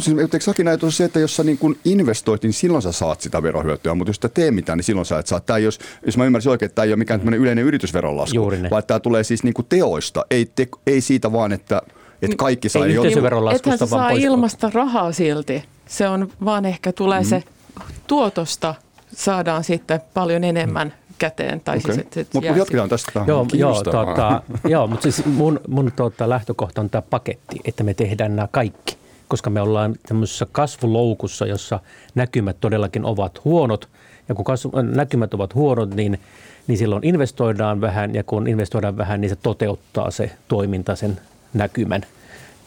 siis 0.00 0.18
eikö 0.18 0.40
Sakin 0.40 0.68
ajatus 0.68 0.96
se, 0.96 1.04
että 1.04 1.20
jos 1.20 1.37
sä 1.37 1.44
niin 1.44 1.59
kun 1.59 1.76
investoit, 1.85 2.42
niin 2.42 2.52
silloin 2.52 2.83
sä 2.83 2.92
saat 2.92 3.20
sitä 3.20 3.42
verohyötyä, 3.42 3.94
mutta 3.94 4.11
jos 4.11 4.18
sä 4.22 4.28
tee 4.28 4.50
mitään, 4.50 4.76
niin 4.76 4.85
silloin 4.85 5.07
sä 5.07 5.18
et 5.18 5.26
saa. 5.26 5.40
Tämä 5.40 5.59
jos, 5.59 5.78
jos 6.07 6.16
mä 6.16 6.24
ymmärsin 6.24 6.50
oikein, 6.50 6.66
että 6.66 6.74
tämä 6.74 6.85
ei 6.85 6.90
ole 6.90 6.96
mikään 6.96 7.35
yleinen 7.35 7.64
yritysveronlasku, 7.64 8.50
vaan 8.70 8.83
tämä 8.87 9.00
tulee 9.00 9.24
siis 9.24 9.44
niin 9.44 9.54
kuin 9.54 9.66
teoista, 9.68 10.26
ei, 10.31 10.46
te, 10.46 10.68
ei 10.87 11.00
siitä 11.00 11.33
vaan, 11.33 11.52
että 11.52 11.83
että 12.22 12.37
kaikki 12.37 12.68
saa 12.68 12.87
jotain. 12.87 13.54
Ethän 13.54 13.78
se 13.78 13.87
saa 13.87 14.11
ilmasta 14.11 14.70
rahaa 14.74 15.12
silti. 15.12 15.64
Se 15.87 16.09
on 16.09 16.31
vaan 16.44 16.64
ehkä 16.64 16.92
tulee 16.92 17.20
mm. 17.20 17.26
se 17.26 17.42
tuotosta 18.07 18.74
saadaan 19.16 19.64
sitten 19.64 20.00
paljon 20.14 20.44
enemmän 20.44 20.94
käteen. 21.18 21.61
Tai 21.61 21.78
okay. 21.78 21.94
siis, 21.94 22.07
et, 22.07 22.16
et 22.16 22.35
mutta 22.35 22.50
jatketaan 22.50 22.88
tästä. 22.88 23.24
Joo, 23.26 23.46
joo, 23.52 23.83
tota, 23.83 24.42
joo 24.68 24.87
mutta 24.87 25.02
siis 25.02 25.26
mun, 25.26 25.61
mun 25.68 25.92
tota, 25.96 26.28
lähtökohta 26.28 26.81
on 26.81 26.90
tämä 26.90 27.02
paketti, 27.02 27.61
että 27.64 27.85
me 27.85 27.94
tehdään 27.94 28.37
nämä 28.37 28.48
kaikki. 28.50 28.98
Koska 29.28 29.50
me 29.50 29.61
ollaan 29.61 29.94
tämmöisessä 30.09 30.46
kasvuloukussa, 30.52 31.46
jossa 31.46 31.81
näkymät 32.14 32.57
todellakin 32.61 33.04
ovat 33.04 33.44
huonot. 33.44 33.88
Ja 34.28 34.35
kun 34.35 34.44
kasvu, 34.44 34.72
näkymät 34.83 35.35
ovat 35.35 35.54
huonot, 35.54 35.94
niin, 35.94 36.20
niin 36.66 36.78
silloin 36.78 37.04
investoidaan 37.04 37.81
vähän. 37.81 38.14
Ja 38.14 38.24
kun 38.24 38.48
investoidaan 38.48 38.96
vähän, 38.96 39.20
niin 39.20 39.28
se 39.28 39.37
toteuttaa 39.37 40.11
se 40.11 40.31
toiminta 40.48 40.96
sen 40.96 41.20
näkymän– 41.54 42.02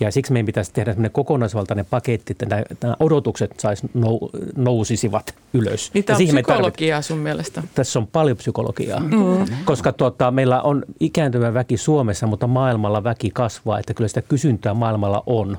ja 0.02 0.12
siksi 0.12 0.34
meidän 0.34 0.46
pitäisi 0.46 0.74
tehdä 0.74 0.92
sellainen 0.92 1.12
kokonaisvaltainen 1.12 1.86
paketti, 1.86 2.34
että 2.34 2.46
nämä, 2.46 2.64
nämä 2.84 2.96
odotukset 3.00 3.60
sais 3.60 3.84
nou, 3.94 4.30
nousisivat 4.56 5.36
ylös. 5.54 5.92
Niin 5.94 6.04
tämä 6.04 6.18
on 6.18 6.28
psykologiaa 6.28 7.02
sun 7.02 7.18
mielestä? 7.18 7.64
Tässä 7.76 8.00
on 8.00 8.08
paljon 8.08 8.38
psykologiaa, 8.38 9.00
mm. 9.00 9.46
koska 9.66 9.92
tuota, 9.92 10.32
meillä 10.32 10.62
on 10.62 10.84
ikääntyvä 11.00 11.54
väki 11.54 11.78
Suomessa, 11.78 12.28
mutta 12.28 12.48
maailmalla 12.48 13.04
väki 13.04 13.30
kasvaa, 13.34 13.80
että 13.80 13.94
kyllä 13.94 14.08
sitä 14.08 14.22
kysyntää 14.22 14.74
maailmalla 14.74 15.24
on. 15.26 15.58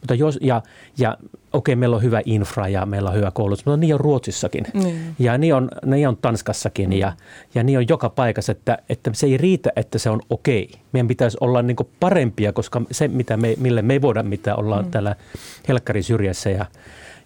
Mutta 0.00 0.14
jos, 0.14 0.38
ja, 0.42 0.62
ja 0.98 1.16
okei, 1.52 1.76
meillä 1.76 1.96
on 1.96 2.02
hyvä 2.02 2.20
infra 2.24 2.68
ja 2.68 2.86
meillä 2.86 3.10
on 3.10 3.16
hyvä 3.16 3.30
koulutus, 3.30 3.66
mutta 3.66 3.76
niin 3.76 3.94
on 3.94 4.00
Ruotsissakin. 4.00 4.64
Mm. 4.74 5.14
Ja 5.18 5.38
niin 5.38 5.54
on, 5.54 5.68
niin 5.84 6.08
on 6.08 6.16
Tanskassakin 6.16 6.92
ja, 6.92 7.12
ja 7.54 7.62
niin 7.62 7.78
on 7.78 7.84
joka 7.88 8.08
paikassa, 8.08 8.52
että, 8.52 8.78
että 8.88 9.10
se 9.14 9.26
ei 9.26 9.36
riitä, 9.36 9.70
että 9.76 9.98
se 9.98 10.10
on 10.10 10.20
okei. 10.30 10.70
Meidän 10.92 11.08
pitäisi 11.08 11.38
olla 11.40 11.62
niin 11.62 11.76
parempia, 12.00 12.52
koska 12.52 12.82
se, 12.90 13.08
mitä 13.08 13.36
me, 13.36 13.54
mille 13.58 13.82
me 13.82 13.92
ei 13.92 14.02
voida 14.02 14.22
mitään, 14.22 14.58
ollaan 14.58 14.84
mm. 14.84 14.90
täällä 14.90 15.16
helkkarin 15.68 16.04
syrjässä 16.04 16.50
ja, 16.50 16.66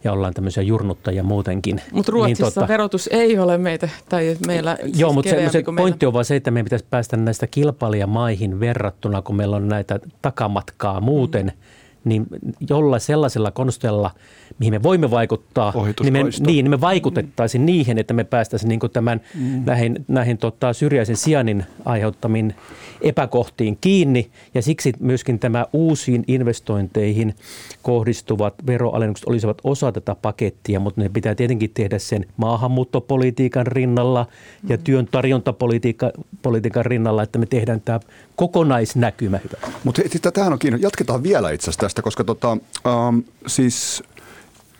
ja 0.05 0.13
ollaan 0.13 0.35
tämmöisiä 0.35 0.63
jurnuttajia 0.63 1.23
muutenkin. 1.23 1.81
Mutta 1.93 2.13
Ruotsissa 2.13 2.45
niin, 2.45 2.55
tota, 2.55 2.69
verotus 2.69 3.09
ei 3.13 3.39
ole 3.39 3.59
meitä, 3.59 3.89
tai 4.09 4.37
meillä 4.47 4.79
siis 4.83 4.99
Joo, 4.99 5.13
mutta 5.13 5.31
se, 5.31 5.49
se 5.51 5.63
pointti 5.77 6.07
on 6.07 6.13
vaan 6.13 6.25
se, 6.25 6.37
että 6.37 6.51
meidän 6.51 6.65
pitäisi 6.65 6.85
päästä 6.91 7.17
näistä 7.17 7.47
kilpailijamaihin 7.47 8.61
verrattuna, 8.61 9.23
kun 9.23 9.37
meillä 9.37 9.57
on 9.57 9.69
näitä 9.69 10.01
takamatkaa 10.23 11.01
muuten 11.01 11.47
mm 11.47 11.82
niin 12.05 12.27
jolla 12.71 12.99
sellaisella 12.99 13.51
konstella, 13.51 14.11
mihin 14.59 14.75
me 14.75 14.83
voimme 14.83 15.11
vaikuttaa, 15.11 15.73
niin 16.03 16.12
me, 16.12 16.21
niin, 16.47 16.71
me 16.71 16.81
vaikutettaisiin 16.81 17.67
niihin, 17.67 17.99
että 17.99 18.15
me 18.15 18.25
päästäisiin 18.25 18.69
niin 18.69 18.81
tämän 18.93 19.21
mm. 19.35 19.62
näihin, 19.67 20.05
näihin 20.09 20.38
tota, 20.38 20.73
syrjäisen 20.73 21.17
sijainnin 21.17 21.65
aiheuttamiin 21.85 22.55
epäkohtiin 23.01 23.79
kiinni. 23.81 24.31
Ja 24.55 24.62
siksi 24.62 24.93
myöskin 25.01 25.38
tämä 25.38 25.67
uusiin 25.73 26.25
investointeihin 26.29 27.35
kohdistuvat 27.83 28.55
veroalennukset 28.67 29.29
olisivat 29.29 29.59
osa 29.65 29.93
tätä 29.93 30.15
pakettia, 30.15 30.81
mutta 30.81 31.01
ne 31.01 31.09
pitää 31.09 31.35
tietenkin 31.35 31.71
tehdä 31.75 31.99
sen 31.99 32.27
maahanmuuttopolitiikan 32.37 33.67
rinnalla 33.67 34.27
ja 34.69 34.77
mm. 34.77 34.83
työn 34.83 35.07
tarjontapolitiikan 35.11 36.85
rinnalla, 36.85 37.23
että 37.23 37.38
me 37.38 37.47
tehdään 37.47 37.81
tämä 37.81 38.01
kokonaisnäkymä 38.37 39.38
hyvä. 39.45 39.73
Mutta 39.85 40.03
tämähän 40.33 40.53
on 40.53 40.59
kiinni. 40.59 40.83
Jatketaan 40.83 41.23
vielä 41.23 41.51
itse 41.51 41.65
asiassa 41.65 41.81
tästä, 41.81 42.03
koska 42.03 42.25
tota, 42.25 42.53
um, 42.53 43.23
siis 43.47 44.03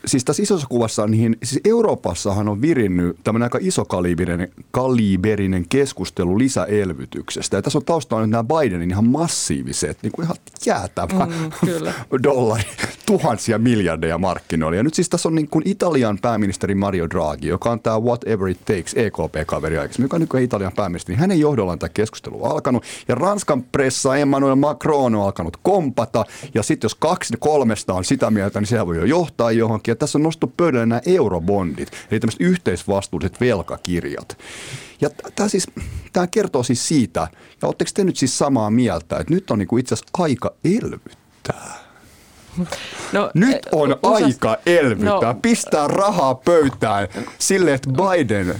siis 0.07 0.25
tässä 0.25 0.43
isossa 0.43 0.67
kuvassa, 0.67 1.07
niin 1.07 1.37
siis 1.43 1.61
Euroopassahan 1.65 2.49
on 2.49 2.63
virinnyt 2.63 3.17
tämmöinen 3.25 3.47
aika 3.47 3.59
isokaliberinen 3.61 4.49
kaliberinen 4.71 5.69
keskustelu 5.69 6.39
lisäelvytyksestä. 6.39 7.57
Ja 7.57 7.63
tässä 7.63 7.79
on 7.79 7.85
taustalla 7.85 8.23
nyt 8.23 8.31
nämä 8.31 8.45
Bidenin 8.45 8.91
ihan 8.91 9.07
massiiviset, 9.07 9.99
niin 10.03 10.13
kuin 10.13 10.25
ihan 10.25 10.37
jäätävä 10.67 11.27
mm, 11.27 11.51
kyllä. 11.65 11.93
dollari, 12.23 12.65
tuhansia 13.07 13.59
miljardeja 13.59 14.19
markkinoilla. 14.19 14.77
Ja 14.77 14.83
nyt 14.83 14.95
siis 14.95 15.09
tässä 15.09 15.29
on 15.29 15.35
niin 15.35 15.49
kuin 15.49 15.69
Italian 15.69 16.19
pääministeri 16.23 16.75
Mario 16.75 17.11
Draghi, 17.11 17.49
joka 17.49 17.71
on 17.71 17.81
tämä 17.81 18.01
Whatever 18.01 18.49
It 18.49 18.65
Takes 18.65 18.95
EKP-kaveri 18.97 19.79
aikaisemmin, 19.79 20.05
joka 20.05 20.17
on 20.17 20.21
nykyään 20.21 20.45
Italian 20.45 20.73
pääministeri. 20.77 21.19
Hänen 21.19 21.41
johdollaan 21.41 21.79
tämä 21.79 21.89
keskustelu 21.89 22.45
on 22.45 22.51
alkanut. 22.51 22.85
Ja 23.09 23.15
Ranskan 23.15 23.63
pressa 23.63 24.17
Emmanuel 24.17 24.55
Macron 24.55 25.15
on 25.15 25.23
alkanut 25.23 25.57
kompata. 25.63 26.25
Ja 26.55 26.63
sitten 26.63 26.85
jos 26.85 26.95
kaksi 26.95 27.35
kolmesta 27.39 27.95
on 27.95 28.05
sitä 28.05 28.31
mieltä, 28.31 28.61
niin 28.61 28.67
sehän 28.67 28.87
voi 28.87 28.97
jo 28.97 29.05
johtaa 29.05 29.53
johonkin. 29.53 29.93
Ja 29.93 29.97
tässä 29.97 30.19
on 30.19 30.23
nostettu 30.23 30.53
pöydälle 30.57 30.87
nämä 30.87 31.01
eurobondit, 31.07 31.89
eli 32.11 32.21
tämmöiset 32.21 32.41
yhteisvastuulliset 32.41 33.41
velkakirjat. 33.41 34.39
Ja 35.01 35.11
tämä 35.35 35.49
siis, 35.49 35.67
tämä 36.13 36.27
kertoo 36.27 36.63
siis 36.63 36.89
siitä, 36.89 37.29
ja 37.63 37.69
oletteko 37.69 37.91
te 37.95 38.05
nyt 38.05 38.17
siis 38.17 38.39
samaa 38.39 38.71
mieltä, 38.71 39.17
että 39.17 39.35
nyt 39.35 39.51
on 39.51 39.59
niinku 39.59 39.77
itse 39.77 39.95
asiassa 39.95 40.23
aika 40.23 40.55
elvyttää? 40.65 41.82
No, 43.13 43.31
Nyt 43.35 43.59
on 43.73 43.91
eh, 43.91 43.97
usas... 44.03 44.23
aika 44.23 44.57
elvyttää, 44.67 45.33
no, 45.33 45.39
pistää 45.43 45.89
rahaa 45.89 46.35
pöytään 46.35 47.09
sille, 47.39 47.75
että 47.75 47.91
Biden 47.91 48.57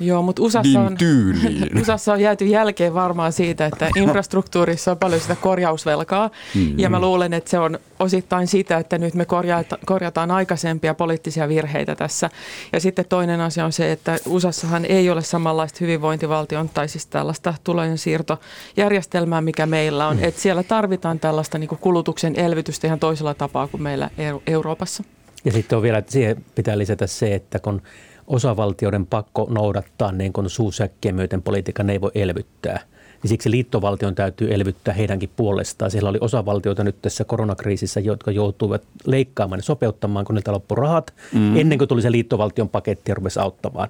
Joo, 0.00 0.22
mutta 0.22 0.42
USAssa 0.42 0.80
on, 0.80 0.96
USAssa 1.80 2.12
on 2.12 2.20
jääty 2.20 2.44
jälkeen 2.44 2.94
varmaan 2.94 3.32
siitä, 3.32 3.66
että 3.66 3.88
infrastruktuurissa 3.96 4.90
on 4.90 4.98
paljon 4.98 5.20
sitä 5.20 5.36
korjausvelkaa. 5.36 6.30
Mm-hmm. 6.54 6.78
Ja 6.78 6.90
mä 6.90 7.00
luulen, 7.00 7.32
että 7.32 7.50
se 7.50 7.58
on 7.58 7.78
osittain 7.98 8.46
sitä, 8.46 8.76
että 8.76 8.98
nyt 8.98 9.14
me 9.14 9.24
korjata, 9.24 9.78
korjataan 9.86 10.30
aikaisempia 10.30 10.94
poliittisia 10.94 11.48
virheitä 11.48 11.94
tässä. 11.94 12.30
Ja 12.72 12.80
sitten 12.80 13.04
toinen 13.08 13.40
asia 13.40 13.64
on 13.64 13.72
se, 13.72 13.92
että 13.92 14.18
USAssahan 14.26 14.84
ei 14.84 15.10
ole 15.10 15.22
samanlaista 15.22 15.78
hyvinvointivaltion 15.80 16.68
tai 16.68 16.88
siis 16.88 17.06
tällaista 17.06 17.54
tulojen 17.64 17.98
siirtojärjestelmää, 17.98 19.40
mikä 19.40 19.66
meillä 19.66 20.08
on. 20.08 20.16
Mm. 20.16 20.24
Että 20.24 20.40
siellä 20.40 20.62
tarvitaan 20.62 21.20
tällaista 21.20 21.58
niin 21.58 21.68
kulutuksen 21.68 22.36
elvytystä 22.36 22.86
ihan 22.86 22.98
toisella 22.98 23.34
tapaa 23.34 23.66
kuin 23.66 23.82
meillä 23.82 24.10
Euroopassa. 24.46 25.04
Ja 25.44 25.52
sitten 25.52 25.76
on 25.76 25.82
vielä, 25.82 25.98
että 25.98 26.12
siihen 26.12 26.44
pitää 26.54 26.78
lisätä 26.78 27.06
se, 27.06 27.34
että 27.34 27.58
kun 27.58 27.82
osavaltioiden 28.26 29.06
pakko 29.06 29.46
noudattaa 29.50 30.12
niin 30.12 30.32
kuin 30.32 30.50
suusäkkien 30.50 31.14
myöten 31.14 31.42
politiikan, 31.42 31.86
ne 31.86 31.92
ei 31.92 32.00
voi 32.00 32.10
elvyttää– 32.14 32.80
niin 33.26 33.30
siksi 33.30 33.50
liittovaltion 33.50 34.14
täytyy 34.14 34.54
elvyttää 34.54 34.94
heidänkin 34.94 35.30
puolestaan. 35.36 35.90
Siellä 35.90 36.10
oli 36.10 36.18
osavaltioita 36.20 36.84
nyt 36.84 37.02
tässä 37.02 37.24
koronakriisissä, 37.24 38.00
jotka 38.00 38.30
joutuivat 38.30 38.82
leikkaamaan 39.06 39.58
ja 39.58 39.62
sopeuttamaan, 39.62 40.24
kun 40.24 40.34
niiltä 40.34 40.52
loppu 40.52 40.74
rahat, 40.74 41.14
mm. 41.32 41.56
ennen 41.56 41.78
kuin 41.78 41.88
tuli 41.88 42.02
se 42.02 42.12
liittovaltion 42.12 42.68
paketti 42.68 43.10
ja 43.10 43.14
rupesi 43.14 43.40
auttamaan. 43.40 43.88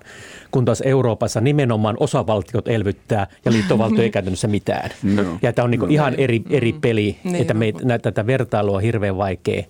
Kun 0.50 0.64
taas 0.64 0.80
Euroopassa 0.80 1.40
nimenomaan 1.40 1.96
osavaltiot 2.00 2.68
elvyttää 2.68 3.26
ja 3.44 3.52
liittovaltio 3.52 4.02
ei 4.02 4.10
käytännössä 4.16 4.48
mitään. 4.48 4.90
No. 5.02 5.22
Ja 5.42 5.52
tämä 5.52 5.64
on 5.64 5.70
niin 5.70 5.80
no. 5.80 5.86
ihan 5.90 6.14
eri, 6.14 6.42
eri 6.50 6.72
mm. 6.72 6.80
peli, 6.80 7.16
mm. 7.24 7.34
että 7.34 7.54
me, 7.54 7.72
tätä 8.02 8.26
vertailua 8.26 8.76
on 8.76 8.82
hirveän 8.82 9.16
vaikea 9.16 9.62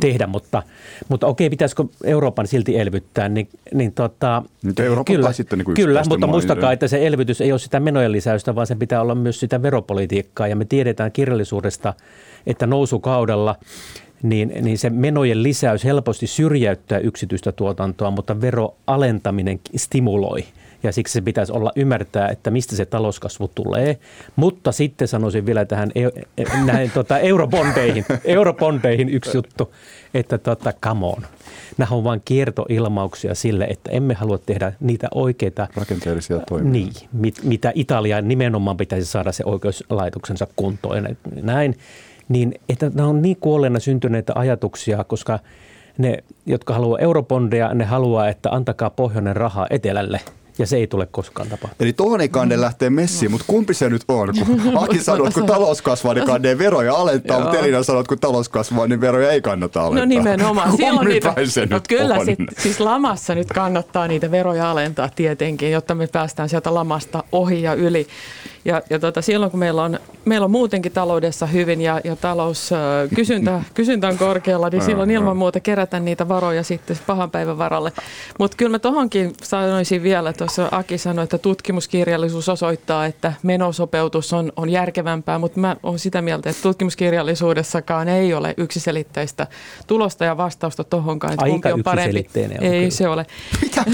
tehdä, 0.00 0.26
mutta, 0.26 0.62
mutta 1.08 1.26
okei, 1.26 1.50
pitäisikö 1.50 1.84
Euroopan 2.04 2.46
silti 2.46 2.78
elvyttää, 2.78 3.28
niin, 3.28 3.48
niin 3.74 3.92
tota, 3.92 4.42
kyllä, 5.06 5.32
sitten 5.32 5.58
niin 5.58 5.74
kyllä 5.74 6.02
mutta 6.08 6.26
muistakaa, 6.26 6.72
että 6.72 6.88
se 6.88 7.06
elvytys 7.06 7.40
ei 7.40 7.52
ole 7.52 7.58
sitä 7.58 7.80
menojen 7.80 8.12
lisäystä, 8.12 8.54
vaan 8.54 8.66
se 8.66 8.74
pitää 8.74 9.00
olla 9.00 9.09
myös 9.18 9.40
sitä 9.40 9.62
veropolitiikkaa. 9.62 10.48
Ja 10.48 10.56
me 10.56 10.64
tiedetään 10.64 11.12
kirjallisuudesta, 11.12 11.94
että 12.46 12.66
nousukaudella 12.66 13.56
niin, 14.22 14.52
niin 14.60 14.78
se 14.78 14.90
menojen 14.90 15.42
lisäys 15.42 15.84
helposti 15.84 16.26
syrjäyttää 16.26 16.98
yksityistä 16.98 17.52
tuotantoa, 17.52 18.10
mutta 18.10 18.40
veroalentaminen 18.40 19.60
stimuloi– 19.76 20.44
ja 20.82 20.92
siksi 20.92 21.12
se 21.12 21.20
pitäisi 21.20 21.52
olla 21.52 21.72
ymmärtää, 21.76 22.28
että 22.28 22.50
mistä 22.50 22.76
se 22.76 22.86
talouskasvu 22.86 23.50
tulee. 23.54 23.98
Mutta 24.36 24.72
sitten 24.72 25.08
sanoisin 25.08 25.46
vielä 25.46 25.64
tähän 25.64 25.90
e- 25.94 26.44
näihin, 26.64 26.90
tota, 26.90 27.18
eurobondeihin, 27.18 28.04
eurobondeihin 28.24 29.08
yksi 29.08 29.36
juttu, 29.36 29.74
että 30.14 30.38
tota, 30.38 30.72
come 30.82 31.06
on. 31.06 31.22
Nämä 31.78 31.96
on 31.96 32.04
vain 32.04 32.22
kiertoilmauksia 32.24 33.34
sille, 33.34 33.64
että 33.64 33.90
emme 33.90 34.14
halua 34.14 34.38
tehdä 34.38 34.72
niitä 34.80 35.08
oikeita 35.14 35.68
rakenteellisia 35.74 36.38
toimia. 36.38 36.72
Niin, 36.72 36.92
mit, 37.12 37.40
mitä 37.42 37.72
Italia 37.74 38.22
nimenomaan 38.22 38.76
pitäisi 38.76 39.06
saada 39.06 39.32
se 39.32 39.44
oikeuslaitoksensa 39.44 40.46
kuntoon 40.56 41.04
ja 41.04 41.14
näin. 41.42 41.78
Niin, 42.28 42.54
että 42.68 42.90
nämä 42.94 43.08
on 43.08 43.22
niin 43.22 43.36
kuolleena 43.36 43.78
syntyneitä 43.78 44.32
ajatuksia, 44.36 45.04
koska 45.04 45.38
ne, 45.98 46.18
jotka 46.46 46.74
haluaa 46.74 46.98
eurobondeja, 46.98 47.74
ne 47.74 47.84
haluaa, 47.84 48.28
että 48.28 48.50
antakaa 48.50 48.90
pohjoinen 48.90 49.36
rahaa 49.36 49.66
etelälle– 49.70 50.20
ja 50.58 50.66
se 50.66 50.76
ei 50.76 50.86
tule 50.86 51.06
koskaan 51.10 51.48
tapahtumaan. 51.48 51.76
Eli 51.80 51.92
tuohon 51.92 52.20
ei 52.20 52.28
kande 52.28 52.60
lähteä 52.60 52.90
messiin, 52.90 53.30
mutta 53.30 53.44
kumpi 53.48 53.74
se 53.74 53.88
nyt 53.88 54.02
on? 54.08 54.28
Kun 54.46 54.78
Aki 54.78 54.98
sanoo, 54.98 55.26
että 55.26 55.40
kun 55.40 55.48
talous 55.48 55.82
kasvaa, 55.82 56.14
niin 56.14 56.26
kandee 56.26 56.58
veroja 56.58 56.94
alentaa, 56.94 57.40
mutta 57.40 57.58
Elina 57.58 57.82
sanoo, 57.82 58.00
että 58.00 58.08
kun 58.08 58.18
talous 58.18 58.48
kasvaa, 58.48 58.86
niin 58.86 59.00
veroja 59.00 59.30
ei 59.30 59.40
kannata 59.40 59.80
alentaa. 59.80 60.04
No 60.04 60.08
nimenomaan. 60.08 60.76
Silloin 60.76 61.08
niitä, 61.08 61.34
se 61.44 61.66
no 61.66 61.80
kyllä 61.88 62.14
on? 62.14 62.26
Sit, 62.26 62.38
siis 62.58 62.80
lamassa 62.80 63.34
nyt 63.34 63.48
kannattaa 63.48 64.08
niitä 64.08 64.30
veroja 64.30 64.70
alentaa 64.70 65.08
tietenkin, 65.08 65.70
jotta 65.70 65.94
me 65.94 66.06
päästään 66.06 66.48
sieltä 66.48 66.74
lamasta 66.74 67.24
ohi 67.32 67.62
ja 67.62 67.74
yli. 67.74 68.06
Ja, 68.64 68.82
ja 68.90 68.98
tota, 68.98 69.22
silloin 69.22 69.50
kun 69.50 69.60
meillä 69.60 69.82
on, 69.82 69.98
meillä 70.24 70.44
on 70.44 70.50
muutenkin 70.50 70.92
taloudessa 70.92 71.46
hyvin 71.46 71.80
ja, 71.80 72.00
ja 72.04 72.16
talous, 72.16 72.70
kysyntä, 73.14 73.62
kysyntä 73.74 74.08
on 74.08 74.18
korkealla, 74.18 74.68
niin 74.68 74.82
silloin 74.82 75.10
ilman 75.10 75.36
muuta 75.36 75.60
kerätä 75.60 76.00
niitä 76.00 76.28
varoja 76.28 76.62
sitten 76.62 76.98
pahan 77.06 77.30
päivän 77.30 77.58
varalle. 77.58 77.92
Mutta 78.38 78.56
kyllä 78.56 78.70
mä 78.70 78.78
tuohonkin 78.78 79.32
sanoisin 79.42 80.02
vielä, 80.02 80.30
tuossa 80.40 80.68
Aki 80.70 80.98
sanoi, 80.98 81.24
että 81.24 81.38
tutkimuskirjallisuus 81.38 82.48
osoittaa, 82.48 83.06
että 83.06 83.32
menosopeutus 83.42 84.32
on, 84.32 84.52
on 84.56 84.70
järkevämpää, 84.70 85.38
mutta 85.38 85.60
mä 85.60 85.76
olen 85.82 85.98
sitä 85.98 86.22
mieltä, 86.22 86.50
että 86.50 86.62
tutkimuskirjallisuudessakaan 86.62 88.08
ei 88.08 88.34
ole 88.34 88.54
yksiselitteistä 88.56 89.46
tulosta 89.86 90.24
ja 90.24 90.36
vastausta 90.36 90.84
tuohonkaan, 90.84 91.32
että 91.32 91.44
Aika 91.44 91.68
on 91.68 91.82
parempi. 91.82 92.26
Ei 92.34 92.78
kyllä. 92.78 92.90
se 92.90 93.08
ole. 93.08 93.26
Mitä? 93.62 93.84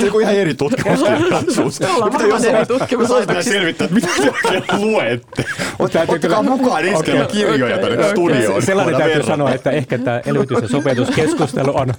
Se 0.00 0.10
on 0.12 0.22
ihan 0.22 0.34
eri 0.34 0.54
tutkimuskirjallisuus. 0.54 1.80
Me 1.80 1.86
ollaan 1.90 2.12
varmaan 2.12 2.44
eri 2.44 2.66
tutkimuslaitoksia 2.66 3.52
selvittää, 3.52 3.88
mitä 3.90 4.08
te 4.42 4.62
luette. 4.76 5.44
Ottakaa 5.78 6.42
mukaan 6.42 6.84
iskelmä 6.84 7.24
okay, 7.24 7.36
kirjoja 7.36 7.78
tänne 7.78 7.98
okay. 7.98 8.10
studioon. 8.10 8.62
Sellainen 8.62 8.96
täytyy 8.96 9.22
sanoa, 9.22 9.54
että 9.54 9.70
ehkä 9.70 9.98
tämä 9.98 10.20
elvytys- 10.26 10.62
ja 10.62 10.68
sopeutuskeskustelu 10.68 11.76
on 11.76 11.94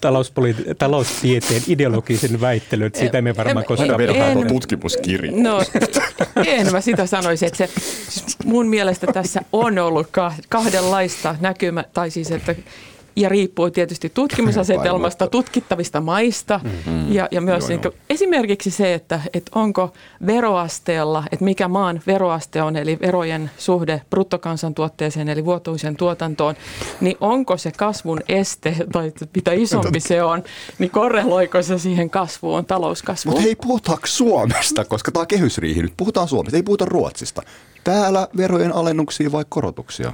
talouspoliti- 0.00 0.74
taloustieteen 0.78 1.62
ideologisen 1.68 2.40
väittely, 2.40 2.90
siitä 3.02 3.18
emme 3.18 3.36
varmaan 3.36 3.64
koskaan 3.64 3.98
vertaa 3.98 4.44
tutkimuskirja. 4.48 5.32
No, 5.34 5.62
en 6.46 6.72
mä 6.72 6.80
sitä 6.80 7.06
sanoisi, 7.06 7.46
että 7.46 7.58
se, 7.58 7.70
siis 8.08 8.36
mun 8.44 8.66
mielestä 8.66 9.06
tässä 9.12 9.40
on 9.52 9.78
ollut 9.78 10.08
kahdenlaista 10.48 11.36
näkymä, 11.40 11.84
tai 11.94 12.10
siis 12.10 12.30
että 12.30 12.54
ja 13.16 13.28
riippuu 13.28 13.70
tietysti 13.70 14.10
tutkimusasetelmasta, 14.10 15.26
tutkittavista 15.38 16.00
maista 16.00 16.60
mm-hmm. 16.64 17.12
ja, 17.12 17.28
ja 17.30 17.40
myös 17.40 17.70
joo, 17.70 17.80
niin 17.82 18.00
esimerkiksi 18.10 18.70
se, 18.70 18.94
että, 18.94 19.20
että 19.34 19.50
onko 19.54 19.92
veroasteella, 20.26 21.24
että 21.32 21.44
mikä 21.44 21.68
maan 21.68 22.02
veroaste 22.06 22.62
on, 22.62 22.76
eli 22.76 22.98
verojen 23.00 23.50
suhde 23.58 24.02
bruttokansantuotteeseen 24.10 25.28
eli 25.28 25.44
vuotuisen 25.44 25.96
tuotantoon, 25.96 26.54
niin 27.00 27.16
onko 27.20 27.56
se 27.56 27.72
kasvun 27.76 28.20
este 28.28 28.76
tai 28.92 29.12
mitä 29.34 29.52
isompi 29.52 30.00
se 30.00 30.22
on, 30.22 30.42
niin 30.78 30.90
korreloiko 30.90 31.62
se 31.62 31.78
siihen 31.78 32.10
kasvuun, 32.10 32.66
talouskasvuun? 32.66 33.34
Mutta 33.34 33.44
hei, 33.44 33.56
puhutaanko 33.56 34.06
Suomesta, 34.06 34.84
koska 34.84 35.12
tämä 35.12 35.20
on 35.20 35.26
kehysriihi 35.26 35.82
nyt, 35.82 35.92
puhutaan 35.96 36.28
Suomesta, 36.28 36.56
ei 36.56 36.62
puhuta 36.62 36.84
Ruotsista. 36.84 37.42
Täällä 37.84 38.28
verojen 38.36 38.74
alennuksia 38.74 39.32
vai 39.32 39.44
korotuksia? 39.48 40.12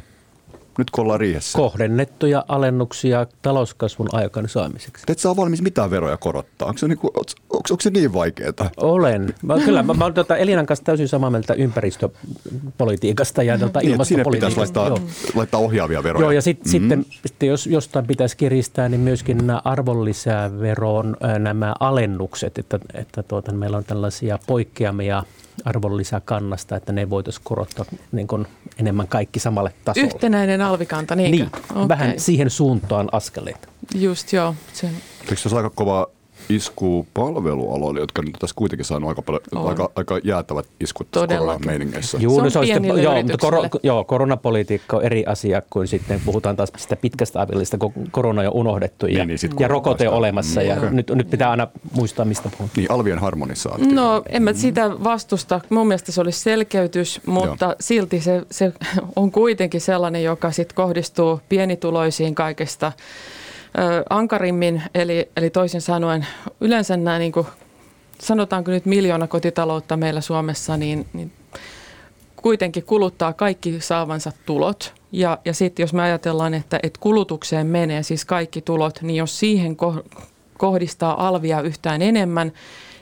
Nyt 0.78 0.90
kun 0.90 1.04
ollaan 1.04 1.20
riihessä? 1.20 1.58
Kohdennettuja 1.58 2.44
alennuksia 2.48 3.26
talouskasvun 3.42 4.08
aikaan 4.12 4.48
saamiseksi. 4.48 5.06
Te 5.06 5.12
et 5.12 5.18
saa 5.18 5.36
valmis 5.36 5.62
mitään 5.62 5.90
veroja 5.90 6.16
korottaa. 6.16 6.68
Onko 6.68 6.78
se, 6.78 6.88
niinku, 6.88 7.06
onko, 7.06 7.30
onko, 7.50 7.68
onko 7.70 7.80
se 7.80 7.90
niin 7.90 8.12
vaikeaa? 8.12 8.70
Olen. 8.76 9.34
Mä, 9.42 9.58
kyllä, 9.64 9.82
mä, 9.82 9.94
mä 9.94 10.04
olen 10.04 10.14
tuota 10.14 10.36
Elinan 10.36 10.66
kanssa 10.66 10.84
täysin 10.84 11.08
samaa 11.08 11.30
mieltä 11.30 11.54
ympäristöpolitiikasta 11.54 13.42
ja 13.42 13.58
tuota 13.58 13.80
niin, 13.80 13.90
ilmastopolitiikasta. 13.92 14.64
Sinne 14.66 14.90
pitäisi 14.90 15.00
laittaa, 15.00 15.34
laittaa 15.34 15.60
ohjaavia 15.60 16.02
veroja. 16.02 16.24
Joo, 16.24 16.30
ja 16.30 16.42
sit, 16.42 16.58
mm-hmm. 16.58 16.70
sitten, 16.70 17.06
sitten 17.26 17.48
jos 17.48 17.66
jostain 17.66 18.06
pitäisi 18.06 18.36
kiristää, 18.36 18.88
niin 18.88 19.00
myöskin 19.00 19.36
nämä 19.36 19.60
arvonlisäveron 19.64 21.16
nämä 21.38 21.74
alennukset, 21.80 22.58
että, 22.58 22.78
että 22.94 23.22
tuota, 23.22 23.52
meillä 23.52 23.76
on 23.76 23.84
tällaisia 23.84 24.38
poikkeamia– 24.46 25.22
arvonlisäkannasta, 25.64 26.76
että 26.76 26.92
ne 26.92 27.10
voitaisiin 27.10 27.44
korottaa 27.44 27.84
niin 28.12 28.26
kuin 28.26 28.46
enemmän 28.78 29.08
kaikki 29.08 29.40
samalle 29.40 29.74
tasolle. 29.84 30.06
Yhtenäinen 30.06 30.60
alvikanta, 30.60 31.14
niinkö? 31.16 31.36
Niin, 31.36 31.50
okay. 31.70 31.88
vähän 31.88 32.14
siihen 32.16 32.50
suuntaan 32.50 33.08
askeleita. 33.12 33.68
Just 33.94 34.32
joo. 34.32 34.54
Se... 34.72 34.90
Eikö 35.20 35.36
se 35.36 35.56
aika 35.56 35.70
kova 35.70 36.06
isku 36.48 37.06
palvelualoille, 37.14 38.00
jotka 38.00 38.22
nyt 38.22 38.36
tässä 38.38 38.56
kuitenkin 38.56 38.84
saanut 38.84 39.08
aika, 39.08 39.22
paljon, 39.22 39.42
aika, 39.52 39.90
aika 39.94 40.18
jäätävät 40.24 40.66
iskut 40.80 41.08
koronameiningeissä. 41.10 42.18
Joo, 42.20 42.42
no 42.42 42.50
se 42.50 42.58
on 42.58 42.66
sitten, 42.66 43.02
joo, 43.02 43.22
mutta 43.22 43.38
kor, 43.38 43.54
joo, 43.82 44.04
koronapolitiikka 44.04 44.96
on 44.96 45.02
eri 45.02 45.24
asia 45.26 45.62
kuin 45.70 45.88
sitten 45.88 46.20
puhutaan 46.24 46.56
taas 46.56 46.72
sitä 46.76 46.96
pitkästä 46.96 47.40
avillista, 47.40 47.78
kun 47.78 47.92
korona 48.10 48.40
on 48.40 48.44
jo 48.44 48.50
unohdettu 48.50 49.06
ja, 49.06 49.24
niin, 49.24 49.38
niin 49.42 49.52
ja 49.60 49.68
rokote 49.68 50.08
on 50.08 50.14
olemassa. 50.14 50.62
Ja 50.62 50.76
mm. 50.76 50.96
nyt, 50.96 51.10
nyt 51.10 51.30
pitää 51.30 51.50
aina 51.50 51.68
muistaa, 51.92 52.24
mistä 52.24 52.48
puhutaan. 52.48 52.70
Niin, 52.76 52.90
alvien 52.90 53.18
harmonisaatio. 53.18 53.86
No, 53.92 54.22
en 54.28 54.42
mä 54.42 54.52
sitä 54.52 54.90
vastusta. 55.04 55.60
Mun 55.70 55.88
mielestä 55.88 56.12
se 56.12 56.20
olisi 56.20 56.40
selkeytys, 56.40 57.20
mutta 57.26 57.64
joo. 57.64 57.74
silti 57.80 58.20
se, 58.20 58.42
se 58.50 58.72
on 59.16 59.30
kuitenkin 59.30 59.80
sellainen, 59.80 60.24
joka 60.24 60.50
sitten 60.50 60.74
kohdistuu 60.74 61.40
pienituloisiin 61.48 62.34
kaikesta 62.34 62.92
ankarimmin, 64.10 64.82
eli, 64.94 65.28
eli 65.36 65.50
toisin 65.50 65.80
sanoen 65.80 66.26
yleensä 66.60 66.96
nämä, 66.96 67.18
niin 67.18 67.32
kuin, 67.32 67.46
sanotaanko 68.20 68.70
nyt 68.70 68.86
miljoona 68.86 69.26
kotitaloutta 69.26 69.96
meillä 69.96 70.20
Suomessa, 70.20 70.76
niin, 70.76 71.06
niin 71.12 71.32
kuitenkin 72.36 72.84
kuluttaa 72.84 73.32
kaikki 73.32 73.80
saavansa 73.80 74.32
tulot. 74.46 74.94
Ja, 75.12 75.38
ja 75.44 75.54
sitten 75.54 75.82
jos 75.82 75.92
me 75.92 76.02
ajatellaan, 76.02 76.54
että, 76.54 76.80
että 76.82 77.00
kulutukseen 77.00 77.66
menee 77.66 78.02
siis 78.02 78.24
kaikki 78.24 78.62
tulot, 78.62 79.02
niin 79.02 79.16
jos 79.16 79.38
siihen 79.38 79.76
kohdistaa 80.58 81.28
alvia 81.28 81.60
yhtään 81.60 82.02
enemmän, 82.02 82.52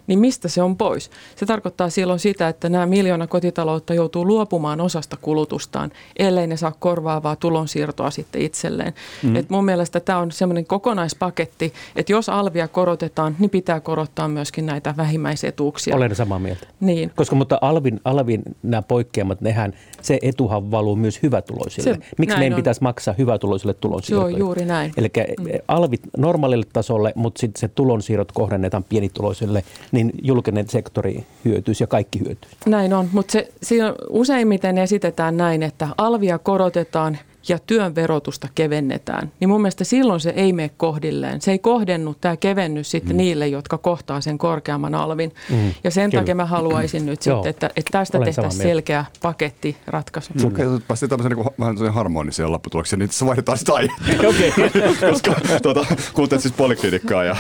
niin 0.07 0.19
mistä 0.19 0.49
se 0.49 0.63
on 0.63 0.77
pois? 0.77 1.11
Se 1.37 1.47
tarkoittaa 1.47 1.91
silloin 1.91 2.19
sitä, 2.19 2.49
että 2.49 2.69
nämä 2.69 2.87
miljoona 2.87 3.27
kotitaloutta 3.27 3.95
joutuu 3.95 4.27
luopumaan 4.27 4.81
osasta 4.81 5.17
kulutustaan, 5.17 5.91
ellei 6.19 6.47
ne 6.47 6.57
saa 6.57 6.73
korvaavaa 6.79 7.37
tulonsiirtoa 7.37 8.11
sitten 8.11 8.43
itselleen. 8.43 8.95
Mm. 9.23 9.37
Et 9.37 9.51
mun 9.51 9.65
mielestä 9.65 10.01
tämä 10.01 10.19
on 10.19 10.33
semmoinen 10.33 10.67
kokonaispaketti, 10.67 11.73
että 11.97 12.13
jos 12.13 12.29
alvia 12.29 12.69
korotetaan, 12.69 13.37
niin 13.39 13.51
pitää 13.51 13.81
korottaa 13.81 14.29
myöskin 14.29 14.67
näitä 14.67 14.95
vähimmäisetuuksia. 14.97 15.97
Olen 15.97 16.15
samaa 16.15 16.39
mieltä. 16.39 16.67
Niin. 16.81 17.13
Koska 17.17 17.37
mutta 17.37 17.59
alvin, 17.61 18.01
alvin 18.05 18.43
nämä 18.63 18.83
poikkeamat, 18.83 19.41
nehän, 19.41 19.73
se 20.03 20.19
etuhan 20.23 20.71
valuu 20.71 20.97
myös 20.97 21.23
hyvätuloisille. 21.23 21.95
Se, 21.95 22.01
Miksi 22.19 22.39
meidän 22.39 22.55
on. 22.55 22.57
pitäisi 22.57 22.83
maksaa 22.83 23.15
hyvätuloisille 23.19 23.75
tulonsiirtoja? 23.75 24.31
Joo, 24.31 24.39
juuri 24.39 24.65
näin. 24.65 24.93
Eli 24.97 25.11
mm. 25.39 25.47
alvit 25.69 26.01
normaalille 26.17 26.67
tasolle, 26.73 27.13
mutta 27.15 27.41
sitten 27.41 27.61
se 27.61 27.69
tulonsiirrot 27.69 28.33
kohdennetaan 28.33 28.85
pienituloisille 28.85 29.65
niin 29.97 30.13
julkinen 30.23 30.69
sektori 30.69 31.27
hyötyisi 31.45 31.83
ja 31.83 31.87
kaikki 31.87 32.21
hyötyisi. 32.21 32.57
Näin 32.67 32.95
on, 32.95 33.09
mutta 33.13 33.33
se, 33.33 33.53
siinä 33.63 33.95
useimmiten 34.11 34.79
esitetään 34.79 35.37
näin, 35.37 35.63
että 35.63 35.89
alvia 35.99 36.39
korotetaan 36.39 37.19
ja 37.49 37.59
työn 37.59 37.95
verotusta 37.95 38.49
kevennetään, 38.55 39.33
niin 39.41 39.49
mun 39.49 39.61
mielestä 39.63 39.85
silloin 39.85 40.21
se 40.21 40.31
ei 40.31 40.53
mene 40.53 40.71
kohdilleen. 40.77 41.41
Se 41.41 41.51
ei 41.51 41.59
kohdennu 41.59 42.15
tämä 42.21 42.37
kevennys 42.37 42.91
sitten 42.91 43.13
mm. 43.13 43.17
niille, 43.17 43.49
jotka 43.49 43.79
kohtaa 43.79 44.21
sen 44.21 44.39
korkeamman 44.39 44.95
alvin. 44.95 45.33
Mm. 45.51 45.75
Ja 45.85 45.91
sen 45.91 46.11
Kyllä. 46.11 46.23
takia 46.23 46.35
mä 46.35 46.47
haluaisin 46.47 47.07
nyt 47.07 47.23
sitten, 47.23 47.51
että, 47.51 47.71
että 47.77 47.91
tästä 47.93 48.19
tehtäisiin 48.19 48.63
selkeä 48.63 49.05
paketti 49.23 49.77
ratkaisu. 49.87 50.33
Mm. 50.35 50.43
Mm. 50.43 50.83
Päästiin 50.89 51.11
tämmöisen 51.11 51.33
niin 51.37 51.47
vähän 51.59 51.95
harmoniseen 51.95 52.53
lopputulokseen, 52.53 52.99
niin 52.99 53.09
tässä 53.09 53.27
vaihdetaan 53.27 53.59
sitä 53.59 53.73
okay. 54.29 54.53
Koska 55.11 55.35
tuota, 55.63 55.87
kuuntelet 56.15 56.43
siis 56.43 56.55
Poliklinikkaa 56.55 57.25
ja 57.25 57.37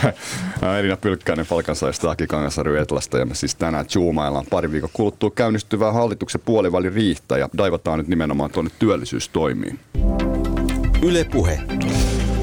Elina 0.79 0.97
Pylkkäinen 0.97 1.47
Falkansaista, 1.47 2.11
Aki 2.11 2.27
Kangasarvi 2.27 2.79
Etlasta 2.79 3.19
ja 3.19 3.27
me 3.27 3.35
siis 3.35 3.55
tänään 3.55 3.88
zoomaillaan 3.88 4.45
pari 4.51 4.73
viikon 4.73 4.90
kuluttua 4.92 5.31
käynnistyvää 5.31 5.92
hallituksen 5.92 6.40
puolivälin 6.45 6.92
riihtä 6.92 7.38
ja 7.38 7.49
daivataan 7.59 7.99
nyt 7.99 8.09
nimenomaan 8.09 8.51
tuonne 8.51 8.71
työllisyystoimiin. 8.79 9.79
Ylepuhe. 11.03 11.61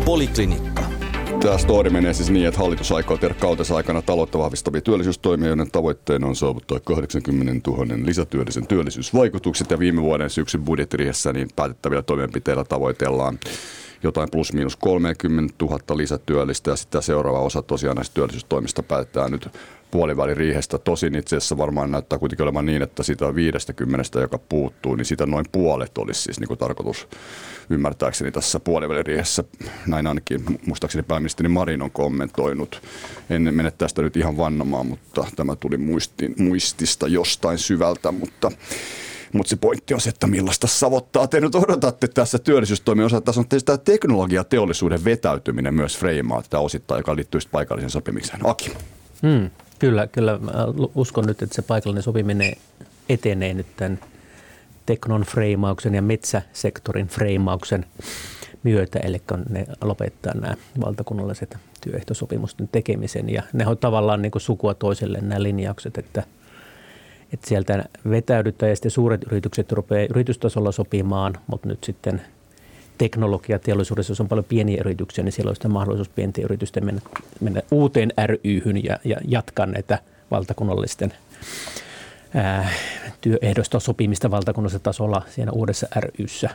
Poliklinikka. 0.06 0.84
Tämä 1.40 1.58
story 1.58 1.90
menee 1.90 2.14
siis 2.14 2.30
niin, 2.30 2.48
että 2.48 2.60
hallitus 2.60 2.92
aikoo 2.92 3.18
tehdä 3.18 3.36
kautensa 3.40 3.76
aikana 3.76 4.02
taloutta 4.02 4.38
vahvistavia 4.40 4.82
työllisyystoimia, 4.82 5.48
joiden 5.48 5.72
tavoitteena 5.72 6.28
on 6.28 6.36
saavuttaa 6.36 6.80
80 6.80 7.72
000 7.72 7.86
lisätyöllisen 8.06 8.68
työllisyysvaikutukset. 8.68 9.72
Ja 9.72 9.80
viime 9.80 10.02
vuoden 10.02 10.30
syksyn 10.30 10.64
budjettiriihessä 10.64 11.34
niin 11.34 11.48
päätettävillä 11.56 12.02
toimenpiteillä 12.02 12.64
tavoitellaan 12.64 13.40
jotain 14.04 14.32
plus 14.32 14.54
miinus 14.54 14.76
30 14.76 15.56
000 15.62 15.80
lisätyöllistä 15.98 16.72
ja 16.72 16.76
sitten 16.76 17.04
seuraava 17.04 17.40
osa 17.40 17.62
tosiaan 17.62 17.96
näistä 17.96 18.14
työllisyystoimista 18.14 18.84
päätetään 18.84 19.32
nyt 19.32 19.48
puolivälin 19.94 20.38
riihestä. 20.38 20.78
Tosin 20.78 21.16
itse 21.16 21.36
asiassa 21.36 21.58
varmaan 21.58 21.92
näyttää 21.92 22.20
kuitenkin 22.20 22.44
olevan 22.44 22.66
niin, 22.66 22.82
että 22.82 23.04
sitä 23.04 23.36
50, 23.36 24.20
joka 24.20 24.38
puuttuu, 24.38 24.96
niin 24.96 25.06
sitä 25.06 25.26
noin 25.26 25.46
puolet 25.52 25.98
olisi 25.98 26.22
siis 26.22 26.40
niin 26.40 26.48
kuin 26.48 26.58
tarkoitus 26.58 27.08
ymmärtääkseni 27.70 28.32
tässä 28.32 28.60
puolivälin 28.60 29.06
riihessä. 29.06 29.44
Näin 29.88 30.08
ainakin 30.08 30.60
muistaakseni 30.66 31.04
pääministeri 31.04 31.50
Marin 31.50 31.82
on 31.82 31.92
kommentoinut. 31.92 32.82
En 33.30 33.56
mene 33.56 33.72
tästä 33.72 34.02
nyt 34.02 34.18
ihan 34.18 34.38
vannomaan, 34.38 34.86
mutta 34.86 35.26
tämä 35.36 35.56
tuli 35.56 35.78
muistin, 35.78 36.36
muistista 36.38 37.08
jostain 37.08 37.58
syvältä, 37.58 38.12
mutta 38.12 38.52
mutta 39.34 39.50
se 39.50 39.56
pointti 39.56 39.94
on 39.94 40.02
se, 40.02 40.10
että 40.10 40.28
millaista 40.28 40.68
savottaa 40.68 41.28
te 41.28 41.42
nyt 41.42 41.56
odotatte 41.56 42.08
tässä 42.08 42.40
työllisyystoimien 42.40 43.06
osalta. 43.06 43.26
Tässä 43.26 43.42
on 43.42 43.48
tämä 43.66 43.78
teknologiateollisuuden 43.78 45.06
vetäytyminen 45.06 45.74
myös 45.74 45.98
freimaa 45.98 46.42
tätä 46.42 46.60
osittain, 46.60 47.00
joka 47.00 47.16
liittyy 47.16 47.42
paikallisen 47.52 47.90
sopimiseen. 47.90 48.40
Aki. 48.44 48.74
Hmm. 49.22 49.50
Kyllä, 49.84 50.08
kyllä. 50.08 50.38
Mä 50.38 50.52
uskon 50.96 51.26
nyt, 51.26 51.42
että 51.42 51.56
se 51.56 51.62
paikallinen 51.62 52.04
sopiminen 52.04 52.54
etenee 53.10 53.54
nyt 53.54 53.66
tämän 53.78 54.00
teknon 54.86 55.22
freimauksen 55.22 55.96
ja 55.96 56.02
metsäsektorin 56.02 57.08
freimauksen 57.08 57.86
myötä, 58.64 59.00
eli 59.00 59.22
ne 59.50 59.66
lopettaa 59.82 60.34
nämä 60.34 60.56
valtakunnalliset 60.86 61.58
työehtosopimusten 61.82 62.70
tekemisen. 62.72 63.30
Ja 63.30 63.44
ne 63.54 63.68
on 63.68 63.78
tavallaan 63.78 64.22
niin 64.22 64.32
kuin 64.32 64.42
sukua 64.42 64.74
toiselle 64.74 65.22
nämä 65.22 65.44
linjaukset, 65.44 65.98
että, 65.98 66.24
että 67.34 67.48
sieltä 67.48 67.86
vetäydytään 68.10 68.70
ja 68.70 68.76
sitten 68.76 68.92
suuret 68.92 69.24
yritykset 69.24 69.72
rupeaa 69.72 70.08
yritystasolla 70.10 70.72
sopimaan, 70.72 71.34
mutta 71.48 71.68
nyt 71.68 71.84
sitten– 71.84 72.22
teknologiateollisuudessa, 72.98 74.12
jos 74.12 74.22
on 74.22 74.28
paljon 74.28 74.46
pieniä 74.46 74.80
yrityksiä, 74.80 75.24
niin 75.24 75.32
siellä 75.32 75.50
on 75.50 75.56
sitten 75.56 75.72
mahdollisuus 75.72 76.10
pienten 76.10 76.44
yritysten 76.44 76.86
mennä, 76.86 77.02
mennä 77.40 77.62
uuteen 77.72 78.14
ryhyn 78.26 78.84
ja, 78.84 79.00
ja 79.04 79.18
jatkaa 79.28 79.66
näitä 79.66 80.00
valtakunnallisten 80.32 81.14
ää, 82.36 82.70
työehdosta 83.22 83.80
sopimista 83.80 84.32
valtakunnallisella 84.32 84.84
tasolla 84.84 85.22
siinä 85.30 85.52
uudessa 85.52 85.88
ryssä. 86.20 86.50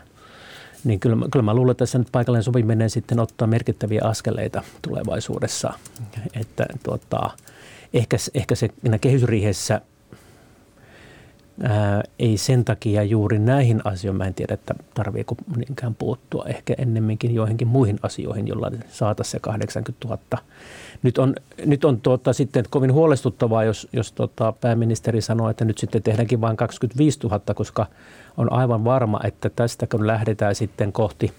Niin 0.84 1.00
kyllä, 1.00 1.16
kyllä 1.32 1.42
mä 1.42 1.54
luulen, 1.54 1.70
että 1.70 1.82
tässä 1.82 1.98
nyt 1.98 2.08
paikallinen 2.12 2.42
sopiminen 2.42 2.90
sitten 2.90 3.20
ottaa 3.20 3.48
merkittäviä 3.48 4.00
askeleita 4.04 4.62
tulevaisuudessa. 4.82 5.72
Että 6.40 6.66
tuota, 6.82 7.30
ehkä, 7.94 8.16
ehkä 8.34 8.54
se 8.54 8.68
kehysriihessä– 9.00 9.80
ää, 11.62 12.02
ei 12.18 12.36
sen 12.36 12.64
takia 12.64 13.02
juuri 13.02 13.38
näihin 13.38 13.80
asioihin, 13.84 14.18
mä 14.18 14.24
en 14.24 14.34
tiedä, 14.34 14.54
että 14.54 14.74
tarviiko 14.94 15.34
niinkään 15.56 15.94
puuttua, 15.94 16.44
ehkä 16.48 16.74
ennemminkin 16.78 17.34
joihinkin 17.34 17.68
muihin 17.68 17.98
asioihin, 18.02 18.48
joilla 18.48 18.70
saataisiin 18.90 19.32
se 19.32 19.40
80 19.40 20.08
000. 20.08 20.42
Nyt 21.02 21.18
on, 21.18 21.34
nyt 21.66 21.84
on 21.84 22.00
tuota, 22.00 22.32
sitten 22.32 22.64
kovin 22.70 22.92
huolestuttavaa, 22.92 23.64
jos, 23.64 23.88
jos 23.92 24.12
tuota, 24.12 24.52
pääministeri 24.52 25.20
sanoo, 25.20 25.50
että 25.50 25.64
nyt 25.64 25.78
sitten 25.78 26.02
tehdäänkin 26.02 26.40
vain 26.40 26.56
25 26.56 27.18
000, 27.22 27.40
koska 27.54 27.86
on 28.36 28.52
aivan 28.52 28.84
varma, 28.84 29.20
että 29.24 29.50
tästä 29.50 29.86
kun 29.86 30.06
lähdetään 30.06 30.54
sitten 30.54 30.92
kohti, 30.92 31.32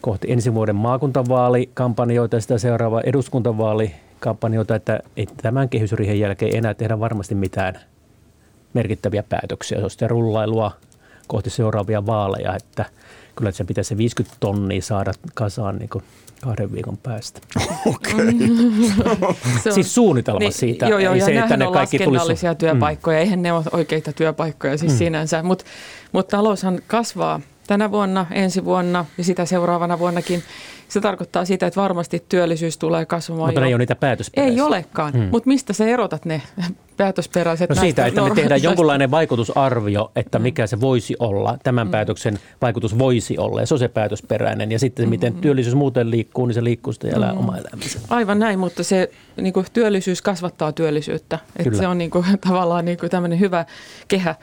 kohti 0.00 0.32
ensi 0.32 0.54
vuoden 0.54 0.76
maakuntavaalikampanjoita 0.76 2.36
ja 2.36 2.40
sitä 2.40 2.58
seuraavaa 2.58 3.00
eduskuntavaalikampanjoita, 3.00 4.74
että 4.74 5.00
ei 5.16 5.26
tämän 5.42 5.68
kehysriihen 5.68 6.20
jälkeen 6.20 6.56
enää 6.56 6.74
tehdä 6.74 7.00
varmasti 7.00 7.34
mitään– 7.34 7.80
merkittäviä 8.76 9.22
päätöksiä. 9.22 9.78
Se 9.78 9.84
on 9.84 9.90
sitten 9.90 10.10
rullailua 10.10 10.72
kohti 11.26 11.50
seuraavia 11.50 12.06
vaaleja, 12.06 12.56
että 12.56 12.84
kyllä 13.36 13.50
se 13.50 13.64
pitäisi 13.64 13.88
se 13.88 13.96
50 13.96 14.36
tonnia 14.40 14.82
saada 14.82 15.12
kasaan 15.34 15.76
niin 15.76 15.88
kuin 15.88 16.04
kahden 16.40 16.72
viikon 16.72 16.96
päästä. 16.96 17.40
Okay. 17.86 18.32
siis 19.74 19.94
suunnitelma 19.94 20.38
niin, 20.38 20.52
siitä. 20.52 20.86
Joo, 20.86 20.98
joo, 20.98 21.12
ei 21.12 21.18
ja 21.18 21.24
se, 21.24 21.38
että 21.38 21.56
ne 21.56 21.66
on 21.66 21.72
kaikki 21.72 21.98
laskennallisia 21.98 22.54
tulisi... 22.54 22.58
työpaikkoja, 22.58 23.16
mm. 23.16 23.20
eihän 23.20 23.42
ne 23.42 23.52
ole 23.52 23.64
oikeita 23.72 24.12
työpaikkoja 24.12 24.78
siis 24.78 24.92
mm. 24.92 24.98
sinänsä, 24.98 25.42
mutta 25.42 25.64
mut 26.12 26.28
taloushan 26.28 26.78
kasvaa 26.86 27.40
tänä 27.66 27.90
vuonna, 27.90 28.26
ensi 28.30 28.64
vuonna 28.64 29.04
ja 29.18 29.24
sitä 29.24 29.44
seuraavana 29.44 29.98
vuonnakin. 29.98 30.42
Se 30.88 31.00
tarkoittaa 31.00 31.44
sitä, 31.44 31.66
että 31.66 31.80
varmasti 31.80 32.24
työllisyys 32.28 32.78
tulee 32.78 33.06
kasvamaan. 33.06 33.48
Mutta 33.48 33.60
jo. 33.60 33.62
ne 33.62 33.68
ei 33.68 33.74
ole 33.74 33.78
niitä 33.78 33.94
päätösperäisiä. 33.94 34.54
Ei 34.54 34.60
olekaan, 34.60 35.12
hmm. 35.12 35.28
mutta 35.32 35.48
mistä 35.48 35.72
sä 35.72 35.86
erotat 35.86 36.24
ne 36.24 36.42
päätösperäiset? 36.96 37.70
No 37.70 37.76
siitä, 37.76 38.06
että 38.06 38.22
me 38.22 38.34
tehdään 38.34 38.62
jonkunlainen 38.62 39.10
vaikutusarvio, 39.10 40.12
että 40.16 40.38
mikä 40.38 40.66
se 40.66 40.80
voisi 40.80 41.16
olla, 41.18 41.58
tämän 41.62 41.86
hmm. 41.86 41.90
päätöksen 41.90 42.38
vaikutus 42.62 42.98
voisi 42.98 43.38
olla, 43.38 43.60
ja 43.60 43.66
se 43.66 43.74
on 43.74 43.78
se 43.78 43.88
päätösperäinen. 43.88 44.72
Ja 44.72 44.78
sitten 44.78 45.08
miten 45.08 45.32
hmm. 45.32 45.42
työllisyys 45.42 45.74
muuten 45.74 46.10
liikkuu, 46.10 46.46
niin 46.46 46.54
se 46.54 46.64
liikkuu 46.64 46.92
sitten 46.92 47.14
elää 47.14 47.30
hmm. 47.30 47.38
oma 47.38 47.56
elämänsä. 47.56 47.98
Aivan 48.08 48.38
näin, 48.38 48.58
mutta 48.58 48.84
se 48.84 49.10
niin 49.36 49.52
kuin, 49.52 49.66
työllisyys 49.72 50.22
kasvattaa 50.22 50.72
työllisyyttä. 50.72 51.38
Että 51.56 51.76
se 51.76 51.86
on 51.86 51.98
niin 51.98 52.10
kuin, 52.10 52.24
tavallaan 52.48 52.84
niin 52.84 52.98
kuin, 52.98 53.10
tämmöinen 53.10 53.40
hyvä 53.40 53.64
kehä. 54.08 54.34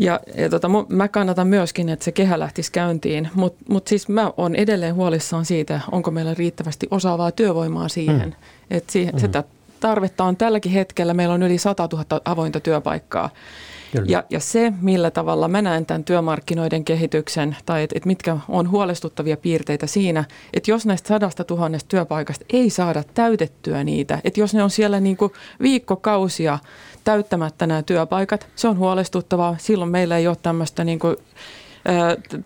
Ja, 0.00 0.20
ja 0.36 0.48
tota, 0.48 0.68
mä 0.88 1.08
kannatan 1.08 1.46
myöskin, 1.46 1.88
että 1.88 2.04
se 2.04 2.12
kehä 2.12 2.38
lähtisi 2.38 2.72
käyntiin, 2.72 3.28
mutta 3.34 3.64
mut 3.68 3.86
siis 3.86 4.08
mä 4.08 4.32
oon 4.36 4.56
edelleen 4.56 4.94
huolissaan 4.94 5.44
siitä, 5.44 5.80
onko 5.92 6.10
meillä 6.10 6.34
riittävästi 6.34 6.88
osaavaa 6.90 7.32
työvoimaa 7.32 7.88
siihen. 7.88 8.28
Mm. 8.28 8.76
Että 8.76 8.92
siihen, 8.92 9.14
mm. 9.14 9.20
sitä 9.20 9.44
tarvetta 9.80 10.24
on 10.24 10.36
tälläkin 10.36 10.72
hetkellä. 10.72 11.14
Meillä 11.14 11.34
on 11.34 11.42
yli 11.42 11.58
100 11.58 11.88
000 11.92 12.20
avointa 12.24 12.60
työpaikkaa. 12.60 13.30
Ja, 14.06 14.24
ja 14.30 14.40
se, 14.40 14.72
millä 14.80 15.10
tavalla 15.10 15.48
mä 15.48 15.62
näen 15.62 15.86
tämän 15.86 16.04
työmarkkinoiden 16.04 16.84
kehityksen, 16.84 17.56
tai 17.66 17.82
että 17.82 17.98
et 17.98 18.04
mitkä 18.04 18.36
on 18.48 18.70
huolestuttavia 18.70 19.36
piirteitä 19.36 19.86
siinä, 19.86 20.24
että 20.52 20.70
jos 20.70 20.86
näistä 20.86 21.08
sadasta 21.08 21.44
tuhannesta 21.44 21.88
työpaikasta 21.88 22.44
ei 22.52 22.70
saada 22.70 23.02
täytettyä 23.14 23.84
niitä, 23.84 24.18
että 24.24 24.40
jos 24.40 24.54
ne 24.54 24.62
on 24.62 24.70
siellä 24.70 25.00
niin 25.00 25.16
kuin 25.16 25.32
viikkokausia 25.62 26.58
täyttämättä 27.04 27.66
nämä 27.66 27.82
työpaikat, 27.82 28.48
se 28.56 28.68
on 28.68 28.78
huolestuttavaa. 28.78 29.56
Silloin 29.58 29.90
meillä 29.90 30.18
ei 30.18 30.28
ole 30.28 30.36
tämmöistä 30.42 30.84
niin 30.84 30.98
kuin 30.98 31.16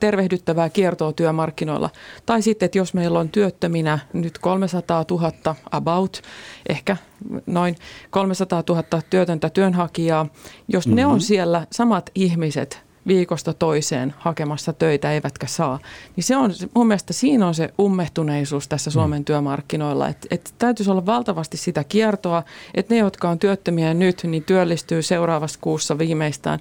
tervehdyttävää 0.00 0.68
kiertoa 0.68 1.12
työmarkkinoilla. 1.12 1.90
Tai 2.26 2.42
sitten, 2.42 2.66
että 2.66 2.78
jos 2.78 2.94
meillä 2.94 3.18
on 3.18 3.28
työttöminä 3.28 3.98
nyt 4.12 4.38
300 4.38 5.04
000 5.10 5.32
about, 5.70 6.22
ehkä 6.68 6.96
noin 7.46 7.76
300 8.10 8.62
000 8.68 8.84
työtöntä 9.10 9.50
työnhakijaa, 9.50 10.26
jos 10.68 10.86
mm-hmm. 10.86 10.96
ne 10.96 11.06
on 11.06 11.12
mm-hmm. 11.12 11.20
siellä 11.20 11.66
samat 11.72 12.10
ihmiset 12.14 12.83
viikosta 13.06 13.54
toiseen 13.54 14.14
hakemassa 14.18 14.72
töitä 14.72 15.12
eivätkä 15.12 15.46
saa. 15.46 15.78
Niin 16.16 16.24
se 16.24 16.36
on, 16.36 16.52
mun 16.74 16.86
mielestä 16.86 17.12
siinä 17.12 17.46
on 17.46 17.54
se 17.54 17.74
ummehtuneisuus 17.80 18.68
tässä 18.68 18.90
Suomen 18.90 19.20
mm. 19.20 19.24
työmarkkinoilla, 19.24 20.08
että 20.08 20.28
et 20.30 20.54
täytyisi 20.58 20.90
olla 20.90 21.06
valtavasti 21.06 21.56
sitä 21.56 21.84
kiertoa, 21.84 22.42
että 22.74 22.94
ne, 22.94 23.00
jotka 23.00 23.28
on 23.28 23.38
työttömiä 23.38 23.94
nyt, 23.94 24.20
niin 24.24 24.44
työllistyy 24.44 25.02
seuraavassa 25.02 25.58
kuussa 25.62 25.98
viimeistään. 25.98 26.58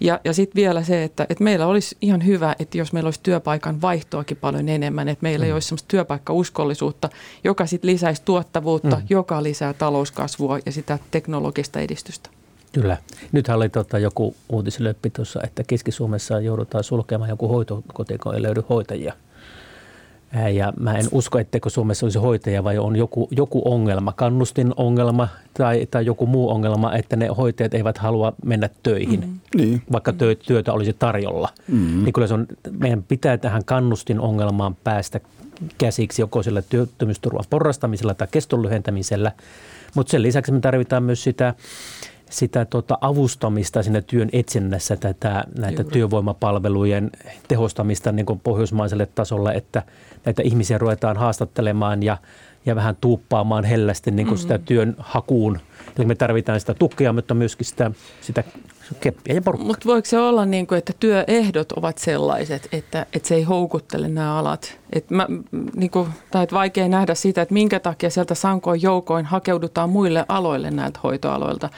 Ja, 0.00 0.20
ja 0.24 0.32
sitten 0.32 0.56
vielä 0.56 0.82
se, 0.82 1.04
että, 1.04 1.26
että 1.28 1.44
meillä 1.44 1.66
olisi 1.66 1.96
ihan 2.00 2.26
hyvä, 2.26 2.56
että 2.58 2.78
jos 2.78 2.92
meillä 2.92 3.06
olisi 3.06 3.20
työpaikan 3.22 3.82
vaihtoakin 3.82 4.36
paljon 4.36 4.68
enemmän, 4.68 5.08
että 5.08 5.22
meillä 5.22 5.44
mm. 5.44 5.46
ei 5.46 5.52
olisi 5.52 5.68
sellaista 5.68 5.88
työpaikkauskollisuutta, 5.88 7.08
joka 7.44 7.66
sitten 7.66 7.90
lisäisi 7.90 8.22
tuottavuutta, 8.24 8.96
mm. 8.96 9.06
joka 9.10 9.42
lisää 9.42 9.72
talouskasvua 9.72 10.58
ja 10.66 10.72
sitä 10.72 10.98
teknologista 11.10 11.80
edistystä. 11.80 12.30
Kyllä. 12.74 12.96
Nythän 13.32 13.56
oli 13.56 13.68
tota, 13.68 13.98
joku 13.98 14.34
uutislöppi 14.48 15.10
tuossa, 15.10 15.40
että 15.42 15.62
Keski-Suomessa 15.66 16.40
joudutaan 16.40 16.84
sulkemaan 16.84 17.30
joku 17.30 17.48
hoitokoti, 17.48 18.18
kun 18.18 18.34
ei 18.34 18.42
löydy 18.42 18.62
hoitajia. 18.68 19.14
Ja 20.52 20.72
mä 20.80 20.98
en 20.98 21.06
usko, 21.10 21.38
etteikö 21.38 21.70
Suomessa 21.70 22.06
olisi 22.06 22.18
hoitaja 22.18 22.64
vai 22.64 22.78
on 22.78 22.96
joku, 22.96 23.28
joku 23.30 23.62
ongelma, 23.64 24.12
kannustin 24.12 24.72
ongelma 24.76 25.28
tai, 25.54 25.86
tai 25.90 26.06
joku 26.06 26.26
muu 26.26 26.50
ongelma, 26.50 26.94
että 26.94 27.16
ne 27.16 27.26
hoitajat 27.26 27.74
eivät 27.74 27.98
halua 27.98 28.32
mennä 28.44 28.70
töihin, 28.82 29.20
mm. 29.20 29.40
niin. 29.56 29.82
vaikka 29.92 30.12
tö, 30.12 30.34
työtä 30.34 30.72
olisi 30.72 30.92
tarjolla. 30.92 31.48
Mm. 31.68 32.04
Niin 32.04 32.12
kyllä 32.12 32.28
se 32.28 32.34
on, 32.34 32.46
meidän 32.70 33.02
pitää 33.02 33.38
tähän 33.38 33.64
kannustin 33.64 34.20
ongelmaan 34.20 34.76
päästä 34.84 35.20
käsiksi 35.78 36.22
joko 36.22 36.42
sillä 36.42 36.62
työttömyysturvan 36.62 37.44
porrastamisella 37.50 38.14
tai 38.14 38.28
keston 38.30 38.62
lyhentämisellä, 38.62 39.32
mutta 39.94 40.10
sen 40.10 40.22
lisäksi 40.22 40.52
me 40.52 40.60
tarvitaan 40.60 41.02
myös 41.02 41.22
sitä 41.22 41.54
sitä 42.34 42.64
tota 42.64 42.98
avustamista 43.00 43.82
siinä 43.82 44.00
työn 44.00 44.28
etsinnässä, 44.32 44.96
tätä, 44.96 45.44
näitä 45.58 45.82
Juuri. 45.82 45.92
työvoimapalvelujen 45.92 47.10
tehostamista 47.48 48.12
niin 48.12 48.26
kuin 48.26 48.40
pohjoismaiselle 48.40 49.06
tasolle, 49.06 49.52
että 49.52 49.82
näitä 50.24 50.42
ihmisiä 50.42 50.78
ruvetaan 50.78 51.16
haastattelemaan 51.16 52.02
ja, 52.02 52.16
ja 52.66 52.76
vähän 52.76 52.96
tuuppaamaan 53.00 53.64
hellästi 53.64 54.10
niin 54.10 54.26
kuin 54.26 54.38
mm-hmm. 54.38 54.42
sitä 54.42 54.58
työn 54.58 54.96
hakuun. 54.98 55.58
Eli 55.98 56.06
me 56.06 56.14
tarvitaan 56.14 56.60
sitä 56.60 56.74
tukea, 56.74 57.12
mutta 57.12 57.34
myöskin 57.34 57.66
sitä, 57.66 57.90
sitä 58.20 58.44
keppiä 59.00 59.34
ja 59.34 59.42
porukkaa. 59.42 59.66
Mutta 59.66 59.88
voiko 59.88 60.06
se 60.06 60.18
olla 60.18 60.46
niin 60.46 60.66
kuin, 60.66 60.78
että 60.78 60.92
työehdot 61.00 61.72
ovat 61.72 61.98
sellaiset, 61.98 62.68
että, 62.72 63.06
että 63.12 63.28
se 63.28 63.34
ei 63.34 63.42
houkuttele 63.42 64.08
nämä 64.08 64.38
alat? 64.38 64.78
Et 64.92 65.10
mä, 65.10 65.26
niin 65.76 65.90
kuin, 65.90 66.08
tai 66.30 66.42
että 66.42 66.54
vaikea 66.54 66.88
nähdä 66.88 67.14
sitä, 67.14 67.42
että 67.42 67.54
minkä 67.54 67.80
takia 67.80 68.10
sieltä 68.10 68.34
sankoin 68.34 68.82
joukoin 68.82 69.24
hakeudutaan 69.24 69.90
muille 69.90 70.24
aloille 70.28 70.70
näiltä 70.70 71.00
hoitoaloilta 71.02 71.70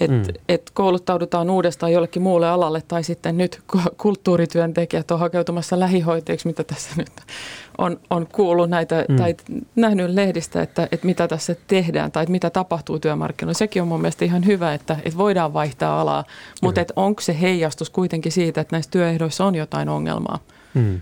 että 0.00 0.32
mm. 0.32 0.38
et 0.48 0.70
kouluttaudutaan 0.74 1.50
uudestaan 1.50 1.92
jollekin 1.92 2.22
muulle 2.22 2.48
alalle 2.48 2.82
tai 2.88 3.04
sitten 3.04 3.38
nyt 3.38 3.60
kulttuurityöntekijät 3.96 5.10
on 5.10 5.18
hakeutumassa 5.18 5.80
lähihoitajiksi, 5.80 6.48
mitä 6.48 6.64
tässä 6.64 6.90
nyt 6.96 7.12
on, 7.78 8.00
on 8.10 8.26
kuullut 8.32 8.70
näitä 8.70 9.04
mm. 9.08 9.16
tai 9.16 9.36
nähnyt 9.76 10.10
lehdistä, 10.10 10.62
että, 10.62 10.88
että 10.92 11.06
mitä 11.06 11.28
tässä 11.28 11.56
tehdään 11.66 12.12
tai 12.12 12.22
että 12.22 12.32
mitä 12.32 12.50
tapahtuu 12.50 12.98
työmarkkinoilla. 12.98 13.58
Sekin 13.58 13.82
on 13.82 13.88
mun 13.88 14.00
mielestä 14.00 14.24
ihan 14.24 14.46
hyvä, 14.46 14.74
että, 14.74 14.96
että 15.04 15.18
voidaan 15.18 15.52
vaihtaa 15.52 16.00
alaa, 16.00 16.24
mutta 16.62 16.80
että 16.80 16.94
onko 16.96 17.20
se 17.20 17.40
heijastus 17.40 17.90
kuitenkin 17.90 18.32
siitä, 18.32 18.60
että 18.60 18.76
näissä 18.76 18.90
työehdoissa 18.90 19.44
on 19.44 19.54
jotain 19.54 19.88
ongelmaa? 19.88 20.38
Mm. 20.74 21.00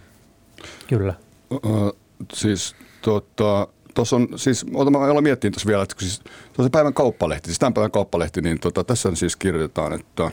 Kyllä. 0.88 1.14
Uh, 1.50 1.96
siis 2.32 2.74
tota, 3.02 3.68
tuossa 4.00 4.16
on 4.16 4.28
siis, 4.36 4.66
mä 4.90 4.98
olla 4.98 5.20
miettinyt 5.20 5.54
tuossa 5.54 5.66
vielä, 5.66 5.82
että 5.82 5.94
siis 5.98 6.20
tuossa 6.52 6.70
päivän 6.70 6.94
kauppalehti, 6.94 7.46
siis 7.48 7.58
tämän 7.58 7.74
päivän 7.74 7.90
kauppalehti, 7.90 8.40
niin 8.40 8.60
tota, 8.60 8.84
tässä 8.84 9.08
siis 9.16 9.36
kirjoitetaan, 9.36 9.92
että 9.92 10.30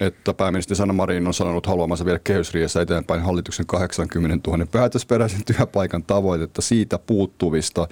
että 0.00 0.34
pääministeri 0.34 0.76
Sanna 0.76 0.94
Marin 0.94 1.26
on 1.26 1.34
sanonut 1.34 1.66
haluamansa 1.66 2.04
vielä 2.04 2.18
kehysriessä 2.24 2.82
eteenpäin 2.82 3.22
hallituksen 3.22 3.66
80 3.66 4.50
000 4.50 4.66
päätösperäisen 4.72 5.44
työpaikan 5.44 6.02
tavoitetta 6.02 6.62
siitä 6.62 6.98
puuttuvista 6.98 7.88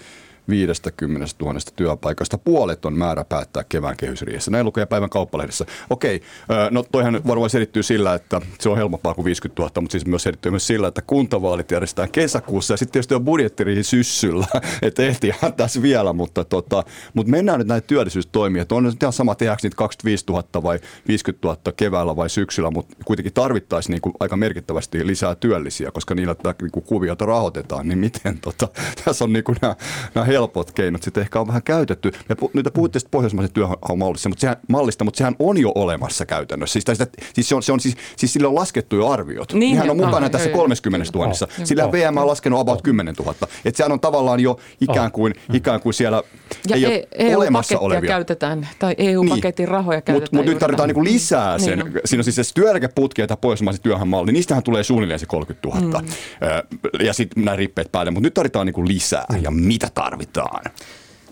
50 0.48 1.26
000 1.40 1.61
työpaikasta 1.76 2.38
puolet 2.38 2.85
on 2.85 2.98
määrä 2.98 3.24
päättää 3.24 3.64
kevään 3.68 3.96
kehysriihessä. 3.96 4.50
Näin 4.50 4.66
lukee 4.66 4.87
päivän 4.87 5.11
kauppalehdessä. 5.11 5.66
Okei, 5.90 6.22
no 6.70 6.85
toihan 6.92 7.20
varmaan 7.26 7.50
selittyy 7.50 7.82
sillä, 7.82 8.14
että 8.14 8.40
se 8.61 8.68
on 8.68 8.76
helpompaa 8.76 9.14
kuin 9.14 9.24
50 9.24 9.62
000, 9.62 9.80
mutta 9.80 9.92
siis 9.92 10.06
myös 10.06 10.22
selittyy 10.22 10.50
myös 10.50 10.66
sillä, 10.66 10.88
että 10.88 11.02
kuntavaalit 11.02 11.70
järjestetään 11.70 12.11
kesäkuussa 12.11 12.72
ja 12.72 12.76
sitten 12.76 12.92
tietysti 12.92 13.14
on 13.14 13.24
budjettiriihi 13.24 13.82
syssyllä, 13.82 14.46
että 14.82 15.02
ehtiään 15.02 15.52
tässä 15.56 15.82
vielä, 15.82 16.12
mutta, 16.12 16.44
tota, 16.44 16.85
mutta 17.14 17.30
mennään 17.30 17.59
nyt 17.59 17.68
näitä 17.68 17.87
työllisyystoimia, 17.87 18.62
että 18.62 18.74
on 18.74 18.85
nyt 18.85 19.02
ihan 19.02 19.12
sama 19.12 19.35
tehdäänkö 19.35 19.61
niitä 19.62 19.76
25 19.76 20.24
000 20.28 20.62
vai 20.62 20.78
50 21.09 21.48
000 21.48 21.72
keväällä 21.76 22.16
vai 22.16 22.30
syksyllä, 22.30 22.70
mutta 22.70 22.96
kuitenkin 23.04 23.32
tarvittaisiin 23.32 23.92
niin 23.92 24.02
kuin 24.02 24.14
aika 24.20 24.37
merkittävästi 24.37 25.06
lisää 25.06 25.35
työllisiä, 25.35 25.90
koska 25.90 26.14
niillä 26.14 26.35
tätä 26.35 26.54
niin 26.62 26.70
kuin 26.70 26.85
kuviota 26.85 27.26
rahoitetaan, 27.26 27.88
niin 27.88 27.98
miten 27.98 28.38
tota, 28.38 28.68
tässä 29.04 29.24
on 29.24 29.32
niin 29.32 29.44
kuin 29.44 29.59
nämä, 29.62 29.76
nämä 30.14 30.24
helpot 30.37 30.72
keinot 30.72 31.03
sitten 31.03 31.20
ehkä 31.20 31.40
on 31.40 31.46
vähän 31.46 31.62
käytetty. 31.62 32.12
Me 32.29 32.35
pu, 32.35 32.51
nyt 32.55 32.68
puhutte 32.75 32.99
sitten 32.99 33.11
pohjoismaisen 33.11 33.53
työmallista, 33.53 34.29
mutta 34.29 34.40
sehän, 34.40 34.57
mallista, 34.68 35.05
mutta 35.05 35.18
sehän 35.18 35.37
on 35.38 35.59
jo 35.59 35.72
olemassa 35.75 36.27
käytännössä. 36.27 36.72
Siis, 36.72 36.85
sitä, 36.99 37.07
siis, 37.35 37.49
se 37.49 37.55
on, 37.55 37.62
se 37.62 37.72
on 37.72 37.81
siis, 37.81 37.96
siis 38.16 38.33
sillä 38.33 38.49
on 38.49 38.55
laskettu 38.55 38.96
jo 38.96 39.09
arviot. 39.09 39.53
Niin, 39.53 39.75
Nehän 39.75 39.90
on 39.90 39.96
mukana 39.96 40.20
no, 40.20 40.29
tässä 40.29 40.49
joo, 40.49 40.59
30 40.59 41.11
000. 41.14 41.27
Joo, 41.27 41.66
sillä 41.66 41.83
joo, 41.83 41.92
VM 41.92 42.16
on 42.16 42.27
laskenut 42.27 42.61
about 42.61 42.83
10 42.83 43.14
000. 43.14 43.35
Että 43.64 43.77
sehän 43.77 43.92
on 43.92 44.01
tavallaan 44.01 44.40
jo 44.40 44.59
ikään 44.81 45.12
kuin, 45.12 45.35
ikään 45.53 45.81
kuin 45.81 45.94
siellä 45.94 46.22
ja 46.68 46.77
ei 46.77 46.85
e- 46.85 46.88
ole 46.88 47.07
EU 47.12 47.38
olemassa 47.38 47.79
olevia. 47.79 48.09
käytetään, 48.09 48.68
tai 48.79 48.94
EU-paketin 48.99 49.64
niin. 49.64 49.72
rahoja 49.72 50.01
käytetään. 50.01 50.22
Mutta 50.22 50.37
mut 50.37 50.46
nyt 50.46 50.59
tarvitaan 50.59 50.88
niinku 50.88 51.05
lisää 51.05 51.59
sen. 51.59 51.79
Niin 51.79 52.01
Siinä 52.05 52.20
on 52.20 52.25
siis 52.25 52.37
se 52.37 52.55
työeläkeputki 52.55 53.22
ja 53.22 53.37
pohjoismaisen 53.37 53.83
työhön 53.83 54.09
malli, 54.09 54.27
niin 54.27 54.35
niistähän 54.35 54.62
tulee 54.62 54.85
suunnilleen 54.85 55.20
se 55.20 55.27
30 55.27 55.68
000. 55.68 56.01
Mm. 56.01 57.07
Ja 57.07 57.12
sitten 57.12 57.44
nämä 57.44 57.57
rippeet 57.57 57.92
päälle, 57.92 58.11
mutta 58.11 58.27
nyt 58.27 58.35
tarvitaan 58.35 58.66
niinku 58.66 58.87
lisää. 58.87 59.25
Mm. 59.33 59.42
Ja 59.42 59.51
mitä 59.51 59.88
tarvitaan? 59.94 60.26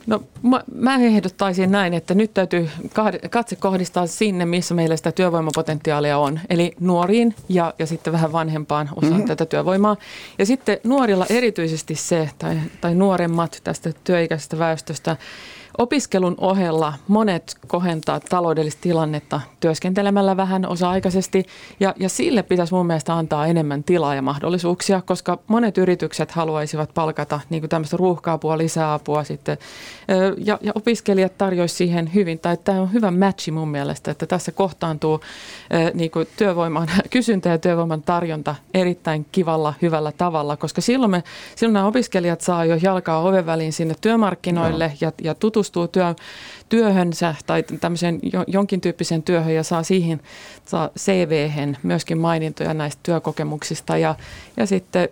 No 0.07 0.23
mä, 0.43 0.63
mä 0.75 0.97
ehdottaisin 0.97 1.71
näin, 1.73 1.95
että 1.95 2.15
nyt 2.15 2.35
täytyy 2.35 2.71
katse 3.31 3.57
kohdistaa 3.57 4.07
sinne, 4.07 4.45
missä 4.45 4.75
meillä 4.75 4.97
sitä 4.97 5.13
työvoimapotentiaalia 5.13 6.19
on. 6.19 6.41
Eli 6.51 6.73
nuoriin 6.81 7.35
ja, 7.49 7.75
ja 7.79 7.87
sitten 7.87 8.13
vähän 8.13 8.33
vanhempaan 8.33 8.89
osaan 8.97 9.13
mm-hmm. 9.13 9.29
tätä 9.29 9.47
työvoimaa. 9.47 9.97
Ja 10.39 10.47
sitten 10.47 10.79
nuorilla 10.85 11.27
erityisesti 11.31 11.95
se, 11.95 12.31
tai, 12.39 12.57
tai 12.81 12.95
nuoremmat 12.95 13.61
tästä 13.65 13.93
työikäisestä 14.05 14.59
väestöstä, 14.59 15.17
Opiskelun 15.79 16.35
ohella 16.39 16.93
monet 17.09 17.57
kohentaa 17.67 18.21
taloudellista 18.21 18.81
tilannetta 18.81 19.41
työskentelemällä 19.61 20.37
vähän 20.37 20.67
osa-aikaisesti 20.67 21.47
ja, 21.81 21.95
ja 22.01 22.09
sille 22.09 22.43
pitäisi 22.43 22.75
mun 22.75 22.87
mielestä 22.87 23.15
antaa 23.15 23.47
enemmän 23.47 23.85
tilaa 23.85 24.15
ja 24.15 24.23
mahdollisuuksia, 24.23 25.03
koska 25.03 25.39
monet 25.47 25.79
yritykset 25.79 26.31
haluaisivat 26.31 26.95
palkata 26.95 27.41
niin 27.51 27.63
kuin 27.63 27.71
tämmöistä 27.71 27.97
ruuhkaapua, 27.97 28.59
lisäapua 28.59 29.25
sitten 29.25 29.59
ja, 30.45 30.59
ja 30.63 30.73
opiskelijat 30.75 31.39
tarjoaisivat 31.39 31.79
siihen 31.79 32.15
hyvin, 32.15 32.39
tai 32.39 32.57
tämä 32.65 32.81
on 32.81 32.93
hyvä 32.93 33.11
matchi 33.11 33.51
mun 33.51 33.69
mielestä, 33.69 34.11
että 34.11 34.27
tässä 34.27 34.53
kohtaantuu 34.53 35.21
niin 35.95 36.11
kuin 36.11 36.29
työvoiman 36.37 36.89
kysyntä 37.11 37.49
ja 37.49 37.59
työvoiman 37.59 38.03
tarjonta 38.03 38.55
erittäin 38.75 39.27
kivalla, 39.33 39.75
hyvällä 39.83 40.13
tavalla, 40.13 40.57
koska 40.57 40.81
silloin, 40.81 41.11
me, 41.11 41.23
silloin 41.57 41.75
nämä 41.75 41.87
opiskelijat 41.87 42.41
saa 42.41 42.65
jo 42.65 42.77
jalkaa 42.83 43.23
oven 43.23 43.47
väliin 43.47 43.73
sinne 43.73 43.95
työmarkkinoille 44.01 44.89
no. 44.89 44.95
ja, 45.01 45.13
ja 45.23 45.35
tutustuu 45.35 45.64
tutustuu 45.65 45.89
työ, 45.89 46.15
työhönsä 46.69 47.35
tai 47.47 47.63
tämmöiseen 47.63 48.21
jonkin 48.47 48.81
tyyppiseen 48.81 49.23
työhön 49.23 49.55
ja 49.55 49.63
saa 49.63 49.83
siihen 49.83 50.21
saa 50.65 50.91
cv 50.99 51.51
myöskin 51.83 52.19
mainintoja 52.19 52.75
näistä 52.75 53.01
työkokemuksista. 53.03 53.99
Ja, 53.99 54.15
ja 54.57 54.67
sitten 54.67 55.09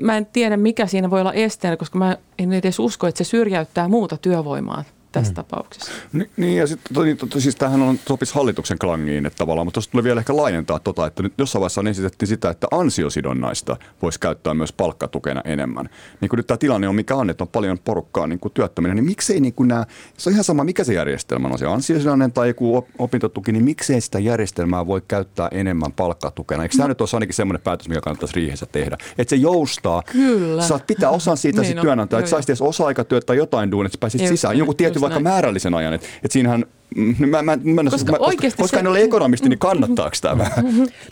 mä 0.00 0.16
en 0.16 0.26
tiedä, 0.26 0.56
mikä 0.56 0.86
siinä 0.86 1.10
voi 1.10 1.20
olla 1.20 1.32
esteenä, 1.32 1.76
koska 1.76 1.98
mä 1.98 2.16
en 2.38 2.52
edes 2.52 2.78
usko, 2.78 3.06
että 3.06 3.24
se 3.24 3.28
syrjäyttää 3.28 3.88
muuta 3.88 4.16
työvoimaa 4.16 4.84
tässä 5.12 5.32
mm. 5.32 5.34
tapauksessa. 5.34 5.92
Ni, 6.12 6.30
niin 6.36 6.56
ja 6.56 6.66
sitten 6.66 7.16
to, 7.16 7.26
to, 7.26 7.40
siis 7.40 7.56
tämähän 7.56 7.82
on, 7.82 7.98
sopisi 8.08 8.34
hallituksen 8.34 8.78
klangiin 8.78 9.26
että 9.26 9.36
tavallaan, 9.36 9.66
mutta 9.66 9.74
tuosta 9.74 9.90
tulee 9.90 10.04
vielä 10.04 10.20
ehkä 10.20 10.36
laajentaa 10.36 10.78
tota, 10.78 11.06
että 11.06 11.22
nyt 11.22 11.32
jossain 11.38 11.60
vaiheessa 11.60 11.82
esitettiin 11.90 12.28
sitä, 12.28 12.50
että 12.50 12.66
ansiosidonnaista 12.70 13.76
voisi 14.02 14.20
käyttää 14.20 14.54
myös 14.54 14.72
palkkatukena 14.72 15.42
enemmän. 15.44 15.88
Niin 16.20 16.28
kuin 16.28 16.36
nyt 16.36 16.46
tämä 16.46 16.58
tilanne 16.58 16.88
on 16.88 16.94
mikä 16.94 17.14
on, 17.14 17.30
että 17.30 17.44
on 17.44 17.48
paljon 17.48 17.78
porukkaa 17.78 18.26
niin 18.26 18.38
kuin 18.38 18.52
työttöminen, 18.52 18.96
niin 18.96 19.04
miksei 19.04 19.40
niin 19.40 19.54
kuin 19.54 19.68
nämä, 19.68 19.86
se 20.18 20.30
on 20.30 20.32
ihan 20.32 20.44
sama 20.44 20.64
mikä 20.64 20.84
se 20.84 20.94
järjestelmä 20.94 21.48
on, 21.48 21.58
se 21.58 21.66
ansiosidonnainen 21.66 22.32
tai 22.32 22.48
joku 22.48 22.88
opintotuki, 22.98 23.52
niin 23.52 23.64
miksei 23.64 24.00
sitä 24.00 24.18
järjestelmää 24.18 24.86
voi 24.86 25.02
käyttää 25.08 25.48
enemmän 25.52 25.92
palkkatukena. 25.92 26.62
Eikö 26.62 26.76
tämä 26.76 26.84
no. 26.84 26.88
nyt 26.88 27.00
olisi 27.00 27.16
ainakin 27.16 27.34
semmoinen 27.34 27.62
päätös, 27.62 27.88
mikä 27.88 28.00
kannattaisi 28.00 28.34
riihessä 28.34 28.66
tehdä? 28.66 28.96
Että 29.18 29.30
se 29.30 29.36
joustaa, 29.36 30.02
Kyllä. 30.12 30.62
saat 30.62 30.86
pitää 30.86 31.10
osan 31.10 31.36
siitä 31.36 31.60
niin, 31.60 31.66
sitten 31.66 31.82
työnantaja, 31.82 32.18
että 32.18 32.30
saisit 32.30 32.50
edes 32.50 32.62
osa-aikatyötä 32.62 33.26
tai 33.26 33.36
jotain 33.36 33.70
duunia, 33.70 33.86
että 33.86 33.98
pääsit 33.98 34.28
sisään. 34.28 34.58
Joku 34.58 34.74
tietty 34.74 35.00
vaikka 35.02 35.20
näin. 35.20 35.34
määrällisen 35.34 35.74
ajan. 35.74 35.92
Että 35.92 36.06
et 36.24 36.30
siinähän 36.30 36.64
mm, 36.96 37.14
Mä, 37.18 37.42
mä, 37.42 37.58
mä, 37.62 37.90
koska, 37.90 38.12
mä, 38.12 38.18
koska, 38.18 38.42
koska 38.56 38.66
se... 38.66 38.80
en 38.80 38.86
ole 38.86 39.02
ekonomisti, 39.02 39.48
niin 39.48 39.58
kannattaako 39.58 40.16
tämä? 40.20 40.50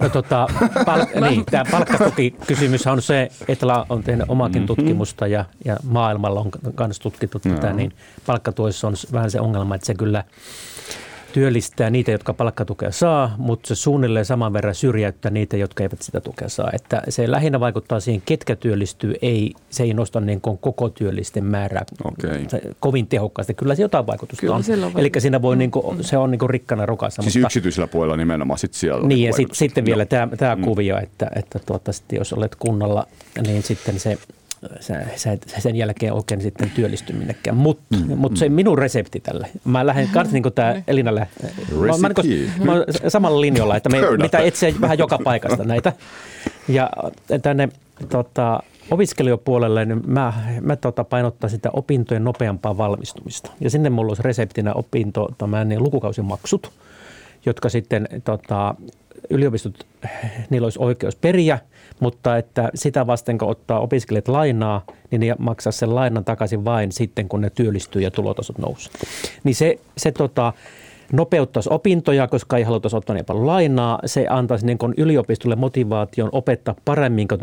No 0.01 0.09
tota, 0.09 0.47
pal- 0.87 1.07
niin, 1.31 1.45
tämä 1.45 1.65
palkkatukikysymys 1.71 2.87
on 2.87 3.03
se, 3.03 3.29
että 3.49 3.67
on 3.89 4.03
tehnyt 4.03 4.27
omakin 4.29 4.63
mm-hmm. 4.63 4.67
tutkimusta 4.67 5.27
ja, 5.27 5.45
ja 5.65 5.77
maailmalla 5.85 6.41
on 6.41 6.51
myös 6.87 6.99
tutkittu 6.99 7.39
tätä, 7.39 7.73
niin 7.73 7.93
palkkatuessa 8.27 8.89
on 8.89 8.95
vähän 9.13 9.31
se 9.31 9.41
ongelma, 9.41 9.75
että 9.75 9.87
se 9.87 9.95
kyllä– 9.95 10.25
työllistää 11.33 11.91
niitä, 11.91 12.11
jotka 12.11 12.35
palkkatukea 12.35 12.93
saa, 12.93 13.35
mutta 13.39 13.69
se 13.69 13.75
suunnilleen 13.75 14.25
saman 14.25 14.53
verran 14.53 14.75
syrjäyttää 14.75 15.31
niitä, 15.31 15.57
jotka 15.57 15.83
eivät 15.83 16.03
sitä 16.03 16.21
tukea 16.21 16.49
saa. 16.49 16.71
Että 16.73 17.03
se 17.09 17.31
lähinnä 17.31 17.61
vaikuttaa 17.61 18.01
siihen, 18.01 18.23
ketkä 18.27 18.57
työllistyy, 18.57 19.15
ei, 19.23 19.55
se 19.71 19.83
ei 19.83 19.95
nosta 19.95 20.21
niin 20.21 20.41
kuin 20.41 20.59
koko 20.59 20.89
työllisten 20.89 21.45
määrää 21.45 21.85
okay. 22.05 22.47
kovin 22.81 23.07
tehokkaasti. 23.07 23.55
Kyllä 23.55 23.75
se 23.75 23.83
jotain 23.83 24.07
vaikutusta 24.07 24.41
Kyllä, 24.41 24.55
on. 24.55 24.63
Eli 24.97 25.11
siinä 25.19 25.43
voi, 25.43 25.57
niin 25.57 25.71
kuin, 25.71 26.05
se 26.05 26.17
on 26.17 26.31
niin 26.31 26.39
kuin 26.39 26.51
rikkana 26.51 26.87
rokassa. 26.87 27.23
Siis 27.23 27.35
mutta, 27.35 27.47
yksityisellä 27.47 27.87
puolella 27.87 28.17
nimenomaan 28.17 28.59
sit 28.59 28.75
siellä 28.75 29.07
Niin 29.07 29.27
ja 29.27 29.33
sit, 29.33 29.49
sitten 29.53 29.85
vielä 29.85 30.05
tämä, 30.05 30.37
tämä 30.37 30.57
mm. 30.57 30.63
kuvio, 30.63 30.99
että, 30.99 31.31
että 31.37 31.59
tuota, 31.67 31.93
sitten 31.93 32.17
jos 32.17 32.33
olet 32.33 32.55
kunnalla, 32.55 33.07
niin 33.47 33.63
sitten 33.63 34.01
se 34.01 34.19
sä, 34.81 35.07
sä 35.17 35.33
et 35.33 35.55
sen 35.59 35.77
jälkeen 35.77 36.13
oikein 36.13 36.41
sitten 36.41 36.71
työllisty 36.71 37.13
minnekään. 37.13 37.57
Mutta 37.57 37.97
mm, 37.97 38.19
mut 38.19 38.37
se 38.37 38.49
mm. 38.49 38.55
minun 38.55 38.79
resepti 38.79 39.21
tälle. 39.21 39.49
Mä 39.65 39.87
lähden 39.87 40.09
kanssa 40.09 40.33
niin 40.33 40.43
kuin 40.43 40.53
tämä. 40.53 40.83
Elina 40.87 41.15
lähtee. 41.15 41.51
Mä, 41.71 41.87
mä, 42.09 42.09
niin 42.23 42.51
mä 42.65 42.85
samalla 43.09 43.41
linjalla, 43.41 43.77
että 43.77 43.89
me 43.89 43.99
mitä 44.23 44.39
etsiä 44.39 44.75
vähän 44.81 44.99
joka 44.99 45.19
paikasta 45.25 45.65
näitä. 45.65 45.93
Ja 46.69 46.91
tänne 47.43 47.69
tota, 48.09 48.63
opiskelijapuolelle 48.91 49.85
niin 49.85 50.03
mä, 50.07 50.33
mä 50.61 50.77
tota, 50.77 51.05
painottaisin 51.05 51.57
sitä 51.57 51.71
opintojen 51.73 52.25
nopeampaa 52.25 52.77
valmistumista. 52.77 53.51
Ja 53.61 53.71
sinne 53.71 53.91
mulla 53.91 54.11
olisi 54.11 54.23
reseptinä 54.23 54.75
opinto, 54.75 55.29
tämän, 55.39 55.69
niin 55.69 55.83
lukukausimaksut, 55.83 56.71
jotka 57.47 57.69
sitten 57.69 58.09
tota, 58.25 58.75
yliopistot, 59.31 59.87
niillä 60.51 60.67
olisi 60.67 60.79
oikeus 60.79 61.17
periä– 61.17 61.59
mutta 62.01 62.37
että 62.37 62.71
sitä 62.75 63.07
vasten, 63.07 63.39
kun 63.39 63.49
ottaa 63.49 63.81
opiskelijat 63.81 64.29
lainaa, 64.29 64.85
niin 65.11 65.21
ne 65.21 65.35
maksaa 65.39 65.73
sen 65.73 65.95
lainan 65.95 66.25
takaisin 66.25 66.65
vain 66.65 66.93
sitten, 66.93 67.29
kun 67.29 67.41
ne 67.41 67.51
työllistyy 67.51 68.03
ja 68.03 68.11
tulotasot 68.11 68.59
nousee. 68.59 68.93
Niin 69.45 69.55
se, 69.55 69.79
se 69.97 70.13
tota, 70.13 70.53
nopeuttaisi 71.13 71.69
opintoja, 71.73 72.29
koska 72.29 72.57
ei 72.57 72.63
haluta 72.63 72.97
ottaa 72.97 73.15
niin 73.15 73.25
paljon 73.25 73.47
lainaa. 73.47 73.99
Se 74.07 74.27
antaisi 74.29 74.67
niin 74.67 74.79
kuin 74.79 74.95
yliopistolle 74.97 75.57
motivaation 75.57 76.29
opettaa 76.33 76.75
paremmin, 76.85 77.29
kun 77.29 77.39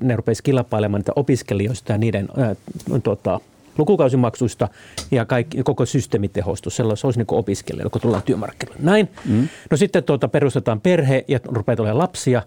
ne 0.00 0.16
rupeaisi 0.16 0.42
kilpailemaan 0.42 1.00
niitä 1.00 1.12
opiskelijoista 1.16 1.92
ja 1.92 1.98
niiden 1.98 2.28
ää, 2.36 2.56
tota, 3.02 3.40
lukukausimaksuista 3.78 4.68
ja 5.10 5.24
kaikki, 5.24 5.62
koko 5.62 5.86
systeemi 5.86 6.28
tehostus. 6.28 6.76
Se 6.76 6.82
olisi 6.82 7.18
niin 7.18 7.26
opiskelijoille, 7.28 7.90
kun 7.90 8.00
tullaan 8.00 8.22
työmarkkinoille. 8.22 8.82
Näin. 8.84 9.08
Mm. 9.24 9.48
No 9.70 9.76
sitten 9.76 10.04
tuota, 10.04 10.28
perustetaan 10.28 10.80
perhe 10.80 11.24
ja 11.28 11.40
rupeaa 11.44 11.76
tulemaan 11.76 11.98
lapsia, 11.98 12.42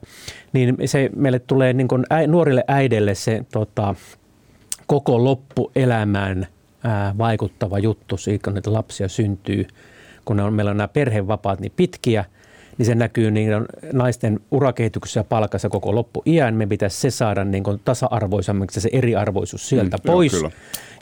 niin 0.53 0.77
se 0.85 1.09
meille 1.15 1.39
tulee 1.39 1.73
niin 1.73 1.87
kuin 1.87 2.03
äi, 2.09 2.27
nuorille 2.27 2.63
äidelle 2.67 3.15
se 3.15 3.45
tota, 3.51 3.95
koko 4.87 5.23
loppuelämään 5.23 6.47
ää, 6.83 7.15
vaikuttava 7.17 7.79
juttu 7.79 8.17
siitä, 8.17 8.43
kun 8.43 8.53
näitä 8.53 8.73
lapsia 8.73 9.07
syntyy, 9.07 9.67
kun 10.25 10.39
on, 10.39 10.53
meillä 10.53 10.71
on 10.71 10.77
nämä 10.77 10.87
perhevapaat 10.87 11.59
niin 11.59 11.73
pitkiä, 11.75 12.25
niin 12.77 12.85
se 12.85 12.95
näkyy 12.95 13.31
niin 13.31 13.49
naisten 13.93 14.39
urakehityksessä 14.51 15.19
ja 15.19 15.23
palkassa 15.23 15.69
koko 15.69 15.95
loppuiän. 15.95 16.55
Me 16.55 16.67
pitäisi 16.67 16.97
se 16.97 17.11
saada 17.11 17.43
niin 17.43 17.63
kuin 17.63 17.81
tasa-arvoisemmaksi 17.85 18.81
se 18.81 18.89
eriarvoisuus 18.91 19.69
sieltä 19.69 19.97
mm, 19.97 20.03
pois. 20.05 20.33
Joo, 20.33 20.51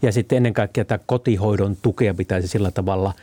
ja 0.01 0.11
sitten 0.11 0.37
ennen 0.37 0.53
kaikkea 0.53 0.85
tämä 0.85 0.99
kotihoidon 1.05 1.77
tukea 1.81 2.13
pitäisi 2.13 2.47
sillä 2.47 2.71
tavalla 2.71 3.13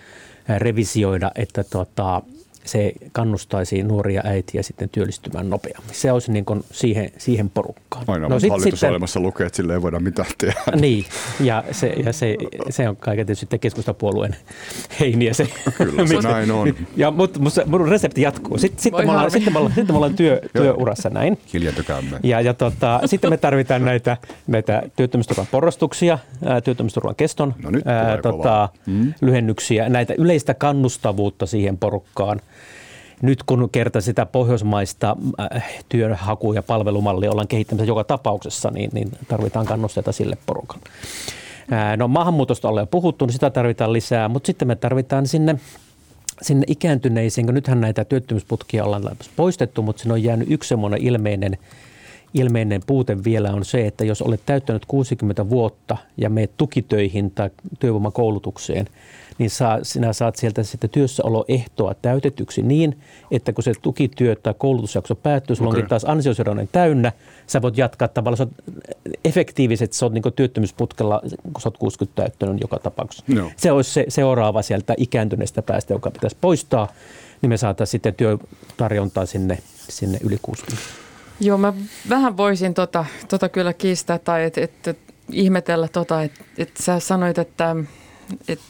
revisioida, 0.59 1.31
että 1.35 1.65
tota, 1.65 2.23
se 2.69 2.93
kannustaisi 3.13 3.83
nuoria 3.83 4.23
äitiä 4.25 4.63
sitten 4.63 4.89
työllistymään 4.89 5.51
nopeammin. 5.51 5.95
Se 5.95 6.13
olisi 6.13 6.33
niin 6.33 6.45
kuin 6.45 6.65
siihen, 6.73 7.11
siihen 7.19 7.51
porukkaan. 7.51 8.05
Aina 8.07 8.29
no, 8.29 8.41
sit, 8.41 8.51
hallitusohjelmassa 8.51 9.13
sitten, 9.13 9.27
lukee, 9.27 9.47
että 9.47 9.57
sille 9.57 9.73
ei 9.73 9.83
voida 9.83 10.01
mitään 10.01 10.29
tehdä. 10.39 10.61
Niin, 10.81 11.05
ja 11.41 11.65
se, 11.73 11.87
ja 11.87 12.13
se, 12.13 12.37
se 12.71 12.89
on 12.89 12.97
kaiken 12.97 13.27
tietysti 13.27 13.41
sitten 13.41 13.61
keskustapuolueen 13.61 14.37
heiniä. 15.01 15.35
Se, 15.35 15.49
Kyllä 15.77 16.07
se 16.07 16.15
näin 16.29 16.51
on. 16.51 16.75
Ja, 16.97 17.11
mutta 17.11 17.41
mun 17.67 17.89
resepti 17.89 18.23
jatkuu. 18.23 18.59
Sitten, 18.59 18.83
sitten, 18.83 19.07
me 19.07 19.13
ollaan, 19.13 19.31
sitten, 19.31 19.53
me 19.53 19.59
ollaan, 19.59 19.75
sitten 19.75 19.95
me 19.95 19.97
ollaan 19.97 20.17
työ, 20.17 20.41
työurassa 20.57 21.11
näin. 21.11 21.39
Hiljentykäämme. 21.53 22.21
Ja, 22.23 22.41
ja 22.41 22.55
tota, 22.55 23.01
sitten 23.07 23.31
me 23.31 23.37
tarvitaan 23.37 23.85
näitä, 23.85 24.17
näitä 24.47 24.83
työttömyysturvan 24.97 25.47
porrastuksia, 25.51 26.19
työttömyysturvan 26.65 27.15
keston 27.15 27.55
no 27.63 27.71
ää, 27.85 28.19
tota, 28.23 28.69
mm. 28.87 29.15
lyhennyksiä, 29.21 29.89
näitä 29.89 30.15
yleistä 30.19 30.55
kannustavuutta 30.55 31.47
siihen 31.47 31.79
porukkaan– 31.79 32.41
nyt 33.23 33.43
kun 33.43 33.71
kerta 33.71 34.01
sitä 34.01 34.27
pohjoismaista 34.27 35.17
äh, 35.41 35.85
työhaku- 35.89 36.53
ja 36.53 36.63
palvelumallia 36.63 37.31
ollaan 37.31 37.49
kehittämässä 37.49 37.91
joka 37.91 38.05
tapauksessa, 38.05 38.71
niin, 38.71 38.91
niin 38.93 39.11
tarvitaan 39.29 39.67
kannusteita 39.67 40.13
sille 40.13 40.37
porukan. 40.47 40.81
Äh, 41.73 41.97
no 41.97 42.09
maahanmuutosta 42.09 42.69
ollaan 42.69 42.83
jo 42.83 42.87
puhuttu, 42.87 43.27
niin 43.27 43.33
sitä 43.33 43.51
tarvitaan 43.51 43.93
lisää, 43.93 44.29
mutta 44.29 44.47
sitten 44.47 44.69
me 44.69 44.77
tarvitaan 44.77 45.27
sinne 45.27 45.59
sinne 46.43 46.65
ikääntyneisiin, 46.69 47.47
kun 47.47 47.55
nythän 47.55 47.81
näitä 47.81 48.05
työttömyysputkia 48.05 48.85
ollaan 48.85 49.17
poistettu, 49.37 49.83
mutta 49.83 50.03
siinä 50.03 50.15
on 50.15 50.23
jäänyt 50.23 50.51
yksi 50.51 50.69
semmoinen 50.69 51.03
ilmeinen, 51.03 51.59
ilmeinen 52.35 52.81
puute 52.87 53.25
vielä 53.25 53.53
on 53.53 53.65
se, 53.65 53.87
että 53.87 54.05
jos 54.05 54.23
olet 54.23 54.41
täyttänyt 54.47 54.87
60 54.87 55.49
vuotta 55.51 55.97
ja 56.17 56.31
meet 56.31 56.51
tukitöihin 56.57 57.31
tai 57.31 57.51
työvoimakoulutukseen– 57.79 58.87
niin 59.39 59.51
saa, 59.51 59.79
sinä 59.83 60.13
saat 60.13 60.37
sieltä 60.37 60.63
sitten 60.63 60.91
työssäoloehtoa 60.91 61.95
täytetyksi 61.95 62.63
niin, 62.63 62.99
että 63.31 63.53
kun 63.53 63.65
se 63.65 63.73
tukityö 63.83 64.37
tai 64.37 64.55
koulutusjakso 64.59 65.15
päättyy, 65.15 65.57
sulla 65.57 65.69
okay. 65.69 65.79
onkin 65.79 65.89
taas 65.89 66.05
ansiosidonnainen 66.05 66.69
täynnä, 66.73 67.13
sä 67.47 67.63
voit 67.63 67.79
jatkaa 67.79 68.09
tavallaan, 68.09 68.51
efektiivisesti, 69.25 69.97
sä 69.97 70.07
oot 70.07 70.13
niin 70.13 70.23
työttömyysputkella, 70.37 71.21
kun 71.53 71.61
sä 71.61 71.69
oot 71.69 71.79
60 71.79 72.23
täyttänyt 72.23 72.61
joka 72.61 72.79
tapauksessa. 72.79 73.25
No. 73.29 73.51
Se 73.57 73.73
olisi 73.73 73.91
se 73.91 74.05
seuraava 74.09 74.63
sieltä 74.63 74.95
ikääntyneestä 74.97 75.63
päästä, 75.63 75.95
joka 75.95 76.11
pitäisi 76.11 76.37
poistaa, 76.41 76.93
niin 77.43 77.51
me 77.51 77.57
saataisiin 77.57 77.93
sitten 77.93 78.15
työtarjontaa 78.15 79.27
sinne, 79.27 79.59
sinne 79.89 80.19
yli 80.25 80.39
60. 80.43 81.08
Joo, 81.41 81.59
mä 81.59 81.73
vähän 82.09 82.37
voisin 82.37 82.75
tota, 82.75 83.05
tota 83.29 83.49
kyllä 83.49 83.73
kiistää 83.73 84.19
tai 84.19 84.45
et, 84.45 84.59
et, 84.59 84.89
et, 84.89 84.99
ihmetellä 85.33 85.89
tota, 85.89 86.23
että 86.23 86.45
et 86.59 86.77
sä 86.77 87.01
sanoit, 87.01 87.39
että 87.39 87.77
et 88.49 88.61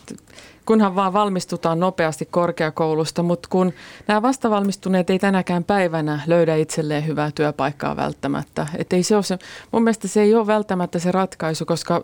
kunhan 0.66 0.94
vaan 0.94 1.12
valmistutaan 1.12 1.80
nopeasti 1.80 2.26
korkeakoulusta, 2.26 3.22
mutta 3.22 3.48
kun 3.48 3.72
nämä 4.06 4.22
vastavalmistuneet 4.22 5.10
ei 5.10 5.18
tänäkään 5.18 5.64
päivänä 5.64 6.20
löydä 6.26 6.56
itselleen 6.56 7.06
hyvää 7.06 7.30
työpaikkaa 7.34 7.96
välttämättä. 7.96 8.66
Et 8.78 8.92
ei 8.92 9.02
se 9.02 9.14
ole 9.14 9.22
se, 9.22 9.38
mun 9.72 9.82
mielestä 9.82 10.08
se 10.08 10.22
ei 10.22 10.34
ole 10.34 10.46
välttämättä 10.46 10.98
se 10.98 11.12
ratkaisu, 11.12 11.64
koska 11.64 12.02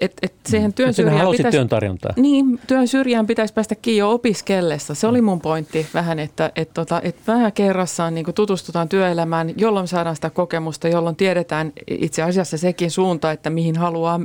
et, 0.00 0.12
et 0.22 0.34
siihen 0.46 0.72
työn 0.72 0.94
syrjään 0.94 1.30
pitäisi, 1.30 1.56
työn 1.56 1.68
tarjontaa. 1.68 2.12
Niin, 2.16 2.60
työn 2.66 2.88
syrjään 2.88 3.26
pitäisi 3.26 3.54
päästä 3.54 3.74
kiinni 3.74 3.98
jo 3.98 4.10
opiskellessa. 4.12 4.94
Se 4.94 5.06
oli 5.06 5.20
mun 5.20 5.40
pointti 5.40 5.86
vähän, 5.94 6.18
että 6.18 6.52
et, 6.56 6.74
tota, 6.74 7.00
et 7.04 7.16
vähän 7.26 7.52
kerrassaan 7.52 8.14
niin 8.14 8.34
tutustutaan 8.34 8.88
työelämään, 8.88 9.54
jolloin 9.56 9.88
saadaan 9.88 10.16
sitä 10.16 10.30
kokemusta, 10.30 10.88
jolloin 10.88 11.16
tiedetään 11.16 11.72
itse 11.86 12.22
asiassa 12.22 12.58
sekin 12.58 12.90
suunta, 12.90 13.32
että 13.32 13.50
mihin 13.50 13.76
haluaa 13.76 14.20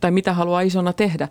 tai 0.00 0.10
mitä 0.10 0.32
haluaa 0.32 0.60
isona 0.60 0.92
tehdä 0.92 1.28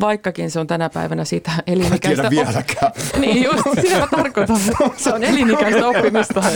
vaikkakin 0.00 0.50
se 0.50 0.60
on 0.60 0.66
tänä 0.66 0.90
päivänä 0.90 1.24
sitä 1.24 1.50
elinikäistä... 1.66 2.22
Mä 2.22 2.30
vieläkään. 2.30 2.92
Niin 3.20 3.44
just, 3.44 3.62
sitä 3.80 3.98
mä 3.98 4.06
tarkoitan. 4.10 4.58
Se 4.96 5.12
on 5.12 5.24
elinikäistä 5.24 5.88
oppimista. 5.88 6.42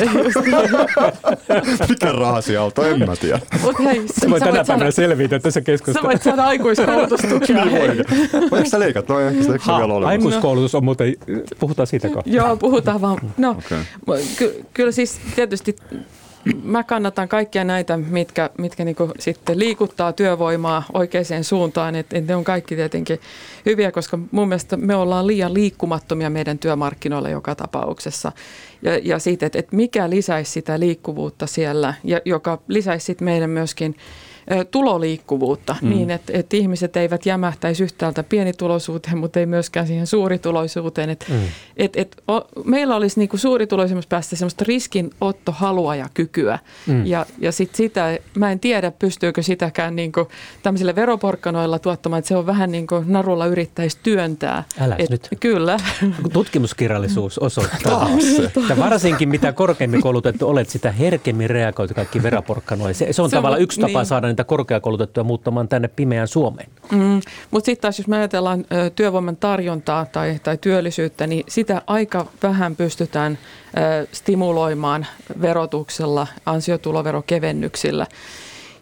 Mikä 1.88 2.12
rahasiauto, 2.12 2.86
en 2.86 2.98
mä 2.98 3.16
tiedä. 3.16 3.40
Mut 3.62 3.78
hei, 3.84 4.02
se 4.06 4.30
voi 4.30 4.40
tänä 4.40 4.64
päivänä 4.64 4.90
selvitä 4.90 5.38
tässä 5.38 5.60
keskustelussa. 5.60 6.02
Sä 6.02 6.08
voit 6.08 6.22
saada 6.22 6.44
aikuiskoulutustukia. 6.44 7.64
niin 7.64 8.04
Voiko 8.50 8.64
sitä 8.64 8.80
leikata? 8.80 9.12
No, 9.12 9.20
ehkä 9.20 9.42
sitä 9.42 9.58
ha, 9.60 9.78
vielä 9.78 10.06
aikuiskoulutus 10.06 10.74
on 10.74 10.84
muuten, 10.84 11.14
puhutaan 11.58 11.86
siitä 11.86 12.08
Joo, 12.26 12.56
puhutaan 12.56 13.00
vaan. 13.00 13.18
No, 13.36 13.50
okay. 13.50 13.78
ky- 14.38 14.64
kyllä 14.74 14.92
siis 14.92 15.20
tietysti 15.34 15.76
mä 16.62 16.84
kannatan 16.84 17.28
kaikkia 17.28 17.64
näitä, 17.64 17.96
mitkä, 17.96 18.50
mitkä 18.58 18.84
niin 18.84 18.96
sitten 19.18 19.58
liikuttaa 19.58 20.12
työvoimaa 20.12 20.82
oikeaan 20.92 21.44
suuntaan. 21.44 21.94
Että 21.94 22.18
et 22.18 22.26
ne 22.26 22.36
on 22.36 22.44
kaikki 22.44 22.76
tietenkin 22.76 23.20
hyviä, 23.66 23.92
koska 23.92 24.18
mun 24.30 24.48
mielestä 24.48 24.76
me 24.76 24.94
ollaan 24.94 25.26
liian 25.26 25.54
liikkumattomia 25.54 26.30
meidän 26.30 26.58
työmarkkinoilla 26.58 27.28
joka 27.28 27.54
tapauksessa. 27.54 28.32
Ja, 28.82 28.98
ja 29.02 29.18
siitä, 29.18 29.46
että 29.46 29.58
et 29.58 29.72
mikä 29.72 30.10
lisäisi 30.10 30.52
sitä 30.52 30.80
liikkuvuutta 30.80 31.46
siellä, 31.46 31.94
ja 32.04 32.20
joka 32.24 32.62
lisäisi 32.68 33.06
sitten 33.06 33.24
meidän 33.24 33.50
myöskin– 33.50 33.96
tuloliikkuvuutta 34.70 35.76
mm. 35.82 35.90
niin, 35.90 36.10
että, 36.10 36.32
että 36.36 36.56
ihmiset 36.56 36.96
eivät 36.96 37.26
jämähtäisi 37.26 37.82
yhtäältä 37.82 38.22
pienituloisuuteen, 38.22 39.18
mutta 39.18 39.40
ei 39.40 39.46
myöskään 39.46 39.86
siihen 39.86 40.06
suurituloisuuteen. 40.06 41.10
Että, 41.10 41.26
mm. 41.28 41.40
et, 41.76 41.96
et, 41.96 42.22
o, 42.30 42.40
meillä 42.64 42.96
olisi 42.96 43.20
niin 43.20 43.28
suurituloisimmassa 43.34 44.08
päästä 44.08 44.36
sellaista 44.36 44.64
riskinottohalua 44.68 45.96
ja 45.96 46.08
kykyä. 46.14 46.58
Mm. 46.86 47.06
Ja, 47.06 47.26
ja 47.38 47.52
sit 47.52 47.74
sitä, 47.74 48.18
mä 48.34 48.52
en 48.52 48.60
tiedä, 48.60 48.90
pystyykö 48.90 49.42
sitäkään 49.42 49.96
niin 49.96 50.12
kuin 50.12 50.26
tämmöisillä 50.62 50.94
veroporkkanoilla 50.94 51.78
tuottamaan, 51.78 52.18
että 52.18 52.28
se 52.28 52.36
on 52.36 52.46
vähän 52.46 52.72
niin 52.72 52.86
kuin 52.86 53.04
narulla 53.12 53.46
yrittäisi 53.46 53.98
työntää. 54.02 54.64
Älä 54.80 54.96
et, 54.98 55.10
nyt. 55.10 55.28
Kyllä. 55.40 55.76
Tutkimuskirjallisuus 56.32 57.38
osoittaa, 57.38 58.08
että 58.72 58.84
varsinkin 58.84 59.28
mitä 59.28 59.52
korkeammin 59.52 60.00
koulutettu 60.00 60.48
olet, 60.48 60.68
sitä 60.68 60.92
herkemmin 60.92 61.50
reagoit 61.50 61.92
kaikki 61.92 62.22
veroporkkanoille. 62.22 62.94
Se, 62.94 63.12
se 63.12 63.22
on 63.22 63.30
se 63.30 63.36
tavallaan 63.36 63.58
on, 63.58 63.62
yksi 63.62 63.80
tapa 63.80 63.98
niin. 63.98 64.06
saada 64.06 64.26
niitä 64.26 64.44
korkeakoulutettuja 64.44 65.24
muuttamaan 65.24 65.68
tänne 65.68 65.88
pimeään 65.88 66.28
Suomeen. 66.28 66.68
Mm, 66.92 67.20
mutta 67.50 67.66
sitten 67.66 67.82
taas 67.82 67.98
jos 67.98 68.06
me 68.06 68.16
ajatellaan 68.16 68.64
ö, 68.72 68.90
työvoiman 68.90 69.36
tarjontaa 69.36 70.06
tai, 70.06 70.40
tai 70.42 70.58
työllisyyttä, 70.58 71.26
niin 71.26 71.44
sitä 71.48 71.82
aika 71.86 72.26
vähän 72.42 72.76
pystytään 72.76 73.38
ö, 73.76 74.06
stimuloimaan 74.12 75.06
verotuksella, 75.40 76.26
ansiotuloverokevennyksillä. 76.46 78.06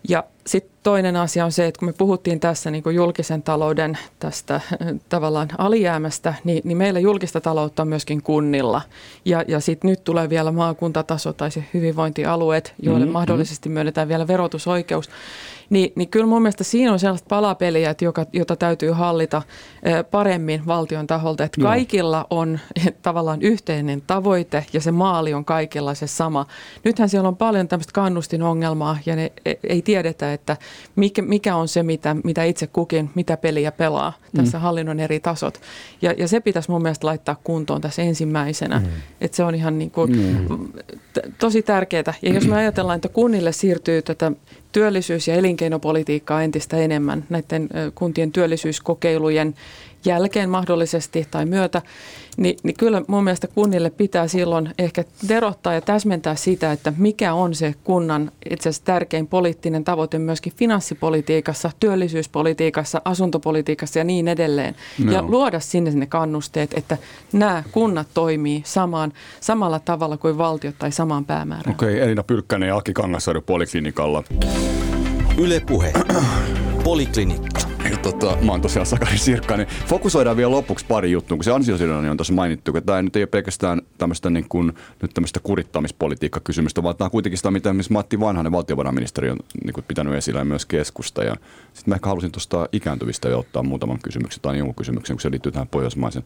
Ja 0.09 0.25
sitten 0.47 0.79
toinen 0.83 1.17
asia 1.17 1.45
on 1.45 1.53
se, 1.53 1.67
että 1.67 1.79
kun 1.79 1.89
me 1.89 1.93
puhuttiin 1.93 2.41
tässä 2.41 2.71
niin 2.71 2.83
kuin 2.83 2.97
julkisen 2.97 3.43
talouden 3.43 3.99
tästä 4.19 4.61
tavallaan 5.09 5.49
alijäämästä, 5.59 6.35
niin, 6.45 6.63
niin 6.65 6.79
meillä 6.79 7.01
julkista 7.01 7.41
taloutta 7.41 7.83
on 7.83 7.89
myöskin 7.89 8.23
kunnilla. 8.23 8.83
Ja, 9.25 9.45
ja 9.49 9.61
sitten 9.61 9.91
nyt 9.91 10.05
tulee 10.05 10.31
vielä 10.31 10.53
maakuntataso 10.53 11.33
tai 11.33 11.51
se 11.51 11.65
hyvinvointialueet, 11.75 12.75
joille 12.83 13.05
mm-hmm. 13.05 13.13
mahdollisesti 13.13 13.69
myönnetään 13.69 14.09
vielä 14.09 14.27
verotusoikeus. 14.27 15.11
Niin, 15.71 15.93
niin 15.97 16.09
kyllä 16.09 16.27
mun 16.27 16.43
mielestä 16.43 16.65
siinä 16.65 16.93
on 16.93 16.99
sellaista 16.99 17.27
palapeliä, 17.29 17.91
että 17.91 18.05
joka, 18.05 18.27
jota 18.33 18.57
täytyy 18.57 18.91
hallita 18.91 19.43
paremmin 20.11 20.67
valtion 20.67 21.07
taholta, 21.07 21.45
että 21.45 21.61
kaikilla 21.61 22.27
on 22.31 22.61
tavallaan 23.03 23.43
yhteinen 23.43 24.03
tavoite 24.07 24.67
ja 24.73 24.81
se 24.81 24.91
maali 24.91 25.35
on 25.35 25.45
kaikilla 25.45 25.95
se 25.95 26.07
sama. 26.07 26.47
Nythän 26.85 27.09
siellä 27.09 27.29
on 27.29 27.37
paljon 27.37 27.69
tämmöistä 27.69 27.93
kannustinongelmaa 27.93 28.99
ja 29.07 29.17
ne 29.17 29.33
e, 29.45 29.55
ei 29.69 29.83
tiedetä, 29.83 30.33
että 30.33 30.57
mikä, 30.97 31.23
mikä 31.23 31.57
on 31.57 31.69
se, 31.69 31.83
mitä, 31.83 32.17
mitä 32.25 32.45
itse 32.45 32.67
kukin, 32.67 33.11
mitä 33.15 33.37
peliä 33.37 33.73
pelaa 33.73 34.13
tässä 34.37 34.59
mm. 34.59 34.63
hallinnon 34.63 35.01
eri 35.01 35.21
tasot. 35.21 35.61
Ja, 36.03 36.13
ja 36.13 36.29
se 36.29 36.41
pitäisi 36.41 36.71
mun 36.71 36.83
mielestä 36.83 37.07
laittaa 37.07 37.37
kuntoon 37.45 37.81
tässä 37.81 38.03
ensimmäisenä, 38.03 38.79
mm. 38.79 38.87
että 39.21 39.37
se 39.37 39.45
on 39.45 39.55
ihan 39.55 39.79
niin 39.79 39.91
kuin, 39.91 40.13
mm. 40.13 40.69
tosi 41.39 41.63
tärkeää. 41.63 42.15
Ja 42.23 42.33
jos 42.33 42.47
me 42.47 42.57
ajatellaan, 42.57 42.97
että 42.97 43.09
kunnille 43.09 43.53
siirtyy 43.53 44.03
tätä 44.03 44.33
työllisyys- 44.73 45.29
ja 45.29 45.35
elinkeinopolitiikkaa 45.35 45.60
entistä 46.45 46.77
enemmän 46.77 47.25
näiden 47.29 47.69
kuntien 47.95 48.33
työllisyyskokeilujen 48.33 49.55
jälkeen 50.05 50.51
mahdollisesti 50.51 51.27
tai 51.31 51.47
myötä, 51.47 51.83
niin, 52.37 52.57
niin 52.63 52.77
kyllä 52.79 53.03
mun 53.09 53.25
mielestä 53.25 53.49
kunnille 53.49 53.91
pitää 53.91 54.29
silloin 54.29 54.71
ehkä 54.79 55.05
terottaa 55.29 55.75
ja 55.75 55.81
täsmentää 55.81 56.35
sitä, 56.35 56.73
että 56.73 56.93
mikä 56.97 57.35
on 57.35 57.55
se 57.55 57.75
kunnan 57.85 58.33
itse 58.51 58.69
asiassa 58.69 58.85
tärkein 58.85 59.27
poliittinen 59.27 59.85
tavoite 59.85 60.19
myöskin 60.19 60.53
finanssipolitiikassa, 60.57 61.71
työllisyyspolitiikassa, 61.81 63.03
asuntopolitiikassa 63.05 63.99
ja 63.99 64.05
niin 64.05 64.29
edelleen. 64.29 64.75
No. 65.05 65.13
Ja 65.13 65.23
luoda 65.23 65.61
sinne 65.61 65.91
ne 65.91 66.07
kannusteet, 66.07 66.75
että 66.75 66.99
nämä 67.33 67.63
kunnat 67.73 68.07
toimii 68.15 68.63
samaan, 68.67 69.13
samalla 69.41 69.79
tavalla 69.79 70.17
kuin 70.17 70.39
valtiot 70.39 70.75
tai 70.79 70.93
samaan 70.93 71.25
päämäärään. 71.25 71.75
Okei, 71.75 71.95
okay, 71.95 72.07
Elina 72.07 72.23
Pylkkänen 72.23 72.69
ja 72.69 72.77
Aki 72.77 72.93
Kangassaari 72.93 73.41
Poliklinikalla. 73.41 74.25
Yle 75.41 75.61
Puhe. 75.61 75.93
Poliklinikka. 76.85 77.61
Tota, 78.03 78.39
mä 78.43 78.53
oon 78.53 78.61
tosiaan 78.61 78.87
Sakari 78.87 79.19
Sirkkainen. 79.19 79.67
Fokusoidaan 79.87 80.37
vielä 80.37 80.51
lopuksi 80.51 80.87
pari 80.89 81.11
juttua, 81.11 81.37
kun 81.37 81.45
se 81.45 81.53
ansiosidonnainen 81.53 82.11
on 82.11 82.17
tuossa 82.17 82.33
mainittu, 82.33 82.73
tämä 82.73 83.03
nyt 83.03 83.17
ei 83.17 83.23
ole 83.23 83.27
pelkästään 83.27 83.83
tämmöistä, 83.99 84.31
niin 84.31 84.47
kuin, 84.49 84.73
nyt 85.03 85.15
tämmöistä 85.15 85.41
kurittamispolitiikkakysymystä, 85.41 86.83
vaan 86.83 86.97
tämä 86.97 87.07
on 87.07 87.11
kuitenkin 87.11 87.39
sitä, 87.39 87.51
mitä 87.51 87.73
missä 87.73 87.93
Matti 87.93 88.21
Vanhanen 88.21 88.53
valtiovarainministeri 88.53 89.31
on 89.31 89.39
niin 89.65 89.75
kuin 89.75 89.85
pitänyt 89.89 90.15
esillä 90.15 90.41
ja 90.41 90.45
myös 90.45 90.67
keskusta. 90.67 91.23
Sitten 91.23 91.85
mä 91.87 91.95
ehkä 91.95 92.09
halusin 92.09 92.33
tuosta 92.33 92.69
ikääntyvistä 92.73 93.29
ja 93.29 93.37
ottaa 93.37 93.63
muutaman 93.63 93.99
kysymyksen 94.03 94.43
tai 94.43 94.59
jonkun 94.59 94.75
kysymyksen, 94.75 95.17
kun 95.17 95.21
se 95.21 95.31
liittyy 95.31 95.53
tähän 95.53 95.69
pohjoismaisen 95.69 96.25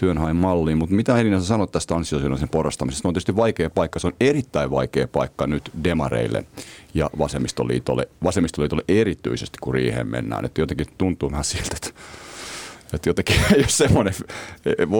työnhain 0.00 0.36
malliin. 0.36 0.78
Mutta 0.78 0.94
mitä 0.94 1.18
Elina 1.18 1.40
sä 1.40 1.46
sanot 1.46 1.72
tästä 1.72 1.94
ansiosidonnaisen 1.94 2.48
porrastamisesta? 2.48 3.02
Se 3.02 3.08
on 3.08 3.14
tietysti 3.14 3.36
vaikea 3.36 3.70
paikka. 3.70 3.98
Se 3.98 4.06
on 4.06 4.12
erittäin 4.20 4.70
vaikea 4.70 5.08
paikka 5.08 5.46
nyt 5.46 5.70
demareille 5.84 6.44
ja 6.94 7.10
vasemmistoliitolle, 7.18 8.08
vasemmistoliitolle 8.24 8.84
erityisesti, 8.88 9.58
kun 9.60 9.74
riiheen 9.74 10.06
mennään. 10.06 10.44
Että 10.44 10.60
jotenkin 10.60 10.86
tuntuu 10.98 11.30
vähän 11.30 11.44
siltä, 11.44 11.76
että 11.76 11.90
että 12.92 13.08
jotenkin 13.08 13.36
ei 13.54 13.58
ole 13.58 13.68
semmoinen, 13.68 14.14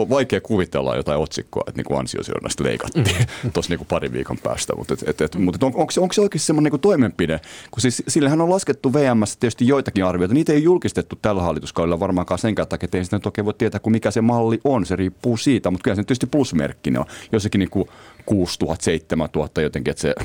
vaikea 0.09 0.41
kuvitella 0.41 0.95
jotain 0.95 1.19
otsikkoa, 1.19 1.63
että 1.67 1.81
niin 1.81 1.99
ansiosidonnaista 1.99 2.63
leikattiin 2.63 3.27
mm. 3.43 3.51
tuossa 3.53 3.75
niin 3.75 3.85
parin 3.85 4.13
viikon 4.13 4.37
päästä. 4.37 4.75
Mutta, 4.75 4.93
et, 4.93 5.09
et, 5.09 5.21
et, 5.21 5.35
mutta 5.35 5.65
on, 5.65 5.73
onko, 5.75 5.93
onko 5.97 6.13
se 6.13 6.21
oikeasti 6.21 6.45
semmoinen 6.45 6.71
niin 6.71 6.81
toimenpide? 6.81 7.39
Kun 7.71 7.81
siis, 7.81 8.03
sillehän 8.07 8.41
on 8.41 8.49
laskettu 8.49 8.93
VMS 8.93 9.37
tietysti 9.37 9.67
joitakin 9.67 10.05
arvioita. 10.05 10.33
Niitä 10.33 10.53
ei 10.53 10.63
julkistettu 10.63 11.19
tällä 11.21 11.41
hallituskaudella 11.41 11.99
varmaankaan 11.99 12.39
senkään 12.39 12.67
takia, 12.67 12.85
että 12.85 12.97
ei 12.97 13.03
sitä 13.03 13.19
toki 13.19 13.45
voi 13.45 13.53
tietää, 13.53 13.79
kuin 13.79 13.91
mikä 13.91 14.11
se 14.11 14.21
malli 14.21 14.59
on. 14.63 14.85
Se 14.85 14.95
riippuu 14.95 15.37
siitä, 15.37 15.71
mutta 15.71 15.83
kyllä 15.83 15.95
se 15.95 16.01
tietysti 16.01 16.27
plusmerkkinen 16.27 16.99
on. 16.99 17.05
Jossakin 17.31 17.59
niin 17.59 17.69
kuin 17.69 17.89
6000, 18.25 18.83
7000 18.83 19.61
jotenkin, 19.61 19.91
että 19.91 20.01
se 20.01 20.15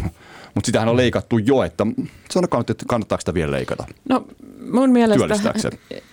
mutta 0.57 0.67
sitähän 0.67 0.89
on 0.89 0.97
leikattu 0.97 1.39
jo, 1.39 1.63
että 1.63 1.87
sanokaa 2.31 2.61
nyt, 2.61 2.71
että 2.71 2.85
kannattaako 2.89 3.21
sitä 3.21 3.35
vielä 3.35 3.53
leikata? 3.53 3.85
No 4.09 4.27
mun 4.73 4.91
mielestä, 4.91 5.53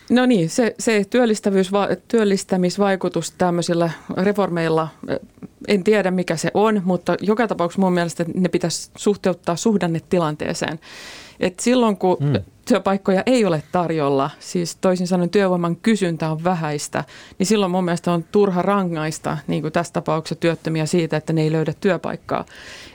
no 0.10 0.26
niin, 0.26 0.50
se, 0.50 0.76
se 0.80 1.04
työllistävyys, 1.10 1.72
työllistämisvaikutus 2.08 3.32
tämmöisillä 3.32 3.90
reformeilla, 4.18 4.88
en 5.68 5.84
tiedä 5.84 6.12
mikä 6.12 6.36
se 6.36 6.52
on, 6.54 6.82
mutta 6.86 7.16
joka 7.22 7.48
tapauksessa 7.48 7.82
mun 7.82 7.94
mielestä 7.94 8.26
ne 8.34 8.50
pitäisi 8.50 8.92
suhteuttaa 8.98 9.56
suhdannetilanteeseen. 9.56 10.80
Et 11.40 11.60
silloin 11.60 11.98
kun 11.98 12.18
hmm. 12.20 12.34
työpaikkoja 12.68 13.24
ei 13.26 13.46
ole 13.46 13.64
tarjolla, 13.72 14.30
siis 14.40 14.76
toisin 14.76 15.08
sanoen 15.08 15.30
työvoiman 15.30 15.76
kysyntä 15.76 16.32
on 16.32 16.44
vähäistä, 16.44 17.04
niin 17.40 17.48
silloin 17.48 17.72
mun 17.72 17.86
mielestä 17.86 18.12
on 18.12 18.26
turha 18.32 18.62
rangaista, 18.62 19.38
niin 19.48 19.62
kuin 19.62 19.72
tässä 19.72 19.94
tapauksessa 19.94 20.36
työttömiä 20.36 20.86
siitä, 20.86 21.18
että 21.18 21.34
ne 21.34 21.42
ei 21.42 21.52
löydä 21.52 21.74
työpaikkaa. 21.82 22.46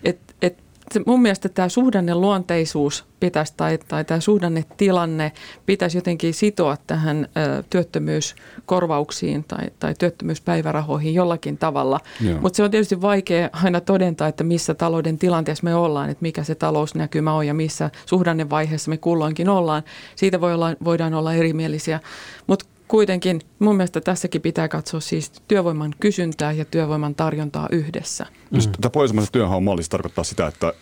Et, 0.04 0.18
et 0.42 0.67
mun 1.06 1.22
mielestä 1.22 1.48
tämä 1.48 1.68
suhdanne 1.68 2.14
luonteisuus 2.14 3.04
pitäisi 3.20 3.54
tai, 3.56 3.78
tai 3.88 4.04
tämä 4.04 4.20
suhdannetilanne 4.20 5.32
pitäisi 5.66 5.98
jotenkin 5.98 6.34
sitoa 6.34 6.76
tähän 6.86 7.28
ö, 7.36 7.62
työttömyyskorvauksiin 7.70 9.44
tai, 9.44 9.66
tai 9.78 9.94
työttömyyspäivärahoihin 9.98 11.14
jollakin 11.14 11.58
tavalla. 11.58 12.00
Mutta 12.40 12.56
se 12.56 12.62
on 12.62 12.70
tietysti 12.70 13.00
vaikea 13.00 13.50
aina 13.52 13.80
todentaa, 13.80 14.28
että 14.28 14.44
missä 14.44 14.74
talouden 14.74 15.18
tilanteessa 15.18 15.64
me 15.64 15.74
ollaan, 15.74 16.10
että 16.10 16.22
mikä 16.22 16.44
se 16.44 16.54
talousnäkymä 16.54 17.32
on 17.32 17.46
ja 17.46 17.54
missä 17.54 17.90
suhdannevaiheessa 18.06 18.90
me 18.90 18.96
kulloinkin 18.96 19.48
ollaan. 19.48 19.82
Siitä 20.16 20.40
voi 20.40 20.54
olla, 20.54 20.76
voidaan 20.84 21.14
olla 21.14 21.34
erimielisiä. 21.34 22.00
Mutta 22.46 22.64
kuitenkin 22.88 23.40
mun 23.58 23.76
mielestä 23.76 24.00
tässäkin 24.00 24.42
pitää 24.42 24.68
katsoa 24.68 25.00
siis 25.00 25.32
työvoiman 25.48 25.94
kysyntää 26.00 26.52
ja 26.52 26.64
työvoiman 26.64 27.14
tarjontaa 27.14 27.68
yhdessä. 27.72 28.26
Mm. 28.50 28.58
Tämä 28.80 28.90
pohjoismaisen 28.90 29.32
työnhaun 29.32 29.64
mallissa 29.64 29.90
tarkoittaa 29.90 30.24
sitä, 30.24 30.46
että 30.46 30.72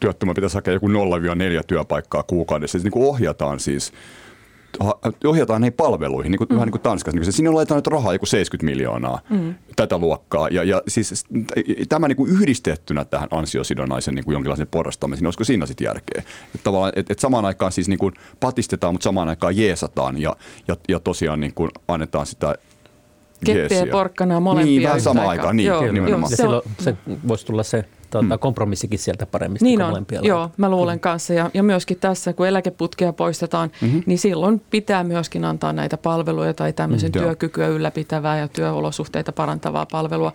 työttömän 0.00 0.34
pitäisi 0.34 0.54
hakea 0.54 0.74
joku 0.74 0.88
0-4 0.88 0.92
työpaikkaa 1.66 2.22
kuukaudessa. 2.22 2.72
Siis 2.72 2.84
niin 2.84 2.92
kuin 2.92 3.08
ohjataan 3.08 3.60
siis 3.60 3.92
ohjataan 5.24 5.60
näihin 5.60 5.72
palveluihin, 5.72 6.30
niin 6.30 6.38
kuin, 6.38 6.48
mm. 6.48 6.54
vähän 6.54 6.66
niin 6.66 6.72
kuin 6.72 6.82
Tanskassa. 6.82 7.20
Niin 7.20 7.32
sinne 7.32 7.50
laitetaan 7.50 7.78
nyt 7.78 7.86
rahaa 7.86 8.12
joku 8.12 8.26
70 8.26 8.70
miljoonaa 8.72 9.18
mm. 9.30 9.54
tätä 9.76 9.98
luokkaa. 9.98 10.48
Ja, 10.48 10.64
ja 10.64 10.82
siis 10.88 11.24
tämä 11.88 12.08
niin 12.08 12.16
kuin 12.16 12.30
yhdistettynä 12.30 13.04
tähän 13.04 13.28
ansiosidonnaisen 13.30 14.14
niin 14.14 14.24
kuin 14.24 14.32
jonkinlaisen 14.32 14.68
porrastamiseen, 14.70 15.22
niin 15.22 15.26
olisiko 15.26 15.44
siinä 15.44 15.66
sitten 15.66 15.84
järkeä? 15.84 16.22
Että 16.54 16.64
tavallaan, 16.64 16.92
että 16.96 17.12
et 17.12 17.18
samaan 17.18 17.44
aikaan 17.44 17.72
siis 17.72 17.88
niin 17.88 17.98
kuin 17.98 18.14
patistetaan, 18.40 18.94
mutta 18.94 19.04
samaan 19.04 19.28
aikaan 19.28 19.56
jeesataan 19.56 20.18
ja, 20.18 20.36
ja, 20.68 20.76
ja 20.88 21.00
tosiaan 21.00 21.40
niin 21.40 21.54
kuin 21.54 21.70
annetaan 21.88 22.26
sitä 22.26 22.54
Keppiä 23.44 23.78
ja 23.78 23.86
porkkanaa 23.92 24.40
molempia 24.40 24.66
Niin, 24.66 24.82
vähän 24.82 25.00
samaan 25.00 25.28
aikaan, 25.28 25.56
niin, 25.56 25.66
joo, 25.66 25.82
nimenomaan. 25.82 26.20
Joo, 26.20 26.28
se, 26.28 26.36
silloin, 26.36 26.62
se 26.78 26.96
voisi 27.28 27.46
tulla 27.46 27.62
se 27.62 27.84
tuota, 28.10 28.38
kompromissikin 28.38 28.98
sieltä 28.98 29.26
paremmin 29.26 29.58
Niin 29.62 29.78
kuin 29.78 29.84
on, 29.84 29.90
molempia 29.90 30.20
joo, 30.22 30.50
mä 30.56 30.70
luulen 30.70 31.00
kanssa. 31.00 31.34
Ja, 31.34 31.50
ja 31.54 31.62
myöskin 31.62 31.98
tässä, 32.00 32.32
kun 32.32 32.46
eläkeputkea 32.46 33.12
poistetaan, 33.12 33.70
mm-hmm. 33.80 34.02
niin 34.06 34.18
silloin 34.18 34.60
pitää 34.70 35.04
myöskin 35.04 35.44
antaa 35.44 35.72
näitä 35.72 35.96
palveluja 35.96 36.54
tai 36.54 36.72
tämmöisen 36.72 37.12
Mm, 37.12 37.20
työkykyä 37.20 37.68
ylläpitävää 37.68 38.38
ja 38.38 38.48
työolosuhteita 38.48 39.32
parantavaa 39.32 39.86
palvelua. 39.86 40.32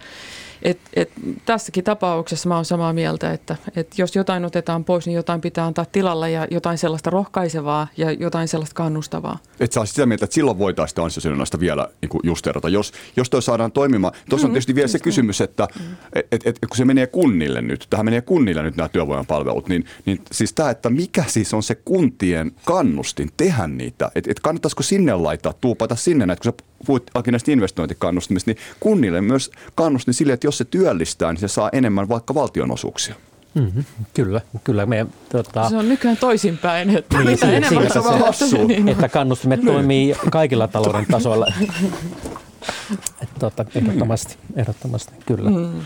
Et, 0.61 0.79
et, 0.93 1.11
tässäkin 1.45 1.83
tapauksessa 1.83 2.49
mä 2.49 2.55
oon 2.55 2.65
samaa 2.65 2.93
mieltä, 2.93 3.31
että 3.33 3.55
et 3.75 3.97
jos 3.97 4.15
jotain 4.15 4.45
otetaan 4.45 4.83
pois, 4.83 5.05
niin 5.05 5.15
jotain 5.15 5.41
pitää 5.41 5.65
antaa 5.65 5.85
tilalle 5.85 6.31
ja 6.31 6.47
jotain 6.51 6.77
sellaista 6.77 7.09
rohkaisevaa 7.09 7.87
ja 7.97 8.11
jotain 8.11 8.47
sellaista 8.47 8.73
kannustavaa. 8.73 9.39
Että 9.59 9.73
sä 9.73 9.79
olisit 9.79 9.95
sitä 9.95 10.05
mieltä, 10.05 10.25
että 10.25 10.33
silloin 10.33 10.57
voitaisiin 10.57 11.03
ansiosidonnaista 11.03 11.59
vielä 11.59 11.87
niin 12.01 12.19
justerata. 12.23 12.69
Jos, 12.69 12.93
jos 13.15 13.29
toi 13.29 13.41
saadaan 13.41 13.71
toimimaan, 13.71 14.13
tuossa 14.29 14.47
on 14.47 14.53
tietysti 14.53 14.75
vielä 14.75 14.87
se 14.87 14.99
kysymys, 14.99 15.41
että 15.41 15.67
et, 16.13 16.27
et, 16.31 16.47
et, 16.47 16.57
kun 16.67 16.77
se 16.77 16.85
menee 16.85 17.07
kunnille 17.07 17.61
nyt, 17.61 17.87
tähän 17.89 18.05
menee 18.05 18.21
kunnille 18.21 18.63
nyt 18.63 18.77
nämä 18.77 18.89
työvoimapalvelut, 18.89 19.67
niin, 19.67 19.85
niin 20.05 20.21
siis 20.31 20.53
tämä, 20.53 20.69
että 20.69 20.89
mikä 20.89 21.23
siis 21.27 21.53
on 21.53 21.63
se 21.63 21.75
kuntien 21.75 22.51
kannustin 22.65 23.29
tehdä 23.37 23.67
niitä, 23.67 24.11
että 24.15 24.31
et 24.31 24.39
kannattaisiko 24.39 24.83
sinne 24.83 25.15
laittaa, 25.15 25.53
tuupata 25.53 25.95
sinne 25.95 26.25
näitä, 26.25 26.41
kun 26.43 26.53
sä 26.59 26.70
puhuit 26.85 27.03
Aki 27.13 27.31
näistä 27.31 27.51
investointikannustimista, 27.51 28.51
niin 28.51 28.57
kunnille 28.79 29.21
myös 29.21 29.51
kannustin 29.75 30.13
sille, 30.13 30.33
että 30.33 30.47
jos 30.47 30.57
se 30.57 30.65
työllistää, 30.65 31.31
niin 31.33 31.39
se 31.39 31.47
saa 31.47 31.69
enemmän 31.73 32.09
vaikka 32.09 32.33
valtionosuuksia. 32.33 33.15
Mm-hmm. 33.53 33.83
Kyllä, 34.13 34.41
kyllä. 34.63 34.85
Me, 34.85 35.05
tota, 35.31 35.69
Se 35.69 35.75
on 35.77 35.89
nykyään 35.89 36.17
toisinpäin, 36.17 36.89
että 36.97 37.17
Niin, 37.17 37.27
mitä 37.29 37.45
siinä- 37.45 37.57
enemmän 37.57 37.83
siinä 37.91 38.01
se 38.03 38.09
on 38.09 38.19
hassua. 38.19 38.63
niin, 38.63 38.89
että 38.89 39.09
kannustimet 39.09 39.61
toimii 39.65 40.15
kaikilla 40.31 40.67
talouden 40.67 41.05
tasoilla. 41.11 41.47
Et 43.21 43.29
Tota, 43.39 43.65
ehdottomasti, 43.75 44.37
ehdottomasti, 44.55 45.13
kyllä. 45.25 45.49
Mm. 45.49 45.81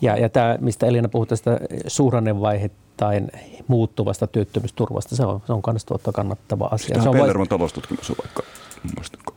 Ja, 0.00 0.16
ja 0.16 0.28
tämä, 0.28 0.58
mistä 0.60 0.86
Elina 0.86 1.08
puhui 1.08 1.26
tästä 1.26 1.58
suhdannevaihittain 1.86 3.28
muuttuvasta 3.68 4.26
työttömyysturvasta, 4.26 5.16
se 5.16 5.24
on, 5.26 5.42
se 5.46 5.52
on 5.52 5.62
myös 5.72 5.84
tuota 5.84 6.12
kannattava 6.12 6.68
asia. 6.70 6.88
Tähän 6.88 7.02
Se 7.02 7.08
on 7.08 7.18
vai- 7.38 7.46
taloustutkimus 7.46 8.10
on 8.10 8.16
vaikka, 8.24 8.42
ottanut 9.00 9.33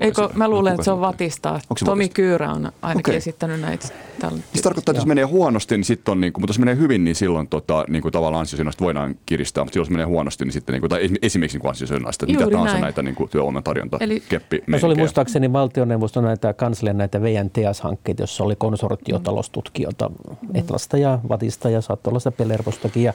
Eikö, 0.00 0.28
mä 0.34 0.48
luulen, 0.48 0.72
että 0.74 0.84
se 0.84 0.90
on 0.90 0.96
sanoi? 0.96 1.12
Vatista. 1.12 1.50
Onko 1.52 1.76
se 1.78 1.84
Tomi 1.84 2.04
Vatista? 2.04 2.14
Kyyrä 2.14 2.50
on 2.50 2.72
ainakin 2.82 3.00
Okei. 3.10 3.16
esittänyt 3.16 3.60
näitä. 3.60 3.88
Tällä 4.20 4.38
Se 4.54 4.62
tarkoittaa, 4.62 4.92
että 4.92 4.98
jos 5.00 5.06
menee 5.06 5.24
huonosti, 5.24 5.76
niin 5.76 5.84
sitten 5.84 6.12
on, 6.12 6.20
niin 6.20 6.32
kuin, 6.32 6.42
mutta 6.42 6.50
jos 6.50 6.58
menee 6.58 6.76
hyvin, 6.76 7.04
niin 7.04 7.16
silloin 7.16 7.48
tota, 7.48 7.84
niin 7.88 8.02
kuin 8.02 8.12
tavallaan 8.12 8.40
ansiosidonnaista 8.40 8.84
voidaan 8.84 9.14
kiristää, 9.26 9.64
mutta 9.64 9.72
silloin 9.72 9.86
jos 9.86 9.90
menee 9.90 10.06
huonosti, 10.06 10.44
niin 10.44 10.52
sitten, 10.52 10.72
niin 10.72 10.80
kuin, 10.80 10.90
tai 10.90 11.06
esim- 11.06 11.18
esimerkiksi 11.22 11.58
niin 11.58 11.68
ansiosidonnaista, 11.68 12.24
että 12.24 12.32
mitä 12.32 12.42
Juuri 12.44 12.52
tahansa 12.54 12.72
näin. 12.74 12.82
näitä 12.82 13.02
niin 13.02 13.14
kuin, 13.14 13.30
työvoiman 13.30 13.62
tarjonta, 13.62 13.96
Eli- 14.00 14.22
keppi, 14.28 14.62
No 14.66 14.78
se 14.78 14.86
oli 14.86 14.94
muistaakseni 14.94 15.52
valtioneuston 15.52 16.24
näitä 16.24 16.52
kanslian 16.54 16.98
näitä 16.98 17.22
VNTS-hankkeita, 17.22 18.22
jossa 18.22 18.44
oli 18.44 18.56
konsortiotaloustutkijoita 18.56 20.10
Etlasta 20.54 20.96
ja 20.96 21.18
Vatista 21.28 21.70
ja 21.70 21.80
saattoi 21.80 22.10
olla 22.10 22.20
sitä 22.20 22.32
Pelervostakin 22.32 23.02
ja, 23.02 23.12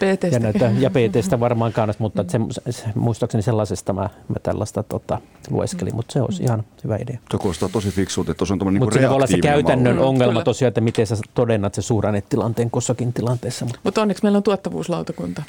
ja, 0.00 0.16
PTstä. 0.16 0.38
näitä, 0.38 0.72
ja 0.78 0.90
PTstä 0.90 1.40
varmaan 1.40 1.72
kanssa, 1.72 1.96
mutta 2.02 2.24
se, 2.28 2.38
se, 2.70 2.84
muistaakseni 2.94 3.42
sellaisesta 3.42 3.92
mä, 3.92 4.00
mä 4.28 4.36
tällaista 4.42 4.82
tota, 4.82 5.20
lueskelin, 5.50 5.94
mutta 5.96 6.12
se 6.12 6.22
olisi 6.22 6.42
ihan 6.42 6.62
hyvä 6.84 6.96
idea. 6.96 7.18
Se 7.30 7.38
kuulostaa 7.38 7.68
tosi 7.68 7.90
fiksulta, 7.90 8.30
että 8.30 8.44
on 8.50 8.58
tämmöinen 8.58 8.80
niin 8.82 9.00
voi 9.08 9.14
olla 9.14 9.26
se 9.26 9.38
käytännön 9.38 9.94
malli. 9.96 10.08
ongelma 10.08 10.32
Kyllä. 10.32 10.44
tosiaan, 10.44 10.68
että 10.68 10.80
miten 10.80 11.06
sä 11.06 11.16
todennat 11.34 11.74
se 11.74 11.82
suhdannetilanteen 11.82 12.70
kussakin 12.70 13.12
tilanteessa. 13.12 13.64
Mutta 13.64 13.80
Mutta 13.84 14.02
onneksi 14.02 14.22
meillä 14.22 14.36
on 14.36 14.42
tuottavuuslautakunta. 14.42 15.42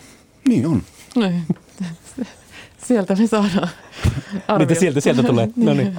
Niin 0.48 0.66
on. 0.68 0.84
Niin. 1.16 1.44
Sieltä 2.88 3.16
me 3.16 3.28
saadaan 3.28 3.70
arvio. 4.48 4.68
Niitä 4.68 4.80
sieltä, 4.80 5.02
sieltä 5.02 5.24
tulee. 5.24 5.50
No 5.56 5.74
niin. 5.74 5.96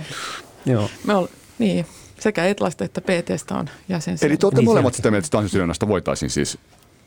Joo. 0.66 0.88
Me 1.06 1.14
ol, 1.14 1.26
niin, 1.58 1.86
sekä 2.20 2.46
Etlasta 2.46 2.84
että 2.84 3.00
PTstä 3.00 3.54
on 3.54 3.68
jäsen. 3.88 4.18
Eli 4.22 4.36
te 4.36 4.46
olette 4.46 4.60
Niin, 4.60 4.64
molemmat 4.68 4.92
se- 4.92 4.96
sitä 4.96 5.10
mieltä, 5.10 5.26
että 5.26 5.38
ansiosidonnaista 5.38 5.88
voitaisiin 5.88 6.30
siis 6.30 6.58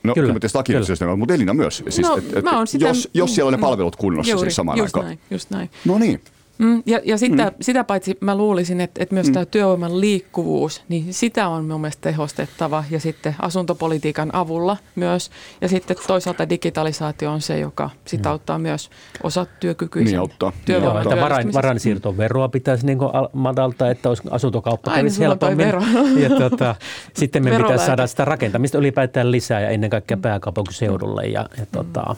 No 0.04 0.14
Kyllä, 0.14 0.34
kyllä, 0.40 0.64
kyllä. 0.64 0.96
kyllä. 1.00 1.16
mutta 1.16 1.34
Elina 1.34 1.54
myös. 1.54 1.84
Siis, 1.90 2.08
No, 2.08 2.18
et, 2.18 2.38
et, 2.38 2.44
mä 2.44 2.58
oon 2.58 2.68
sitä- 2.68 2.88
jos, 2.88 3.10
jos 3.14 3.36
siellä 3.36 3.48
on 3.48 3.54
ne 3.54 3.60
palvelut 3.60 3.96
kunnossa 3.96 4.32
Juuri, 4.32 4.50
siis 4.50 4.56
samaan 4.56 4.78
just 4.78 4.96
aikaan. 4.96 5.06
Näin, 5.06 5.20
just 5.32 5.50
näin. 5.50 5.70
No 5.86 5.98
niin. 5.98 6.22
Mm, 6.64 6.84
ja 6.86 7.00
ja 7.04 7.18
sitä, 7.18 7.46
mm. 7.46 7.56
sitä 7.62 7.84
paitsi 7.84 8.18
mä 8.20 8.36
luulisin, 8.36 8.82
että, 8.82 9.04
että 9.04 9.16
myös 9.16 9.28
mm. 9.28 9.34
tämä 9.34 9.46
työvoiman 9.46 10.02
liikkuvuus, 10.02 10.84
niin 10.90 11.14
sitä 11.14 11.48
on 11.48 11.66
mun 11.66 11.82
mielestä 11.82 12.02
tehostettava 12.02 12.84
ja 12.92 13.00
sitten 13.00 13.36
asuntopolitiikan 13.40 14.36
avulla 14.36 14.78
myös. 14.96 15.32
Ja 15.62 15.68
sitten 15.68 15.98
toisaalta 16.08 16.50
digitalisaatio 16.50 17.32
on 17.32 17.42
se, 17.42 17.60
joka 17.60 17.90
sitä 18.06 18.32
auttaa 18.32 18.60
myös 18.60 18.90
osatyökykyisen 19.24 20.12
Niin 20.12 20.20
auttaa. 20.20 20.50
Niin 20.50 20.60
Joo, 20.74 20.80
työvoiman 20.80 21.02
että 21.04 21.22
varain, 21.22 21.54
varainsiirtoveroa 21.54 22.50
pitäisi 22.50 22.86
niin 22.86 22.98
madaltaa, 23.34 23.90
että 23.90 24.10
olisi 24.10 24.24
asuntokauppa 24.32 24.92
Aina 24.92 25.00
kävisi 25.00 25.20
helpommin. 25.20 25.58
vero. 25.58 25.84
Ja 26.24 26.30
tota, 26.30 26.76
sitten 27.14 27.44
me 27.44 27.58
pitäisi 27.58 27.86
saada 27.86 28.08
sitä 28.08 28.26
rakentamista 28.26 28.78
ylipäätään 28.78 29.32
lisää 29.32 29.62
ja 29.62 29.70
ennen 29.70 29.90
kaikkea 29.90 30.18
pääkaupunkiseudulle. 30.18 31.24
Ja, 31.24 31.50
ja 31.58 31.66
tota, 31.72 32.16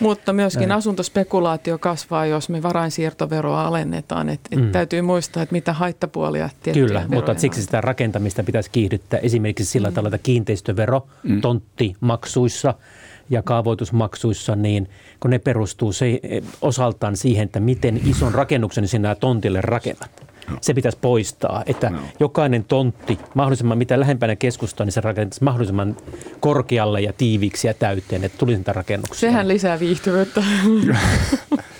Mutta 0.00 0.32
myöskin 0.32 0.72
asuntospekulaatio 0.72 1.78
kasvaa, 1.78 2.26
jos 2.26 2.48
me 2.48 2.62
varainsiirtoveroa 2.62 3.66
alennetaan. 3.66 4.28
Et, 4.28 4.40
et 4.50 4.58
Mm. 4.58 4.72
Täytyy 4.72 5.02
muistaa, 5.02 5.42
että 5.42 5.52
mitä 5.52 5.72
haittapuolia 5.72 6.50
tiettyjä 6.62 6.86
Kyllä, 6.86 7.04
mutta 7.08 7.34
siksi 7.34 7.62
sitä 7.62 7.80
rakentamista 7.80 8.42
pitäisi 8.42 8.70
kiihdyttää 8.70 9.20
esimerkiksi 9.20 9.70
sillä 9.72 9.90
tavalla, 9.90 10.14
että 10.14 10.24
kiinteistövero 10.24 11.06
Mm. 11.22 11.40
tonttimaksuissa 11.40 12.74
ja 13.30 13.42
kaavoitusmaksuissa, 13.42 14.56
niin 14.56 14.88
kun 15.20 15.30
ne 15.30 15.38
perustuu 15.38 15.92
se, 15.92 16.20
osaltaan 16.62 17.16
siihen, 17.16 17.44
että 17.44 17.60
miten 17.60 18.00
ison 18.04 18.34
rakennuksen 18.34 18.88
sinä 18.88 19.14
tontille 19.14 19.60
rakennat. 19.60 20.35
Se 20.60 20.74
pitäisi 20.74 20.98
poistaa, 21.00 21.62
että 21.66 21.90
No. 21.90 21.98
jokainen 22.20 22.64
tontti, 22.64 23.18
mahdollisimman 23.34 23.78
mitä 23.78 24.00
lähempänä 24.00 24.36
keskustaa, 24.36 24.84
niin 24.84 24.92
se 24.92 25.00
rakentaisi 25.00 25.44
mahdollisimman 25.44 25.96
korkealle 26.40 27.00
ja 27.00 27.12
tiiviiksi 27.12 27.66
ja 27.66 27.74
täyteen, 27.74 28.24
että 28.24 28.38
tulisi 28.38 28.56
niitä 28.58 28.72
rakennuksia. 28.72 29.20
Sehän 29.30 29.48
lisää 29.48 29.80
viihtyvyyttä. 29.80 30.42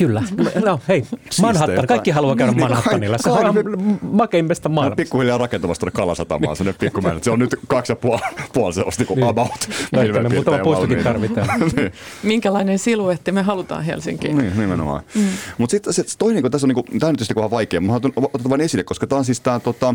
Kyllä. 0.00 0.22
No 0.64 0.80
hei, 0.88 1.04
Manhattan. 1.40 1.86
Kaikki 1.86 2.10
haluaa 2.10 2.36
käydä 2.36 2.52
Niin, 2.52 2.60
Manhattanilla. 2.60 3.18
Se 3.18 3.30
kai- 3.30 3.44
on 3.44 3.98
makeimmista 4.02 4.68
maailmasta. 4.68 4.96
pikkuhiljaa 4.96 5.38
rakentamassa 5.38 5.80
tuonne 5.80 5.92
Kalasatamaan 5.96 6.56
sinne 6.56 6.72
pikkumäärä. 6.72 7.18
Se 7.22 7.30
on 7.30 7.38
nyt 7.38 7.56
kaksi 7.68 7.92
ja 7.92 7.96
puoli, 7.96 8.20
puoli 8.52 8.72
sellaista 8.74 9.04
niin 9.08 9.16
Niin. 9.18 9.28
about. 9.28 9.68
Hirveän 10.02 10.24
me 10.24 10.28
muutama 10.28 10.56
piirtein 10.56 10.62
puistokin 10.62 11.04
tarvitaan. 11.04 11.60
niin. 11.76 11.92
Minkälainen 12.22 12.78
siluetti 12.78 13.32
me 13.32 13.42
halutaan 13.42 13.84
Helsinkiin? 13.84 14.38
Niin, 14.38 14.58
nimenomaan. 14.58 15.02
Mm. 15.14 15.22
Mutta 15.58 15.70
sitten 15.70 15.92
se 15.92 16.04
toinen, 16.18 16.42
kun 16.42 16.50
tässä 16.50 16.66
on, 16.66 16.68
niinku, 16.68 16.84
tämä 17.00 17.12
nyt 17.12 17.20
on 17.20 17.36
vähän 17.36 17.50
vaikea, 17.50 17.80
mutta 17.80 18.08
otan 18.08 18.12
otan 18.32 18.50
vain 18.50 18.60
esille, 18.60 18.84
koska 18.84 19.06
tämä 19.06 19.18
on 19.18 19.24
siis 19.24 19.40
tämä 19.40 19.60
tota, 19.60 19.94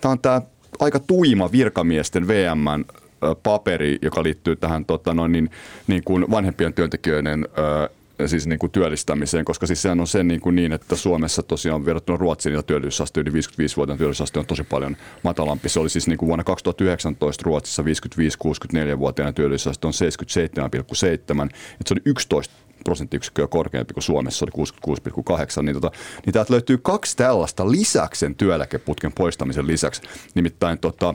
tää 0.00 0.10
on 0.10 0.18
tää 0.18 0.42
aika 0.80 0.98
tuima 1.00 1.52
virkamiesten 1.52 2.28
VMn 2.28 2.84
paperi, 3.42 3.98
joka 4.02 4.22
liittyy 4.22 4.56
tähän 4.56 4.84
tota, 4.84 5.14
noin, 5.14 5.32
niin, 5.32 5.50
niin 5.86 6.04
kuin 6.04 6.30
vanhempien 6.30 6.72
työntekijöiden 6.74 7.48
ö, 7.58 7.88
siis 8.26 8.46
niin 8.46 8.58
kuin 8.58 8.72
työllistämiseen, 8.72 9.44
koska 9.44 9.66
siis 9.66 9.82
sehän 9.82 10.00
on 10.00 10.06
se 10.06 10.24
niin, 10.24 10.40
kuin 10.40 10.56
niin, 10.56 10.72
että 10.72 10.96
Suomessa 10.96 11.42
tosiaan 11.42 11.84
verrattuna 11.84 12.18
Ruotsiin 12.18 12.54
ja 12.54 12.62
työllisyysaste 12.62 13.20
yli 13.20 13.30
55-vuotiaan 13.30 13.98
työllisyysaste 13.98 14.38
on 14.38 14.46
tosi 14.46 14.64
paljon 14.64 14.96
matalampi. 15.22 15.68
Se 15.68 15.80
oli 15.80 15.88
siis 15.88 16.08
niin 16.08 16.18
kuin 16.18 16.26
vuonna 16.26 16.44
2019 16.44 17.42
Ruotsissa 17.44 17.82
55-64-vuotiaana 17.82 19.32
työllisyysaste 19.32 19.86
on 19.86 19.92
77,7, 19.92 21.44
että 21.44 21.84
se 21.86 21.94
oli 21.94 22.02
11 22.04 22.54
prosenttiyksikköä 22.84 23.46
korkeampi 23.46 23.94
kuin 23.94 24.04
Suomessa, 24.04 24.46
oli 24.46 24.66
66,8, 25.58 25.62
niin, 25.62 25.74
tota, 25.74 25.90
niin 26.26 26.34
täältä 26.34 26.52
löytyy 26.52 26.78
kaksi 26.78 27.16
tällaista 27.16 27.70
lisäksi 27.70 28.18
sen 28.18 28.34
työeläkeputken 28.34 29.12
poistamisen 29.12 29.66
lisäksi. 29.66 30.02
Nimittäin 30.34 30.78
tota, 30.78 31.14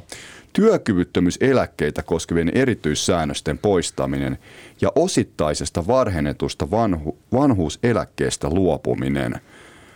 työkyvyttömyyseläkkeitä 0.54 2.04
koskevien 2.04 2.52
erityissäännösten 2.56 3.58
poistaminen 3.58 4.38
ja 4.82 4.92
osittaisesta 4.96 5.88
varhennetusta 5.88 6.72
vanhu, 6.72 7.18
vanhuuseläkkeestä 7.32 8.50
luopuminen. 8.50 9.42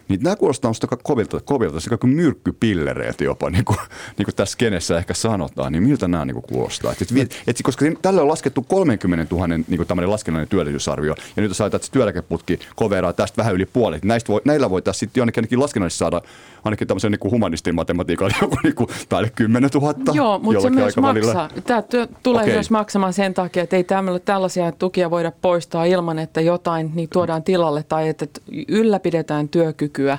Niin 0.08 0.24
nämä 0.24 0.36
kuulostaa 0.36 0.70
musta 0.70 0.88
kovilta, 0.88 1.40
kovilta 1.40 1.80
se 1.80 1.98
kuin 1.98 2.16
myrkkypillereiltä 2.16 3.24
jopa, 3.24 3.50
niin 3.50 3.66
kuin, 3.66 3.78
niin 4.18 4.26
kuin 4.26 4.36
tässä 4.36 4.58
kenessä 4.58 4.98
ehkä 4.98 5.14
sanotaan, 5.14 5.72
niin 5.72 5.84
miltä 5.84 6.08
nämä 6.08 6.26
niin 6.26 6.34
kuin 6.36 6.46
kuulostaa? 6.50 6.92
Et, 6.92 7.02
et, 7.02 7.44
et, 7.48 7.58
koska 7.64 7.86
tällä 8.02 8.22
on 8.22 8.28
laskettu 8.28 8.62
30 8.62 9.36
000 9.36 9.48
niin 9.48 9.66
kuin 9.68 10.10
laskennallinen 10.10 10.50
työllisyysarvio, 10.50 11.16
ja 11.36 11.42
nyt 11.42 11.50
jos 11.50 11.62
ajatellaan, 11.62 11.86
että 11.86 11.94
työeläkeputki 11.94 12.60
koveraa 12.76 13.14
tästä 13.14 13.38
vähän 13.38 13.54
yli 13.54 13.66
puolet, 13.66 14.02
niin 14.02 14.08
näistä 14.08 14.28
voi, 14.28 14.42
näillä 14.46 14.70
voitaisiin 14.70 15.00
sitten 15.00 15.22
jonnekin 15.22 15.60
laskennallisesti 15.60 16.00
saada 16.00 16.22
ainakin 16.64 16.88
tämmöisen 16.88 17.12
niin 17.12 17.20
kuin 17.20 17.32
humanistin 17.32 17.76
matematiikan 17.76 18.32
joku 18.42 18.58
niin 18.64 18.76
kuin 18.76 18.88
päälle 19.10 19.32
10 19.36 19.70
000 19.74 20.14
Joo, 20.14 20.40
mutta 20.40 20.62
se 20.62 20.70
myös 20.70 20.98
maksaa. 20.98 21.50
Tämä 21.64 21.82
työ 21.82 22.08
tulee 22.24 22.42
Okei. 22.42 22.54
myös 22.54 22.70
maksamaan 22.72 23.14
sen 23.14 23.34
takia, 23.34 23.64
että 23.64 23.76
ei 23.76 23.84
tämmöllä, 23.84 24.20
tällaisia 24.20 24.72
tukia 24.72 25.12
voida 25.12 25.32
poistaa 25.42 25.86
ilman, 25.86 26.20
että 26.20 26.42
jotain 26.42 26.92
niin 26.94 27.10
tuodaan 27.14 27.44
tilalle 27.44 27.84
tai 27.84 28.10
että 28.10 28.26
ylläpidetään 28.68 29.50
työkykyä. 29.50 30.18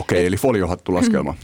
Okei, 0.00 0.26
eli 0.26 0.36
foliohattulaskelma. 0.36 1.34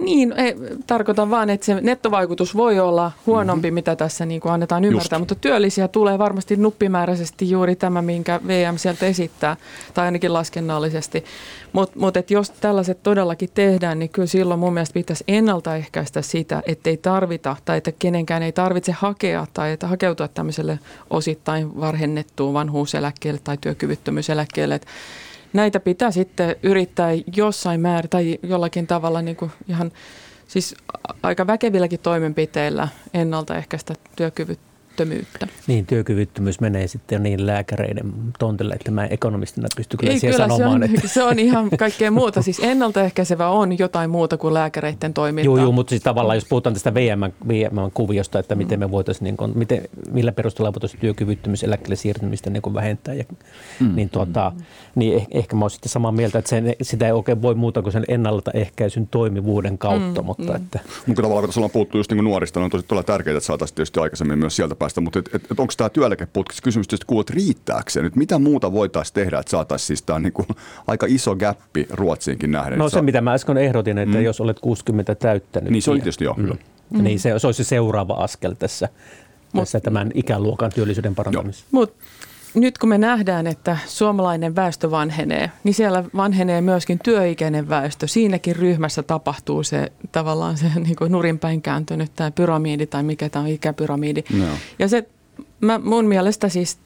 Niin, 0.00 0.32
ei, 0.36 0.56
tarkoitan 0.86 1.30
vaan, 1.30 1.50
että 1.50 1.66
se 1.66 1.80
nettovaikutus 1.80 2.56
voi 2.56 2.80
olla 2.80 3.12
huonompi, 3.26 3.68
mm-hmm. 3.68 3.74
mitä 3.74 3.96
tässä 3.96 4.26
niin 4.26 4.40
kuin 4.40 4.52
annetaan 4.52 4.84
ymmärtää, 4.84 5.16
Just. 5.16 5.20
mutta 5.20 5.34
työllisiä 5.34 5.88
tulee 5.88 6.18
varmasti 6.18 6.56
nuppimääräisesti 6.56 7.50
juuri 7.50 7.76
tämä, 7.76 8.02
minkä 8.02 8.40
VM 8.46 8.76
sieltä 8.76 9.06
esittää, 9.06 9.56
tai 9.94 10.04
ainakin 10.04 10.32
laskennallisesti. 10.32 11.24
Mutta 11.72 11.98
mut, 11.98 12.14
jos 12.30 12.50
tällaiset 12.50 13.02
todellakin 13.02 13.48
tehdään, 13.54 13.98
niin 13.98 14.10
kyllä 14.10 14.26
silloin 14.26 14.60
mun 14.60 14.74
mielestä 14.74 14.94
pitäisi 14.94 15.24
ennaltaehkäistä 15.28 16.22
sitä, 16.22 16.62
että 16.66 16.90
ei 16.90 16.96
tarvita 16.96 17.56
tai 17.64 17.78
että 17.78 17.92
kenenkään 17.92 18.42
ei 18.42 18.52
tarvitse 18.52 18.92
hakea 18.92 19.46
tai 19.54 19.72
että 19.72 19.86
hakeutua 19.86 20.28
tämmöiselle 20.28 20.78
osittain 21.10 21.80
varhennettuun 21.80 22.54
vanhuuseläkkeelle 22.54 23.40
tai 23.44 23.58
työkyvyttömyyseläkkeelle. 23.60 24.74
Että 24.74 24.88
näitä 25.52 25.80
pitää 25.80 26.10
sitten 26.10 26.56
yrittää 26.62 27.10
jossain 27.36 27.80
määrin 27.80 28.10
tai 28.10 28.38
jollakin 28.42 28.86
tavalla 28.86 29.22
niin 29.22 29.36
kuin 29.36 29.50
ihan 29.68 29.92
siis 30.48 30.74
aika 31.22 31.46
väkevilläkin 31.46 32.00
toimenpiteillä 32.00 32.88
ennaltaehkäistä 33.14 33.94
työkyvyttömyyttä 34.16 34.71
työkyvyttömyyttä. 34.96 35.48
Niin, 35.66 35.86
työkyvyttömyys 35.86 36.60
menee 36.60 36.86
sitten 36.86 37.22
niin 37.22 37.46
lääkäreiden 37.46 38.12
tontille, 38.38 38.74
että 38.74 38.90
mä 38.90 39.06
ekonomistina 39.06 39.68
pysty 39.76 39.96
kyllä 39.96 40.12
Ei, 40.12 40.18
siihen 40.18 40.34
kyllä 40.34 40.48
sanomaan. 40.48 40.80
Se 40.80 40.84
on, 40.84 40.94
että... 40.94 41.08
se 41.14 41.22
on 41.22 41.38
ihan 41.38 41.70
kaikkea 41.78 42.10
muuta. 42.10 42.42
Siis 42.42 42.58
ennaltaehkäisevä 42.58 43.48
on 43.48 43.78
jotain 43.78 44.10
muuta 44.10 44.36
kuin 44.36 44.54
lääkäreiden 44.54 45.14
toiminta. 45.14 45.44
Joo, 45.44 45.56
joo 45.56 45.72
mutta 45.72 45.90
siis 45.90 46.02
tavallaan 46.02 46.36
jos 46.36 46.44
puhutaan 46.44 46.74
tästä 46.74 46.94
VM-kuviosta, 46.94 48.38
että 48.38 48.54
miten 48.54 48.78
me 48.78 48.90
voitaisiin, 48.90 49.24
niin 49.24 49.36
kuin, 49.36 49.52
miten, 49.54 49.82
millä 50.10 50.32
perusteella 50.32 50.72
voitaisiin 50.72 51.00
työkyvyttömyyseläkkeelle 51.00 51.96
siirtymistä 51.96 52.50
niin 52.50 52.62
kuin 52.62 52.74
vähentää, 52.74 53.14
ja, 53.14 53.24
mm. 53.80 53.96
niin, 53.96 54.10
tuota, 54.10 54.52
mm. 54.56 54.64
niin 54.94 55.16
eh, 55.16 55.26
ehkä 55.30 55.56
mä 55.56 55.64
olisin 55.64 55.76
sitten 55.76 55.92
samaa 55.92 56.12
mieltä, 56.12 56.38
että 56.38 56.48
sen, 56.48 56.76
sitä 56.82 57.06
ei 57.06 57.12
oikein 57.12 57.42
voi 57.42 57.54
muuta 57.54 57.82
kuin 57.82 57.92
sen 57.92 58.04
ennaltaehkäisyn 58.08 59.08
toimivuuden 59.08 59.78
kautta. 59.78 60.22
Mm. 60.22 60.26
Mutta, 60.26 60.52
mm. 60.52 60.56
Että... 60.56 60.80
Mutta 61.06 61.22
tavallaan 61.22 61.42
kun 61.42 61.48
tässä 61.48 61.60
ollaan 61.60 61.70
puhuttu 61.70 61.98
just 61.98 62.10
niin 62.10 62.16
kuin 62.16 62.24
nuorista, 62.24 62.60
niin 62.60 62.64
on 62.64 62.70
tosi 62.70 62.84
todella 62.86 63.02
tärkeää, 63.02 63.36
että 63.36 63.46
saataisiin 63.46 63.76
tietysti 63.76 64.00
aikaisemmin 64.00 64.38
myös 64.38 64.56
sieltä 64.56 64.74
päästä, 64.82 65.00
mutta 65.00 65.18
et, 65.18 65.34
et, 65.34 65.44
et 65.50 65.60
onko 65.60 65.72
tämä 65.76 65.90
työeläkeputki, 65.90 66.56
kysymys 66.62 66.88
tietysti 66.88 67.06
kuulut 67.06 67.30
riittääkö 67.30 67.90
se 67.90 68.02
nyt? 68.02 68.16
Mitä 68.16 68.38
muuta 68.38 68.72
voitaisiin 68.72 69.14
tehdä, 69.14 69.38
että 69.38 69.50
saataisiin 69.50 69.86
siis 69.86 70.02
tämä 70.02 70.18
niin 70.18 70.32
kuin 70.32 70.46
aika 70.86 71.06
iso 71.08 71.36
gappi 71.36 71.86
Ruotsiinkin 71.90 72.50
nähden? 72.50 72.78
No 72.78 72.88
se, 72.88 72.92
saa... 72.92 73.02
mitä 73.02 73.20
mä 73.20 73.32
äsken 73.32 73.58
ehdotin, 73.58 73.98
että 73.98 74.16
mm. 74.16 74.24
jos 74.24 74.40
olet 74.40 74.60
60 74.60 75.14
täyttänyt. 75.14 75.70
Niin 75.72 75.82
se 75.82 75.90
oli 75.90 75.98
tietysti 75.98 76.24
joo, 76.24 76.34
mm. 76.34 76.42
kyllä. 76.42 76.56
Mm. 76.90 77.04
Niin 77.04 77.20
se, 77.20 77.38
se 77.38 77.46
olisi 77.46 77.64
se 77.64 77.68
seuraava 77.68 78.14
askel 78.14 78.54
tässä, 78.58 78.88
Mut, 79.52 79.62
tässä 79.62 79.80
tämän 79.80 80.10
ikäluokan 80.14 80.70
työllisyyden 80.74 81.14
parantamisessa. 81.14 81.66
Mutta 81.70 82.04
nyt 82.54 82.78
kun 82.78 82.88
me 82.88 82.98
nähdään, 82.98 83.46
että 83.46 83.78
suomalainen 83.86 84.56
väestö 84.56 84.90
vanhenee, 84.90 85.50
niin 85.64 85.74
siellä 85.74 86.04
vanhenee 86.16 86.60
myöskin 86.60 86.98
työikäinen 87.04 87.68
väestö. 87.68 88.06
Siinäkin 88.06 88.56
ryhmässä 88.56 89.02
tapahtuu 89.02 89.62
se 89.62 89.92
tavallaan 90.12 90.56
se 90.56 90.66
niin 90.84 90.96
kuin 90.96 91.12
nurinpäin 91.12 91.62
kääntynyt 91.62 92.10
tämä 92.16 92.30
pyramidi 92.30 92.86
tai 92.86 93.02
mikä 93.02 93.28
tämä 93.28 93.42
on 93.42 93.48
ikäpyramidi. 93.48 94.24
No. 94.38 94.46
Ja 94.78 94.88
se 94.88 95.08
Mä, 95.60 95.78
mun 95.78 96.04
mielestä 96.04 96.48
siis 96.48 96.78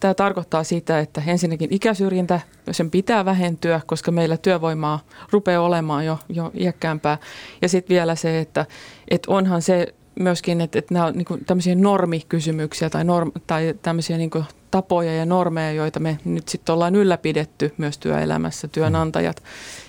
tämä 0.00 0.14
tarkoittaa 0.14 0.64
sitä, 0.64 1.00
että 1.00 1.22
ensinnäkin 1.26 1.72
ikäsyrjintä, 1.72 2.40
sen 2.70 2.90
pitää 2.90 3.24
vähentyä, 3.24 3.80
koska 3.86 4.10
meillä 4.10 4.36
työvoimaa 4.36 5.00
rupeaa 5.30 5.62
olemaan 5.62 6.06
jo, 6.06 6.18
jo 6.28 6.50
iäkkäämpää. 6.54 7.18
Ja 7.62 7.68
sitten 7.68 7.94
vielä 7.94 8.14
se, 8.14 8.38
että 8.40 8.66
et 9.08 9.26
onhan 9.26 9.62
se 9.62 9.94
myöskin, 10.20 10.60
että, 10.60 10.78
että 10.78 10.94
nämä 10.94 11.06
on 11.06 11.14
niin 11.14 11.44
tämmöisiä 11.46 11.74
normikysymyksiä 11.74 12.90
tai, 12.90 13.04
norm, 13.04 13.32
tai 13.46 13.74
tämmöisiä 13.82 14.16
niin 14.16 14.30
tapoja 14.74 15.14
ja 15.14 15.26
normeja, 15.26 15.72
joita 15.72 16.00
me 16.00 16.18
nyt 16.24 16.48
sitten 16.48 16.72
ollaan 16.72 16.96
ylläpidetty 16.96 17.74
myös 17.78 17.98
työelämässä, 17.98 18.68
työnantajat. 18.68 19.42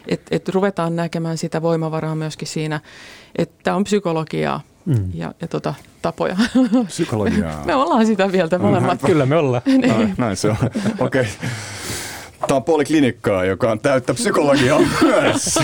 Että 0.07 0.35
et 0.35 0.49
ruvetaan 0.49 0.95
näkemään 0.95 1.37
sitä 1.37 1.61
voimavaraa 1.61 2.15
myöskin 2.15 2.47
siinä, 2.47 2.79
että 3.35 3.75
on 3.75 3.83
psykologiaa 3.83 4.61
mm. 4.85 5.09
ja, 5.13 5.33
ja 5.41 5.47
tota, 5.47 5.73
tapoja. 6.01 6.37
Psykologiaa. 6.87 7.63
me 7.65 7.75
ollaan 7.75 8.05
sitä 8.05 8.27
mieltä 8.27 8.59
molemmat. 8.59 8.99
Kyllä 9.05 9.25
me 9.25 9.35
ollaan. 9.35 9.61
niin. 9.81 10.15
Näin 10.17 10.37
se 10.37 10.49
on. 10.49 10.55
Okei. 10.99 11.21
Okay. 11.21 11.49
Tämä 12.47 12.55
on 12.55 12.63
poliklinikkaa, 12.63 13.45
joka 13.45 13.71
on 13.71 13.79
täyttä 13.79 14.13
psykologiaa 14.13 14.79
myös. 15.01 15.59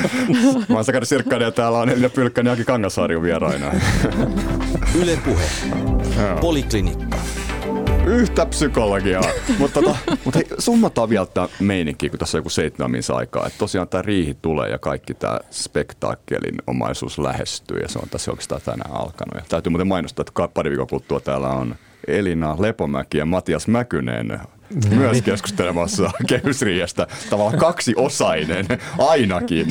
Mä 0.68 0.74
oon 0.74 0.84
Sakari 0.84 1.06
ja 1.40 1.50
täällä 1.50 1.78
on 1.78 1.88
Elina 1.88 2.08
Pylkkänen 2.08 2.50
ja 2.50 2.52
Aki 2.52 2.64
Kangasarju 2.64 3.22
vieraina. 3.22 3.72
Yle 4.94 5.18
Puhe. 5.24 5.44
Poliklinikka 6.40 7.16
yhtä 8.06 8.46
psykologiaa. 8.46 9.22
mutta 9.58 9.82
tota, 9.82 9.96
mutta 10.24 10.38
hei, 10.38 10.48
summataan 10.58 11.08
vielä 11.08 11.26
tämä 11.26 11.48
meininki, 11.60 12.10
kun 12.10 12.18
tässä 12.18 12.38
on 12.38 12.40
joku 12.40 12.50
seitsemän 12.50 12.92
aikaa. 13.14 13.46
Että 13.46 13.58
tosiaan 13.58 13.88
tämä 13.88 14.02
riihi 14.02 14.36
tulee 14.42 14.70
ja 14.70 14.78
kaikki 14.78 15.14
tämä 15.14 15.38
spektaakkelin 15.50 16.54
omaisuus 16.66 17.18
lähestyy 17.18 17.78
ja 17.78 17.88
se 17.88 17.98
on 17.98 18.08
tässä 18.08 18.30
oikeastaan 18.30 18.60
tänään 18.64 18.90
alkanut. 18.90 19.34
Ja 19.34 19.42
täytyy 19.48 19.70
muuten 19.70 19.86
mainostaa, 19.86 20.24
että 20.28 20.48
pari 20.54 20.70
viikon 20.70 20.86
kuluttua 20.86 21.20
täällä 21.20 21.48
on 21.48 21.74
Elina 22.08 22.56
Lepomäki 22.58 23.18
ja 23.18 23.26
Matias 23.26 23.68
Mäkynen 23.68 24.40
myös 24.96 25.22
keskustelemassa 25.22 26.10
kehysriihestä. 26.28 27.06
Tavallaan 27.30 27.58
kaksiosainen 27.58 28.66
ainakin. 28.98 29.66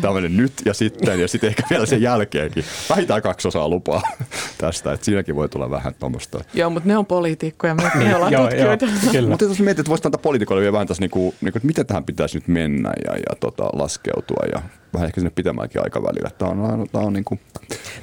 Tämmöinen 0.00 0.36
nyt 0.36 0.52
ja 0.64 0.74
sitten 0.74 1.20
ja 1.20 1.28
sitten 1.28 1.48
ehkä 1.48 1.62
vielä 1.70 1.86
sen 1.86 2.02
jälkeenkin. 2.02 2.64
Vähintään 2.90 3.22
kaksi 3.22 3.48
osaa 3.48 3.68
lupaa 3.68 4.02
tästä, 4.58 4.92
että 4.92 5.04
siinäkin 5.04 5.36
voi 5.36 5.48
tulla 5.48 5.70
vähän 5.70 5.94
tuommoista. 5.94 6.44
Joo, 6.54 6.70
mutta 6.70 6.88
ne 6.88 6.96
on 6.96 7.06
poliitikkoja, 7.06 7.74
me, 7.74 7.90
me 7.94 8.16
ollaan 8.16 8.32
tutkijoita. 8.34 8.86
Mutta 9.28 9.44
jos 9.44 9.60
mietit, 9.60 9.78
että 9.78 9.90
voisi 9.90 10.02
antaa 10.06 10.20
poliitikoille 10.22 10.60
vielä 10.60 10.72
vähän 10.72 10.86
tässä, 10.86 11.00
niinku, 11.00 11.34
niinku, 11.40 11.58
että 11.58 11.66
miten 11.66 11.86
tähän 11.86 12.04
pitäisi 12.04 12.36
nyt 12.36 12.48
mennä 12.48 12.92
ja, 13.04 13.12
ja 13.12 13.36
tota, 13.40 13.64
laskeutua 13.72 14.46
ja 14.52 14.62
vähän 14.94 15.06
ehkä 15.06 15.20
sinne 15.20 15.32
pitemmälläkin 15.34 15.82
aikavälillä. 15.84 16.30
Tämä 16.38 16.50
on, 16.50 16.86
tämä 16.92 17.04
on 17.04 17.12
niin 17.12 17.24
kuin... 17.24 17.40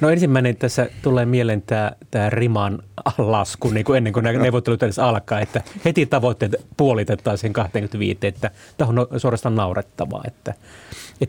No 0.00 0.10
ensimmäinen 0.10 0.56
tässä 0.56 0.90
tulee 1.02 1.26
mieleen 1.26 1.62
tämä, 1.62 1.92
tämä 2.10 2.30
riman 2.30 2.82
lasku 3.18 3.70
niin 3.70 3.84
kuin 3.84 3.96
ennen 3.96 4.12
kuin 4.12 4.24
nämä 4.24 4.38
neuvottelut 4.38 4.82
edes 4.82 4.98
alkaa, 4.98 5.40
että 5.40 5.62
heti 5.84 6.06
tavoitteet 6.06 6.56
puolitettaisiin 6.76 7.52
25, 7.52 8.18
että 8.22 8.50
tämä 8.76 8.88
on 8.88 9.20
suorastaan 9.20 9.54
naurettavaa, 9.54 10.22
että 10.26 10.54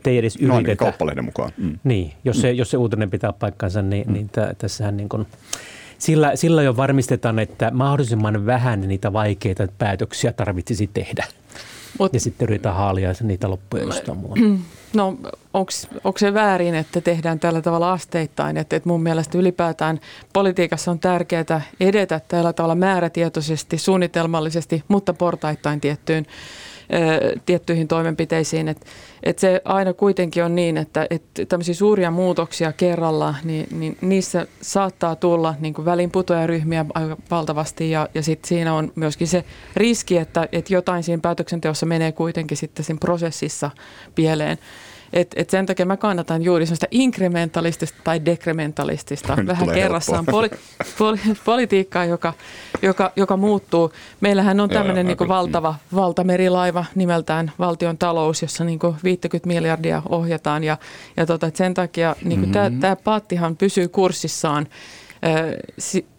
ei 0.10 0.18
edes 0.18 0.36
yritetä. 0.36 0.54
No 0.54 0.62
niin, 0.62 0.78
kauppalehden 0.78 1.26
mukaan. 1.26 1.52
Mm. 1.58 1.80
Niin, 1.84 2.14
jos 2.26 2.42
se, 2.42 2.52
mm. 2.52 2.58
jos 2.58 2.72
se 2.72 2.78
uutinen 2.78 3.10
pitää 3.10 3.34
paikkansa, 3.34 3.82
niin, 3.82 4.08
mm. 4.08 4.14
niin 4.14 4.30
t- 4.30 4.58
tässähän 4.58 4.98
niin 4.98 5.10
kuin, 5.10 5.28
sillä, 5.98 6.36
sillä 6.36 6.64
jo 6.64 6.78
varmistetaan, 6.78 7.40
että 7.40 7.72
mahdollisimman 7.72 8.46
vähän 8.46 8.82
niitä 8.82 9.14
vaikeita 9.14 9.68
päätöksiä 9.78 10.34
tarvitsisi 10.34 10.90
tehdä. 10.94 11.26
Mut, 12.00 12.14
ja 12.14 12.20
sitten 12.20 12.46
yritetään 12.46 12.76
haalia 12.76 13.14
niitä 13.22 13.50
loppuja 13.50 13.84
jostain 13.84 14.18
muualta. 14.18 14.42
No 14.94 15.18
onko 16.04 16.18
se 16.18 16.34
väärin, 16.34 16.76
että 16.76 17.02
tehdään 17.02 17.40
tällä 17.40 17.62
tavalla 17.62 17.94
asteittain? 17.94 18.58
Että, 18.58 18.76
että 18.76 18.90
mun 18.90 19.04
mielestä 19.04 19.38
ylipäätään 19.38 20.00
politiikassa 20.34 20.92
on 20.92 21.00
tärkeää 21.00 21.62
edetä 21.80 22.22
tällä 22.28 22.54
tavalla 22.54 22.76
määrätietoisesti, 22.76 23.78
suunnitelmallisesti, 23.78 24.84
mutta 24.88 25.14
portaittain 25.14 25.82
tiettyyn 25.82 26.26
tiettyihin 27.46 27.88
toimenpiteisiin. 27.88 28.68
Että 28.68 28.86
et 29.24 29.40
se 29.40 29.62
aina 29.66 29.94
kuitenkin 29.94 30.44
on 30.44 30.56
niin, 30.56 30.78
että 30.78 31.08
et 31.10 31.24
tämmöisiä 31.50 31.74
suuria 31.74 32.12
muutoksia 32.12 32.72
kerralla, 32.72 33.36
niin, 33.44 33.68
niin 33.72 33.98
niissä 34.02 34.48
saattaa 34.62 35.16
tulla 35.16 35.56
niin 35.60 35.74
kuin 35.74 35.86
aika 36.94 37.18
valtavasti 37.32 37.92
ja, 37.92 38.10
ja 38.14 38.24
sitten 38.24 38.48
siinä 38.48 38.74
on 38.74 38.92
myöskin 38.96 39.28
se 39.28 39.44
riski, 39.76 40.18
että, 40.18 40.48
että 40.52 40.74
jotain 40.74 41.04
siinä 41.04 41.22
päätöksenteossa 41.22 41.86
menee 41.86 42.12
kuitenkin 42.12 42.58
sitten 42.58 42.86
siinä 42.86 43.00
prosessissa 43.00 43.72
pieleen. 44.16 44.58
Et, 45.14 45.34
et 45.36 45.50
sen 45.50 45.66
takia 45.66 45.86
mä 45.86 45.98
kannatan 45.98 46.44
juuri 46.44 46.66
sellaista 46.66 46.88
inkrementalistista 46.92 47.98
tai 48.04 48.26
dekrementalistista, 48.26 49.38
vähän 49.48 49.70
kerrassaan 49.70 50.26
poli, 50.26 50.50
poli, 50.98 51.20
politiikkaa, 51.46 52.06
joka, 52.06 52.34
joka, 52.82 53.12
joka 53.16 53.38
muuttuu. 53.38 53.92
Meillähän 54.22 54.60
on 54.60 54.70
tämmöinen 54.70 55.06
niin 55.06 55.18
valtava 55.28 55.76
valtamerilaiva 55.96 56.86
nimeltään 56.96 57.52
valtion 57.60 57.98
talous, 57.98 58.42
jossa 58.42 58.64
niin 58.64 58.80
50 59.04 59.48
miljardia 59.48 60.02
ohjataan 60.10 60.64
ja, 60.64 60.78
ja 61.18 61.26
tota, 61.26 61.52
sen 61.54 61.74
takia 61.74 62.16
niin 62.24 62.40
mm-hmm. 62.40 62.80
tämä 62.80 62.96
paattihan 62.96 63.58
pysyy 63.58 63.88
kurssissaan 63.88 64.68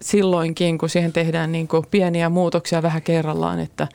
silloinkin, 0.00 0.78
kun 0.78 0.88
siihen 0.88 1.12
tehdään 1.12 1.52
niin 1.52 1.68
pieniä 1.90 2.28
muutoksia 2.28 2.82
vähän 2.82 3.02
kerrallaan, 3.02 3.60
että 3.60 3.88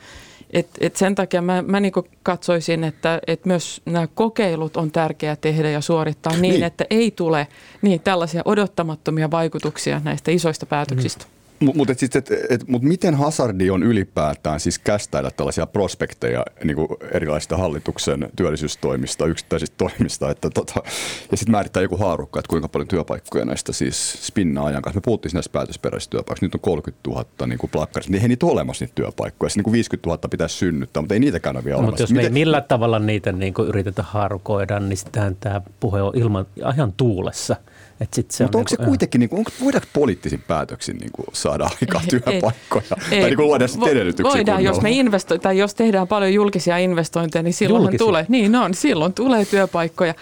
et, 0.50 0.68
et 0.80 0.96
sen 0.96 1.14
takia 1.14 1.42
mä, 1.42 1.62
mä 1.62 1.80
niin 1.80 1.92
katsoisin, 2.22 2.84
että 2.84 3.20
et 3.26 3.44
myös 3.44 3.80
nämä 3.84 4.06
kokeilut 4.06 4.76
on 4.76 4.90
tärkeää 4.90 5.36
tehdä 5.36 5.70
ja 5.70 5.80
suorittaa 5.80 6.32
niin, 6.32 6.42
niin, 6.42 6.62
että 6.62 6.84
ei 6.90 7.10
tule 7.10 7.48
niin 7.82 8.00
tällaisia 8.00 8.42
odottamattomia 8.44 9.30
vaikutuksia 9.30 10.00
näistä 10.04 10.30
isoista 10.30 10.66
päätöksistä. 10.66 11.26
Mutta 11.60 11.94
siis, 11.94 12.16
et, 12.16 12.30
et, 12.50 12.68
mut 12.68 12.82
miten 12.82 13.14
hazardi 13.14 13.70
on 13.70 13.82
ylipäätään 13.82 14.60
siis 14.60 14.78
kästäillä 14.78 15.30
tällaisia 15.30 15.66
prospekteja 15.66 16.44
niin 16.64 16.76
kuin 16.76 16.88
erilaisista 17.12 17.56
hallituksen 17.56 18.28
työllisyystoimista, 18.36 19.26
yksittäisistä 19.26 19.74
toimista, 19.78 20.30
että 20.30 20.50
tota, 20.50 20.82
ja 21.30 21.36
sitten 21.36 21.52
määrittää 21.52 21.82
joku 21.82 21.96
haarukka, 21.96 22.40
että 22.40 22.50
kuinka 22.50 22.68
paljon 22.68 22.88
työpaikkoja 22.88 23.44
näistä 23.44 23.72
siis 23.72 24.26
spinnaa 24.26 24.66
ajan 24.66 24.82
kanssa. 24.82 24.98
Me 24.98 25.02
puhuttiin 25.04 25.30
näistä 25.34 25.52
päätösperäisistä 25.52 26.10
työpaikoista, 26.10 26.46
nyt 26.46 26.54
on 26.54 26.60
30 26.60 27.10
000 27.10 27.46
niin 27.46 27.58
kuin 27.58 27.70
plakkarista, 27.70 28.12
niin 28.12 28.22
ei 28.22 28.28
niitä 28.28 28.46
ole 28.46 28.52
olemassa 28.52 28.84
niitä 28.84 28.94
työpaikkoja, 28.94 29.50
niin 29.56 29.64
kuin 29.64 29.72
50 29.72 30.08
000 30.08 30.18
pitäisi 30.30 30.56
synnyttää, 30.56 31.02
mutta 31.02 31.14
ei 31.14 31.20
niitäkään 31.20 31.56
ole 31.56 31.64
vielä 31.64 31.76
Mutta 31.76 31.86
olemassa. 31.86 32.02
jos 32.02 32.12
me 32.12 32.20
ei 32.20 32.24
Miten- 32.24 32.32
millään 32.32 32.64
tavalla 32.68 32.98
niitä 32.98 33.32
niin 33.32 33.54
kuin 33.54 33.68
yritetä 33.68 34.02
haarukoida, 34.02 34.80
niin 34.80 34.96
sitähän 34.96 35.36
tämä 35.40 35.60
puhe 35.80 36.02
on 36.02 36.12
ilman, 36.16 36.46
ihan 36.74 36.92
tuulessa. 36.96 37.56
Et 38.00 38.14
sit 38.14 38.30
se 38.30 38.44
Mutta 38.44 38.58
on 38.58 38.60
onko 38.60 38.68
se 38.68 38.74
niin 38.74 38.78
kuin- 38.78 38.86
kuitenkin, 38.88 39.18
niin 39.18 39.28
kuin, 39.28 39.38
onko, 39.38 39.50
voidaanko 39.64 39.88
poliittisin 39.92 40.42
päätöksin 40.48 40.96
niin 40.96 41.10
kuin, 41.12 41.26
saada 41.32 41.64
aikaan 41.82 42.04
Ei, 42.04 42.10
työpaikkoja? 42.10 42.84
ei. 43.10 43.20
Tai 43.20 43.30
niin 43.30 43.36
kuin 43.36 43.46
luoda 43.46 43.68
sitten 43.68 43.88
Vo- 43.88 43.92
edellytyksiä 43.92 44.32
Voidaan, 44.34 44.64
jos 44.64 44.80
me 44.80 44.90
investoi- 44.90 45.38
tai 45.38 45.58
jos 45.58 45.74
tehdään 45.74 46.08
paljon 46.08 46.34
julkisia 46.34 46.78
investointeja, 46.78 47.42
niin 47.42 47.54
silloin 47.54 47.98
tulee, 47.98 48.26
niin 48.28 48.54
on, 48.56 48.74
silloin 48.74 49.12
tulee 49.14 49.44
työpaikkoja. 49.44 50.14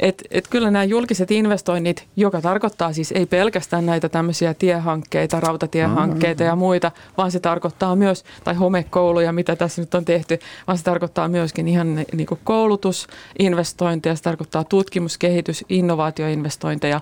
Et, 0.00 0.22
et 0.30 0.48
kyllä 0.48 0.70
nämä 0.70 0.84
julkiset 0.84 1.30
investoinnit, 1.30 2.08
joka 2.16 2.40
tarkoittaa 2.40 2.92
siis 2.92 3.12
ei 3.12 3.26
pelkästään 3.26 3.86
näitä 3.86 4.08
tämmöisiä 4.08 4.54
tiehankkeita, 4.54 5.40
rautatiehankkeita 5.40 6.42
ja 6.42 6.56
muita, 6.56 6.92
vaan 7.16 7.30
se 7.30 7.40
tarkoittaa 7.40 7.96
myös, 7.96 8.24
tai 8.44 8.54
homekouluja, 8.54 9.32
mitä 9.32 9.56
tässä 9.56 9.82
nyt 9.82 9.94
on 9.94 10.04
tehty, 10.04 10.38
vaan 10.66 10.78
se 10.78 10.84
tarkoittaa 10.84 11.28
myöskin 11.28 11.68
ihan 11.68 11.94
niin 12.12 12.26
kuin 12.26 12.40
koulutusinvestointeja, 12.44 14.16
se 14.16 14.22
tarkoittaa 14.22 14.64
tutkimus, 14.64 15.18
kehitys, 15.18 15.64
innovaatioinvestointeja. 15.68 17.00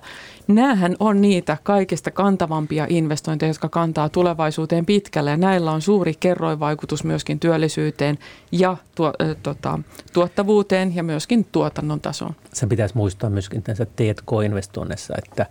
Näähän 0.49 0.97
on 1.01 1.21
niitä 1.21 1.57
kaikista 1.63 2.11
kantavampia 2.11 2.87
investointeja, 2.89 3.51
jotka 3.51 3.69
kantaa 3.69 4.09
tulevaisuuteen 4.09 4.87
pitkälle 4.87 5.31
ja 5.31 5.37
näillä 5.37 5.73
on 5.73 5.83
suuri 5.83 6.15
kerroinvaikutus 6.21 7.05
myöskin 7.05 7.41
työllisyyteen 7.41 8.19
ja 8.53 8.77
tuo, 8.95 9.13
äh, 9.23 9.37
tota, 9.43 9.79
tuottavuuteen 10.13 10.97
ja 10.97 11.03
myöskin 11.03 11.47
tuotannon 11.53 12.01
tasoon. 12.01 12.35
sen 12.53 12.69
pitäisi 12.69 12.97
muistaa 12.97 13.31
myöskin 13.31 13.63
tässä 13.63 13.87
T&K-investoinneissa, 13.87 15.15
että 15.19 15.47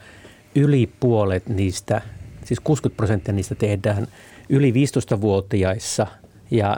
yli 0.56 0.90
puolet 1.00 1.50
niistä, 1.50 2.02
siis 2.46 2.60
60 2.60 2.98
prosenttia 2.98 3.34
niistä 3.34 3.56
tehdään 3.56 4.08
yli 4.50 4.72
15-vuotiaissa 4.72 6.08
ja 6.52 6.78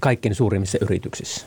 kaikkein 0.00 0.34
suurimmissa 0.34 0.78
yrityksissä. 0.80 1.46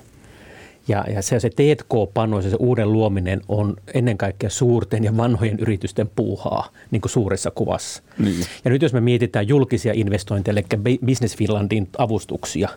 Ja, 0.87 1.05
ja 1.13 1.21
se, 1.21 1.39
se 1.39 1.49
T&K-panoissa, 1.49 2.49
se 2.49 2.57
uuden 2.59 2.93
luominen 2.93 3.41
on 3.47 3.75
ennen 3.93 4.17
kaikkea 4.17 4.49
suurten 4.49 5.03
ja 5.03 5.17
vanhojen 5.17 5.59
yritysten 5.59 6.09
puuhaa 6.15 6.69
niin 6.91 7.01
kuin 7.01 7.11
suuressa 7.11 7.51
kuvassa. 7.51 8.03
Niin. 8.17 8.45
Ja 8.65 8.71
nyt 8.71 8.81
jos 8.81 8.93
me 8.93 9.01
mietitään 9.01 9.47
julkisia 9.47 9.93
investointeja, 9.95 10.53
eli 10.53 10.97
Business 11.05 11.37
Finlandin 11.37 11.87
avustuksia, 11.97 12.69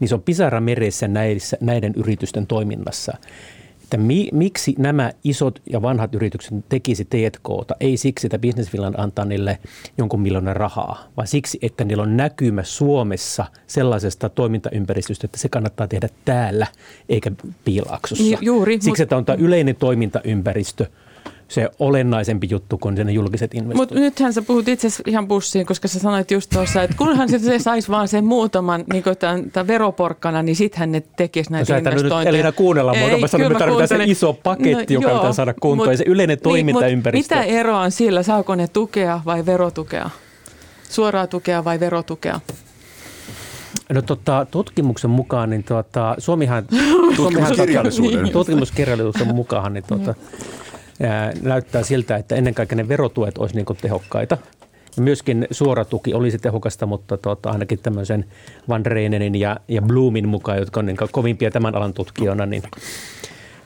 niin 0.00 0.08
se 0.08 0.14
on 0.14 0.22
pisara 0.22 0.60
meressä 0.60 1.08
näissä, 1.08 1.56
näiden 1.60 1.92
yritysten 1.96 2.46
toiminnassa. 2.46 3.16
Että 3.84 3.96
mi, 3.96 4.28
miksi 4.32 4.74
nämä 4.78 5.12
isot 5.24 5.62
ja 5.70 5.82
vanhat 5.82 6.14
yritykset 6.14 6.54
tekisi 6.68 7.04
T&Kta? 7.04 7.74
Ei 7.80 7.96
siksi, 7.96 8.26
että 8.26 8.38
Business 8.38 8.70
Finland 8.70 8.94
antaa 8.98 9.24
niille 9.24 9.58
jonkun 9.98 10.20
miljoonan 10.20 10.56
rahaa, 10.56 11.04
vaan 11.16 11.26
siksi, 11.26 11.58
että 11.62 11.84
niillä 11.84 12.02
on 12.02 12.16
näkymä 12.16 12.62
Suomessa 12.62 13.46
sellaisesta 13.66 14.28
toimintaympäristöstä, 14.28 15.26
että 15.26 15.38
se 15.38 15.48
kannattaa 15.48 15.88
tehdä 15.88 16.08
täällä 16.24 16.66
eikä 17.08 17.32
piilaksossa. 17.64 18.24
Ju- 18.24 18.38
juuri, 18.40 18.74
Siksi, 18.74 18.90
mut- 18.90 19.00
että 19.00 19.16
on 19.16 19.24
tämä 19.24 19.36
yleinen 19.40 19.76
toimintaympäristö 19.76 20.86
se 21.48 21.70
olennaisempi 21.78 22.46
juttu 22.50 22.78
kuin 22.78 22.94
ne 22.94 23.12
julkiset 23.12 23.54
investoinnit. 23.54 23.76
Mutta 23.76 23.94
nythän 23.94 24.32
sä 24.32 24.42
puhut 24.42 24.68
itse 24.68 24.86
asiassa 24.86 25.02
ihan 25.06 25.28
bussiin, 25.28 25.66
koska 25.66 25.88
sä 25.88 25.98
sanoit 25.98 26.30
just 26.30 26.50
tuossa, 26.50 26.82
että 26.82 26.96
kunhan 26.96 27.28
se, 27.28 27.38
se 27.38 27.58
saisi 27.58 27.88
vaan 27.88 28.08
sen 28.08 28.24
muutaman 28.24 28.84
niin 28.92 29.04
tämän, 29.18 29.50
tämän 29.50 29.66
veroporkkana, 29.66 30.42
niin 30.42 30.56
sittenhän 30.56 30.92
ne 30.92 31.02
tekisi 31.16 31.52
näitä 31.52 31.66
sä 31.66 31.76
et 31.76 31.84
nyt 31.84 31.92
investointeja. 31.92 32.30
Elina 32.30 32.52
kuunnella 32.52 32.94
mua, 32.94 33.08
kun 33.08 33.20
mä 33.20 33.26
sanoin, 33.26 33.52
että 33.52 33.64
me 33.64 33.70
tarvitaan 33.70 33.88
se 33.88 34.10
iso 34.10 34.32
paketti, 34.32 34.94
joka 34.94 35.08
pitää 35.08 35.32
saada 35.32 35.54
kuntoon, 35.60 35.90
ja 35.90 35.96
se 35.96 36.04
yleinen 36.06 36.38
toimintaympäristö. 36.42 37.34
Niin, 37.34 37.42
mut 37.42 37.48
mitä 37.48 37.60
eroa 37.60 37.80
on 37.80 37.90
sillä, 37.90 38.22
saako 38.22 38.54
ne 38.54 38.68
tukea 38.68 39.20
vai 39.24 39.46
verotukea? 39.46 40.10
Suoraa 40.88 41.26
tukea 41.26 41.64
vai 41.64 41.80
verotukea? 41.80 42.40
No 43.92 44.02
tota, 44.02 44.46
tutkimuksen 44.50 45.10
mukaan, 45.10 45.50
niin 45.50 45.64
tota, 45.64 46.14
Suomihan... 46.18 46.64
Suomihan 47.16 47.16
Tutkimuskirjallisuuden. 47.16 48.30
Tutkimuskirjallisuuden 48.30 49.34
mukaan 49.34 49.74
niin 49.74 49.84
tota, 49.88 50.10
ää, 50.10 50.63
näyttää 51.42 51.82
siltä, 51.82 52.16
että 52.16 52.34
ennen 52.34 52.54
kaikkea 52.54 52.76
ne 52.76 52.88
verotuet 52.88 53.38
olisi 53.38 53.54
niin 53.54 53.66
tehokkaita. 53.80 54.38
Myöskin 54.96 55.46
suora 55.50 55.84
tuki 55.84 56.14
olisi 56.14 56.38
tehokasta, 56.38 56.86
mutta 56.86 57.16
tota, 57.16 57.50
ainakin 57.50 57.78
tämmöisen 57.78 58.24
Van 58.68 58.86
Reinenin 58.86 59.34
ja, 59.34 59.56
ja 59.68 59.82
Bloomin 59.82 60.28
mukaan, 60.28 60.58
jotka 60.58 60.80
on 60.80 60.86
niin 60.86 60.96
kovimpia 61.12 61.50
tämän 61.50 61.74
alan 61.74 61.94
tutkijoina, 61.94 62.46
niin 62.46 62.62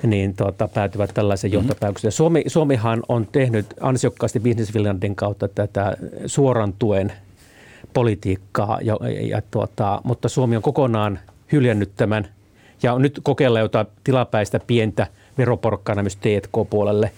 niin 0.02 0.34
tota, 0.34 0.68
päätyvät 0.68 1.10
tällaisen 1.14 1.52
johtopäätöksen. 1.52 2.12
Suomi, 2.12 2.44
Suomihan 2.46 3.02
on 3.08 3.26
tehnyt 3.32 3.66
ansiokkaasti 3.80 4.40
Business 4.40 4.72
Finlandin 4.72 5.16
kautta 5.16 5.48
tätä 5.48 5.96
suoran 6.26 6.72
tuen 6.78 7.12
politiikkaa, 7.94 8.78
ja, 8.82 8.96
ja, 9.20 9.42
tuota, 9.50 10.00
mutta 10.04 10.28
Suomi 10.28 10.56
on 10.56 10.62
kokonaan 10.62 11.18
hyljännyt 11.52 11.90
tämän 11.96 12.28
ja 12.82 12.92
on 12.92 13.02
nyt 13.02 13.20
kokeilla 13.22 13.58
jotain 13.58 13.86
tilapäistä 14.04 14.60
pientä 14.66 15.06
veroporkkana 15.38 16.02
myös 16.02 16.16
T&K-puolelle. 16.16 17.10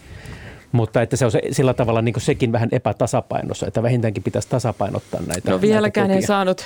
Mutta 0.73 1.03
että 1.03 1.17
se 1.17 1.25
on 1.25 1.31
se, 1.31 1.41
sillä 1.51 1.75
tavalla 1.75 2.03
niin 2.03 2.15
sekin 2.19 2.53
vähän 2.53 2.69
epätasapainossa, 2.73 3.67
että 3.67 3.83
vähintäänkin 3.83 4.23
pitäisi 4.23 4.49
tasapainottaa 4.49 5.21
näitä 5.27 5.51
No 5.51 5.61
vieläkään 5.61 6.09
näitä 6.09 6.21
en 6.21 6.27
saanut 6.27 6.65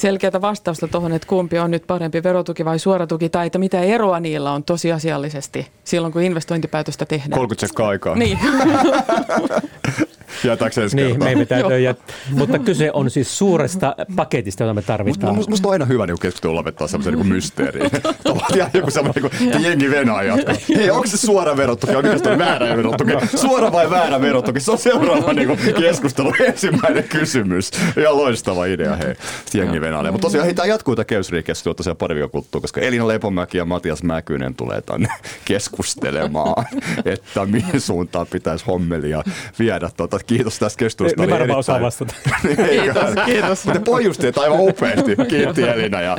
selkeää 0.00 0.40
vastausta 0.40 0.88
tuohon, 0.88 1.12
että 1.12 1.28
kumpi 1.28 1.58
on 1.58 1.70
nyt 1.70 1.86
parempi 1.86 2.22
verotuki 2.22 2.64
vai 2.64 2.78
suoratuki, 2.78 3.28
tai 3.28 3.46
että 3.46 3.58
mitä 3.58 3.80
eroa 3.80 4.20
niillä 4.20 4.52
on 4.52 4.64
tosiasiallisesti 4.64 5.68
silloin, 5.84 6.12
kun 6.12 6.22
investointipäätöstä 6.22 7.06
tehdään. 7.06 7.30
30 7.30 7.66
sekkaa 7.66 7.88
aikaa. 7.88 8.16
Niin. 8.16 8.38
Jäätääkö 10.44 10.82
ensi 10.82 10.96
Niin, 10.96 11.18
me 11.18 11.30
ei 11.30 11.46
täytyy 11.46 11.80
jättää. 11.80 12.16
Mutta 12.30 12.58
kyse 12.58 12.92
on 12.92 13.10
siis 13.10 13.38
suuresta 13.38 13.96
paketista, 14.16 14.62
jota 14.62 14.74
me 14.74 14.82
tarvitaan. 14.82 15.34
musta, 15.34 15.50
musta 15.50 15.68
on 15.68 15.72
aina 15.72 15.84
hyvä 15.84 16.06
niin 16.06 16.18
keskustelu 16.18 16.54
lopettaa 16.54 16.88
semmoisen 16.88 17.14
niin 17.14 17.26
mysteeriin. 17.26 17.90
Tavallaan 18.24 18.70
joku 18.74 18.90
semmoinen, 18.90 19.24
niin 19.24 19.52
että 19.52 19.68
jengi 19.68 19.90
venaa 19.90 20.22
jatkaa. 20.22 20.54
Hei, 20.76 20.90
onko 20.90 21.06
se 21.06 21.16
suora 21.16 21.56
verotuki 21.56 21.94
vai 21.94 22.02
mikä 22.02 22.18
se 22.18 22.30
on 22.30 22.38
väärä 22.38 22.76
verotuki? 22.76 23.12
Suora 23.36 23.72
vai 23.72 23.90
väärä 23.90 24.20
verotuki? 24.20 24.60
Se 24.60 24.70
on 24.70 24.78
seuraava 24.78 25.32
niin 25.32 25.48
kuin, 25.48 25.58
keskustelu. 25.74 26.32
Ensimmäinen 26.46 27.04
kysymys. 27.04 27.70
Ihan 27.96 28.16
loistava 28.16 28.64
idea, 28.64 28.96
hei. 28.96 29.14
Jengi 29.54 29.80
venailee. 29.80 30.10
Mutta 30.10 30.26
tosiaan, 30.26 30.44
hei, 30.44 30.54
tämä 30.54 30.66
jatkuu 30.66 30.96
tämä 30.96 31.04
kehysriikeskustelua 31.04 31.74
tosiaan 31.74 31.96
pari 31.96 32.14
viikon 32.14 32.30
kuluttua, 32.30 32.60
koska 32.60 32.80
Elina 32.80 33.08
Lepomäki 33.08 33.58
ja 33.58 33.64
Matias 33.64 34.02
Mäkynen 34.02 34.54
tulee 34.54 34.80
tänne 34.80 35.08
keskustelemaan, 35.44 36.66
että 37.04 37.46
mihin 37.46 37.80
suuntaan 37.80 38.26
pitäisi 38.26 38.64
hommelia 38.66 39.22
viedä. 39.58 39.90
Tota, 40.18 40.26
kiitos 40.26 40.58
tästä 40.58 40.78
keskustelusta. 40.78 41.26
Me 41.26 41.38
varmaan 41.38 41.58
osaa 41.58 41.80
vastata. 41.80 42.14
Kiitos, 42.70 43.24
kiitos. 43.24 43.64
mutta 43.64 43.80
pohjusteet 43.80 44.38
aivan 44.38 44.60
upeasti. 44.60 45.16
Kiitti 45.28 45.62
Elina 45.62 46.00
ja 46.00 46.16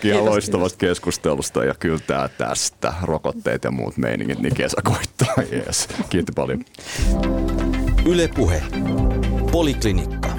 Kiitos, 0.00 0.22
loistavasta 0.22 0.78
keskustelusta. 0.78 1.64
Ja 1.64 1.74
kyllä 1.78 1.98
tää 2.06 2.28
tästä, 2.28 2.94
rokotteet 3.02 3.64
ja 3.64 3.70
muut 3.70 3.96
meiningit, 3.96 4.38
niin 4.38 4.54
kesä 4.54 4.76
koittaa. 4.84 5.34
Jees. 5.52 5.88
Kiitti 6.10 6.32
paljon. 6.32 6.64
Yle 8.06 8.28
Puhe. 8.28 8.62
Poliklinikka. 9.52 10.37